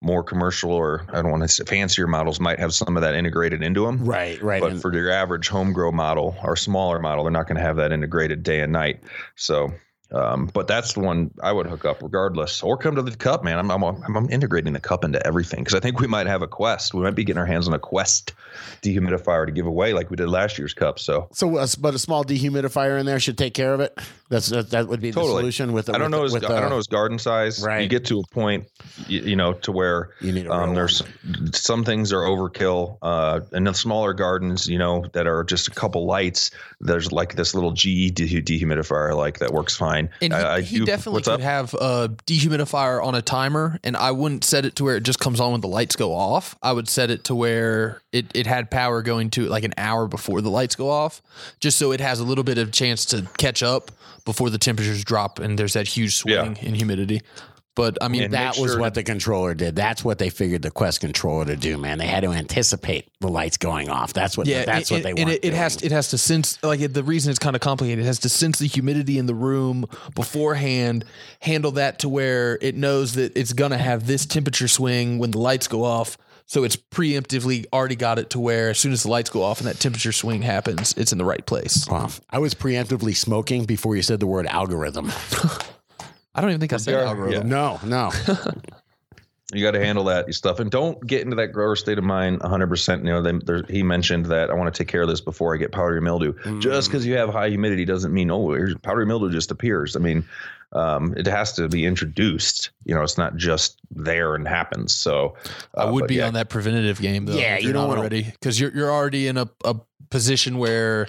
more 0.00 0.22
commercial 0.22 0.72
or 0.72 1.04
I 1.12 1.22
don't 1.22 1.30
want 1.32 1.42
to 1.42 1.48
say 1.48 1.64
fancier 1.64 2.06
models 2.06 2.38
might 2.38 2.60
have 2.60 2.72
some 2.72 2.96
of 2.96 3.02
that 3.02 3.14
integrated 3.14 3.62
into 3.64 3.84
them. 3.84 4.04
Right, 4.04 4.40
right. 4.40 4.60
But 4.60 4.72
and- 4.72 4.82
for 4.82 4.94
your 4.94 5.10
average 5.10 5.48
home 5.48 5.72
grow 5.72 5.90
model 5.90 6.36
or 6.42 6.54
smaller 6.54 7.00
model, 7.00 7.24
they're 7.24 7.32
not 7.32 7.48
going 7.48 7.56
to 7.56 7.62
have 7.62 7.76
that 7.76 7.90
integrated 7.90 8.44
day 8.44 8.60
and 8.60 8.72
night. 8.72 9.02
So, 9.34 9.72
um, 10.10 10.50
but 10.52 10.66
that's 10.66 10.94
the 10.94 11.00
one 11.00 11.30
I 11.42 11.52
would 11.52 11.66
hook 11.66 11.84
up 11.84 12.02
regardless, 12.02 12.62
or 12.62 12.76
come 12.76 12.96
to 12.96 13.02
the 13.02 13.14
cup, 13.16 13.44
man. 13.44 13.58
I'm 13.58 13.70
I'm, 13.70 13.82
I'm 13.84 14.30
integrating 14.30 14.72
the 14.72 14.80
cup 14.80 15.04
into 15.04 15.24
everything 15.26 15.60
because 15.60 15.74
I 15.74 15.80
think 15.80 16.00
we 16.00 16.06
might 16.06 16.26
have 16.26 16.42
a 16.42 16.48
Quest. 16.48 16.94
We 16.94 17.02
might 17.02 17.14
be 17.14 17.24
getting 17.24 17.38
our 17.38 17.46
hands 17.46 17.68
on 17.68 17.74
a 17.74 17.78
Quest 17.78 18.32
dehumidifier 18.82 19.46
to 19.46 19.52
give 19.52 19.66
away 19.66 19.92
like 19.92 20.10
we 20.10 20.16
did 20.16 20.28
last 20.28 20.58
year's 20.58 20.72
cup. 20.72 20.98
So 20.98 21.28
so, 21.32 21.56
uh, 21.56 21.66
but 21.78 21.94
a 21.94 21.98
small 21.98 22.24
dehumidifier 22.24 22.98
in 22.98 23.06
there 23.06 23.20
should 23.20 23.36
take 23.36 23.54
care 23.54 23.74
of 23.74 23.80
it. 23.80 23.98
That's 24.30 24.48
that, 24.48 24.70
that 24.70 24.88
would 24.88 25.00
be 25.00 25.10
the 25.10 25.20
Totally. 25.20 25.40
solution 25.40 25.72
with. 25.72 25.86
The, 25.86 25.94
I 25.94 25.98
don't 25.98 26.10
know 26.10 26.22
his 26.22 26.32
with 26.32 26.44
I 26.44 26.60
don't 26.60 26.70
know 26.70 26.76
his 26.76 26.86
garden 26.86 27.18
size. 27.18 27.62
Right. 27.62 27.82
You 27.82 27.88
get 27.88 28.04
to 28.06 28.20
a 28.20 28.26
point, 28.32 28.66
you, 29.06 29.20
you 29.20 29.36
know, 29.36 29.54
to 29.54 29.72
where 29.72 30.10
You 30.20 30.32
need 30.32 30.46
a 30.46 30.52
um, 30.52 30.74
there's 30.74 31.02
some 31.52 31.84
things 31.84 32.12
are 32.12 32.22
overkill. 32.22 32.98
Uh, 33.02 33.40
and 33.52 33.66
the 33.66 33.74
smaller 33.74 34.12
gardens, 34.12 34.68
you 34.68 34.78
know, 34.78 35.04
that 35.12 35.26
are 35.26 35.44
just 35.44 35.68
a 35.68 35.70
couple 35.70 36.06
lights. 36.06 36.50
There's 36.80 37.10
like 37.10 37.36
this 37.36 37.54
little 37.54 37.72
GE 37.72 38.14
dehu- 38.14 38.44
dehumidifier, 38.44 39.16
like 39.16 39.38
that 39.38 39.52
works 39.52 39.76
fine. 39.76 39.97
And 40.22 40.32
he, 40.32 40.38
I, 40.38 40.60
he 40.60 40.78
do- 40.78 40.86
definitely 40.86 41.22
could 41.22 41.34
up? 41.34 41.40
have 41.40 41.74
a 41.74 42.08
dehumidifier 42.26 43.04
on 43.04 43.14
a 43.14 43.22
timer, 43.22 43.78
and 43.82 43.96
I 43.96 44.12
wouldn't 44.12 44.44
set 44.44 44.64
it 44.64 44.76
to 44.76 44.84
where 44.84 44.96
it 44.96 45.02
just 45.02 45.18
comes 45.20 45.40
on 45.40 45.52
when 45.52 45.60
the 45.60 45.68
lights 45.68 45.96
go 45.96 46.14
off. 46.14 46.56
I 46.62 46.72
would 46.72 46.88
set 46.88 47.10
it 47.10 47.24
to 47.24 47.34
where 47.34 48.00
it, 48.12 48.26
it 48.34 48.46
had 48.46 48.70
power 48.70 49.02
going 49.02 49.30
to 49.30 49.44
it 49.46 49.50
like 49.50 49.64
an 49.64 49.74
hour 49.76 50.06
before 50.06 50.40
the 50.40 50.50
lights 50.50 50.76
go 50.76 50.88
off, 50.90 51.20
just 51.60 51.78
so 51.78 51.92
it 51.92 52.00
has 52.00 52.20
a 52.20 52.24
little 52.24 52.44
bit 52.44 52.58
of 52.58 52.72
chance 52.72 53.04
to 53.06 53.28
catch 53.36 53.62
up 53.62 53.90
before 54.24 54.50
the 54.50 54.58
temperatures 54.58 55.02
drop 55.04 55.38
and 55.38 55.58
there's 55.58 55.72
that 55.72 55.88
huge 55.88 56.16
swing 56.16 56.56
in 56.60 56.74
humidity. 56.74 57.22
But 57.78 57.96
I 58.02 58.08
mean, 58.08 58.24
And 58.24 58.32
that 58.34 58.56
make 58.56 58.60
was 58.60 58.72
sure 58.72 58.80
what 58.80 58.94
the 58.94 59.04
controller 59.04 59.54
did. 59.54 59.76
That's 59.76 60.04
what 60.04 60.18
they 60.18 60.30
figured 60.30 60.62
the 60.62 60.70
Quest 60.72 61.00
controller 61.00 61.44
to 61.44 61.54
do, 61.54 61.78
man. 61.78 61.98
They 61.98 62.08
had 62.08 62.24
to 62.24 62.32
anticipate 62.32 63.08
the 63.20 63.28
lights 63.28 63.56
going 63.56 63.88
off. 63.88 64.12
That's 64.12 64.36
what. 64.36 64.48
yeah, 64.48 64.64
that's 64.64 64.90
and, 64.90 64.96
what 64.96 65.14
they 65.14 65.22
and 65.22 65.30
it, 65.30 65.44
it 65.44 65.54
has 65.54 65.80
it 65.80 65.92
has 65.92 66.08
to 66.08 66.18
sense 66.18 66.60
like 66.64 66.80
it, 66.80 66.92
the 66.92 67.04
reason 67.04 67.30
it's 67.30 67.38
kind 67.38 67.54
of 67.54 67.62
complicated. 67.62 68.00
It 68.00 68.06
has 68.06 68.18
to 68.20 68.28
sense 68.28 68.58
the 68.58 68.66
humidity 68.66 69.16
in 69.16 69.26
the 69.26 69.34
room 69.34 69.86
beforehand, 70.16 71.04
handle 71.38 71.70
that 71.70 72.00
to 72.00 72.08
where 72.08 72.58
it 72.60 72.74
knows 72.74 73.14
that 73.14 73.36
it's 73.36 73.52
gonna 73.52 73.78
have 73.78 74.08
this 74.08 74.26
temperature 74.26 74.66
swing 74.66 75.20
when 75.20 75.30
the 75.30 75.38
lights 75.38 75.68
go 75.68 75.84
off. 75.84 76.18
So 76.46 76.64
it's 76.64 76.74
preemptively 76.74 77.66
already 77.72 77.94
got 77.94 78.18
it 78.18 78.30
to 78.30 78.40
where 78.40 78.70
as 78.70 78.80
soon 78.80 78.90
as 78.90 79.04
the 79.04 79.10
lights 79.10 79.30
go 79.30 79.44
off 79.44 79.60
and 79.60 79.68
that 79.68 79.78
temperature 79.78 80.10
swing 80.10 80.42
happens, 80.42 80.94
it's 80.96 81.12
in 81.12 81.18
the 81.18 81.24
right 81.24 81.46
place. 81.46 81.86
Wow. 81.86 82.08
I 82.28 82.40
was 82.40 82.54
preemptively 82.54 83.14
smoking 83.14 83.66
before 83.66 83.94
you 83.94 84.02
said 84.02 84.18
the 84.18 84.26
word 84.26 84.48
algorithm. 84.48 85.12
I 86.38 86.40
don't 86.40 86.50
even 86.50 86.60
think 86.60 86.72
I 86.72 86.76
said 86.76 86.92
Yeah, 86.92 87.08
algorithm. 87.08 87.48
No, 87.48 87.80
no. 87.84 88.12
You 89.54 89.64
got 89.64 89.70
to 89.70 89.82
handle 89.82 90.04
that 90.04 90.32
stuff, 90.34 90.60
and 90.60 90.70
don't 90.70 91.04
get 91.06 91.22
into 91.22 91.36
that 91.36 91.48
grower 91.54 91.74
state 91.74 91.96
of 91.96 92.04
mind 92.04 92.40
100. 92.40 92.66
percent 92.66 93.02
You 93.02 93.12
know, 93.12 93.22
then 93.22 93.40
there, 93.46 93.62
he 93.66 93.82
mentioned 93.82 94.26
that 94.26 94.50
I 94.50 94.54
want 94.54 94.72
to 94.74 94.78
take 94.78 94.88
care 94.88 95.00
of 95.00 95.08
this 95.08 95.22
before 95.22 95.54
I 95.54 95.56
get 95.56 95.72
powdery 95.72 96.02
mildew. 96.02 96.34
Just 96.60 96.90
because 96.90 97.06
you 97.06 97.16
have 97.16 97.30
high 97.30 97.48
humidity 97.48 97.86
doesn't 97.86 98.12
mean 98.12 98.30
oh, 98.30 98.52
here's 98.52 98.74
powdery 98.74 99.06
mildew 99.06 99.30
just 99.30 99.50
appears. 99.50 99.96
I 99.96 100.00
mean, 100.00 100.22
um, 100.74 101.14
it 101.16 101.26
has 101.26 101.54
to 101.54 101.66
be 101.66 101.86
introduced. 101.86 102.72
You 102.84 102.94
know, 102.94 103.00
it's 103.02 103.16
not 103.16 103.36
just 103.36 103.80
there 103.90 104.34
and 104.34 104.46
happens. 104.46 104.94
So 104.94 105.34
I 105.74 105.84
uh, 105.84 105.92
would 105.92 106.08
be 106.08 106.16
yeah, 106.16 106.26
on 106.26 106.34
that 106.34 106.50
preventative 106.50 107.00
game 107.00 107.24
though. 107.24 107.32
Yeah, 107.32 107.56
you 107.56 107.64
you're 107.64 107.72
don't 107.72 107.84
not 107.84 107.88
wanna- 107.88 108.00
already 108.00 108.24
because 108.24 108.60
you're 108.60 108.74
you're 108.76 108.92
already 108.92 109.28
in 109.28 109.38
a, 109.38 109.48
a 109.64 109.76
position 110.10 110.58
where 110.58 111.08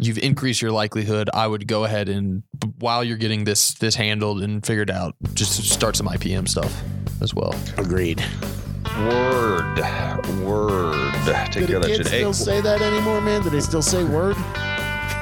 you've 0.00 0.18
increased 0.18 0.62
your 0.62 0.72
likelihood. 0.72 1.30
I 1.32 1.46
would 1.46 1.66
go 1.66 1.84
ahead 1.84 2.08
and 2.08 2.42
while 2.78 3.04
you're 3.04 3.16
getting 3.16 3.44
this 3.44 3.74
this 3.74 3.94
handled 3.94 4.42
and 4.42 4.64
figured 4.64 4.90
out, 4.90 5.14
just 5.34 5.70
start 5.70 5.96
some 5.96 6.06
IPM 6.06 6.48
stuff 6.48 6.82
as 7.20 7.34
well. 7.34 7.54
Agreed. 7.76 8.24
Word, 8.98 9.78
word. 10.42 11.12
Take 11.24 11.52
Do 11.52 11.66
care 11.66 11.76
of 11.76 11.82
that 11.82 11.88
kids 11.88 11.98
shit. 11.98 12.06
Hey, 12.08 12.18
still 12.18 12.32
say 12.32 12.60
that 12.60 12.82
anymore, 12.82 13.20
man? 13.20 13.42
Do 13.42 13.50
they 13.50 13.60
still 13.60 13.82
say 13.82 14.04
word? 14.04 14.36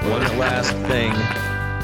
One 0.05 0.39
last 0.39 0.73
thing. 0.89 1.13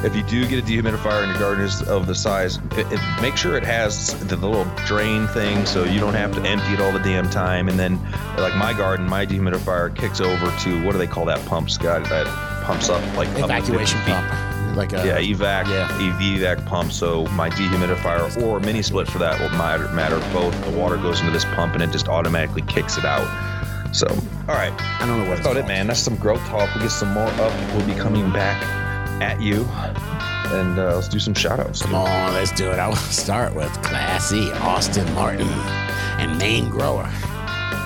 If 0.05 0.15
you 0.15 0.23
do 0.25 0.47
get 0.47 0.59
a 0.59 0.67
dehumidifier 0.67 1.23
and 1.23 1.31
your 1.31 1.39
garden 1.39 1.65
is 1.65 1.83
of 1.83 2.07
the 2.07 2.15
size, 2.15 2.59
it, 2.73 2.87
it, 2.93 3.01
make 3.23 3.37
sure 3.39 3.57
it 3.57 3.65
has 3.65 4.13
the, 4.21 4.37
the 4.37 4.47
little 4.47 4.71
drain 4.87 5.27
thing 5.29 5.65
so 5.65 5.85
you 5.85 5.99
don't 5.99 6.13
have 6.13 6.33
to 6.35 6.43
empty 6.43 6.75
it 6.75 6.81
all 6.81 6.93
the 6.93 6.99
damn 6.99 7.31
time. 7.31 7.69
And 7.69 7.79
then, 7.79 7.99
like 8.37 8.55
my 8.55 8.75
garden, 8.75 9.09
my 9.09 9.25
dehumidifier 9.25 9.97
kicks 9.97 10.21
over 10.21 10.55
to 10.61 10.85
what 10.85 10.93
do 10.93 10.99
they 10.99 11.07
call 11.07 11.25
that 11.27 11.45
pump, 11.47 11.71
Scott? 11.71 12.05
That 12.05 12.27
pumps 12.65 12.89
up 12.89 13.01
like 13.17 13.29
Evacuation 13.39 13.99
50 14.01 14.13
feet. 14.13 14.15
pump. 14.29 14.77
Like 14.77 14.93
a 14.93 14.97
Yeah, 15.07 15.21
evac, 15.21 15.69
Yeah. 15.69 15.87
evac 15.99 16.65
pump. 16.67 16.91
So 16.93 17.27
my 17.29 17.49
dehumidifier 17.51 18.43
or 18.43 18.59
mini 18.61 18.83
split 18.83 19.07
for 19.09 19.19
that 19.19 19.39
will 19.41 19.57
matter. 19.57 19.87
Matter 19.89 20.19
both. 20.33 20.55
The 20.65 20.71
water 20.73 20.97
goes 20.97 21.21
into 21.21 21.33
this 21.33 21.45
pump 21.45 21.75
and 21.75 21.83
it 21.83 21.93
just 21.93 22.09
automatically 22.09 22.63
kicks 22.63 22.99
it 22.99 23.05
out. 23.05 23.27
So, 23.93 24.07
all 24.49 24.57
right. 24.57 24.73
I 25.01 25.07
don't 25.07 25.11
know 25.23 25.29
what 25.29 25.37
That's 25.37 25.41
about 25.47 25.57
it, 25.57 25.69
man. 25.69 25.87
That's 25.87 26.01
some 26.01 26.17
growth 26.17 26.45
talk. 26.49 26.69
We'll 26.75 26.83
get 26.83 26.91
some 26.91 27.13
more 27.15 27.29
up. 27.29 27.53
We'll 27.77 27.87
be 27.87 27.95
coming 27.95 28.29
back 28.33 28.61
at 29.23 29.41
you. 29.41 29.69
And 30.53 30.77
uh, 30.79 30.97
let's 30.97 31.09
do 31.09 31.21
some 31.21 31.35
shout 31.35 31.61
outs. 31.61 31.83
Come 31.83 31.95
on, 31.95 32.35
let's 32.35 32.51
do 32.53 32.71
it. 32.73 32.79
I 32.81 32.89
will 32.89 32.97
start 33.25 33.55
with 33.55 33.71
Classy 33.83 34.51
Austin 34.55 35.13
Martin 35.15 35.49
and 36.19 36.37
Maine 36.39 36.69
Grower. 36.69 37.09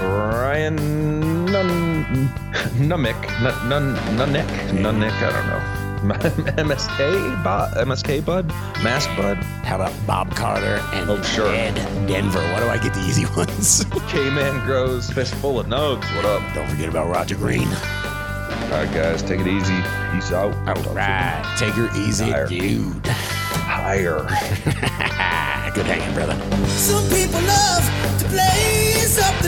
Ryan 0.01 1.45
Nun- 1.45 2.31
Numick. 2.79 3.21
Nun- 3.42 3.68
Nun- 3.68 3.97
Nunnick. 4.16 4.47
Nunnick. 4.73 5.12
I 5.23 5.33
don't 5.33 5.47
know. 5.47 5.62
MSK? 6.62 7.42
Bo- 7.42 7.71
MSK 7.83 8.25
Bud? 8.25 8.47
Mask 8.85 9.09
Bud? 9.16 9.37
How 9.64 9.77
about 9.77 9.92
Bob 10.07 10.35
Carter 10.35 10.81
and 10.92 11.11
Oh, 11.11 11.21
sure. 11.23 11.49
Ed 11.53 11.75
Denver? 12.07 12.38
Why 12.53 12.61
do 12.61 12.68
I 12.68 12.79
get 12.79 12.94
the 12.94 13.01
easy 13.01 13.27
ones? 13.37 13.85
K 14.09 14.31
Man 14.31 14.64
Grows. 14.64 15.11
Fistful 15.11 15.59
of 15.61 15.66
Nugs. 15.66 16.05
What 16.14 16.25
up? 16.25 16.42
don't 16.55 16.68
forget 16.68 16.88
about 16.88 17.09
Roger 17.09 17.35
Green. 17.35 17.66
All 17.68 18.75
right, 18.85 18.92
guys. 18.94 19.23
Take 19.23 19.40
it 19.40 19.47
easy. 19.49 19.75
Peace 20.12 20.31
out. 20.33 20.55
All 20.68 20.95
right, 20.95 21.57
take 21.59 21.72
her 21.74 21.89
easy, 21.97 22.30
Higher. 22.30 22.47
dude. 22.47 23.07
Higher. 23.07 24.18
Good 25.74 25.87
hanging, 25.87 26.14
brother. 26.14 26.35
Some 26.68 27.05
people 27.11 27.41
love 27.43 27.85
to 28.20 28.28
blaze 28.28 29.18
up 29.18 29.35
the 29.43 29.47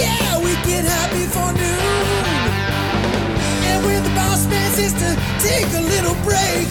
Yeah, 0.00 0.38
we 0.44 0.52
get 0.68 0.84
high 0.88 1.10
before 1.12 1.52
noon. 1.52 2.24
And 3.70 3.78
when 3.84 4.00
the 4.02 4.12
boss 4.16 4.46
man 4.46 4.70
says 4.72 4.94
to 5.02 5.10
take 5.44 5.68
a 5.76 5.82
little 5.92 6.16
break, 6.24 6.68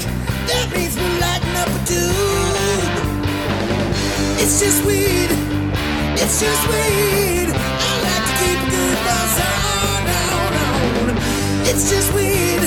that 0.49 0.65
means 0.73 0.95
we're 0.97 1.17
lighting 1.21 1.55
up 1.61 1.69
a 1.69 1.81
dude. 1.85 2.89
It's 4.41 4.59
just 4.59 4.83
weed. 4.85 5.29
It's 6.21 6.39
just 6.41 6.63
weed. 6.73 7.49
I 7.53 7.91
like 8.07 8.23
to 8.29 8.33
keep 8.41 8.59
a 8.65 8.69
good 8.73 8.97
buzz 9.05 9.33
on, 9.53 10.03
on, 10.25 10.51
on. 10.65 11.17
It's 11.69 11.85
just 11.89 12.09
weed. 12.17 12.63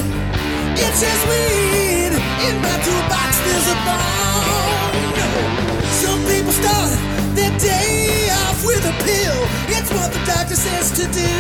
It's 0.79 1.01
just 1.03 1.23
weed. 1.31 2.13
In 2.47 2.55
my 2.63 2.77
toolbox, 2.87 3.31
there's 3.47 3.69
a 3.75 3.77
bone. 3.87 5.72
Some 6.03 6.19
people 6.27 6.51
start 6.51 6.91
their 7.39 7.57
day 7.61 8.27
off 8.43 8.67
with 8.67 8.83
a 8.85 8.95
pill. 9.07 9.39
It's 9.71 9.87
what 9.95 10.11
the 10.13 10.19
doctor 10.27 10.57
says 10.57 10.91
to 10.99 11.07
do. 11.15 11.33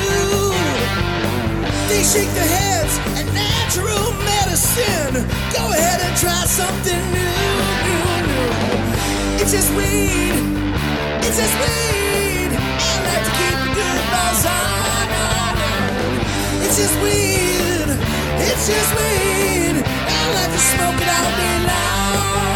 They 1.90 2.04
shake 2.06 2.30
their 2.30 2.46
heads 2.46 2.94
at 3.18 3.26
natural 3.34 4.06
medicine. 4.22 5.26
Go 5.50 5.66
ahead 5.74 5.98
and 6.06 6.14
try 6.16 6.46
something 6.46 7.02
new, 7.10 7.38
new, 7.86 8.06
new. 8.30 9.42
It's 9.42 9.50
just 9.50 9.70
weed. 9.74 10.38
It's 11.26 11.38
just 11.42 11.56
weed. 11.58 12.54
I 12.54 12.94
like 13.02 13.24
to 13.26 13.32
keep 13.42 13.58
a 13.66 13.70
good 13.74 14.00
on, 14.46 15.08
on. 15.26 15.54
It's 16.62 16.76
just 16.78 16.96
weed. 17.02 17.88
It's 18.46 18.64
just 18.70 18.90
weed. 18.94 19.74
I 19.82 20.22
like 20.38 20.52
to 20.54 20.62
smoke 20.70 20.98
it 21.02 21.08
all 21.10 21.30
day 21.34 21.56
long. 21.66 22.51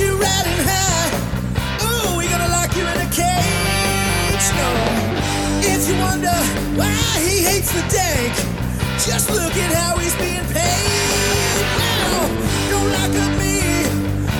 You 0.00 0.16
riding 0.16 0.60
high, 0.72 1.10
ooh, 1.84 2.18
we 2.18 2.24
gonna 2.28 2.48
lock 2.48 2.74
you 2.76 2.84
in 2.92 2.96
a 3.06 3.10
cage. 3.12 4.46
No. 4.58 4.68
If 5.72 5.88
you 5.88 5.96
wonder 6.00 6.36
why 6.78 6.96
he 7.26 7.44
hates 7.44 7.70
the 7.72 7.84
dank, 7.92 8.34
just 9.06 9.30
look 9.30 9.54
at 9.64 9.72
how 9.80 9.98
he's 9.98 10.16
being 10.16 10.46
paid. 10.56 11.60
Now, 11.84 12.28
don't 12.70 12.90
lock 12.96 13.12
up 13.24 13.32
me 13.38 13.84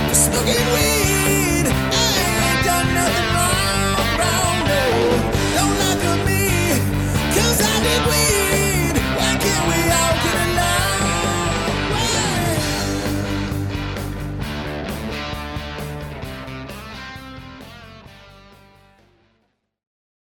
for 0.08 0.14
smoking 0.14 0.66
weed. 0.74 1.19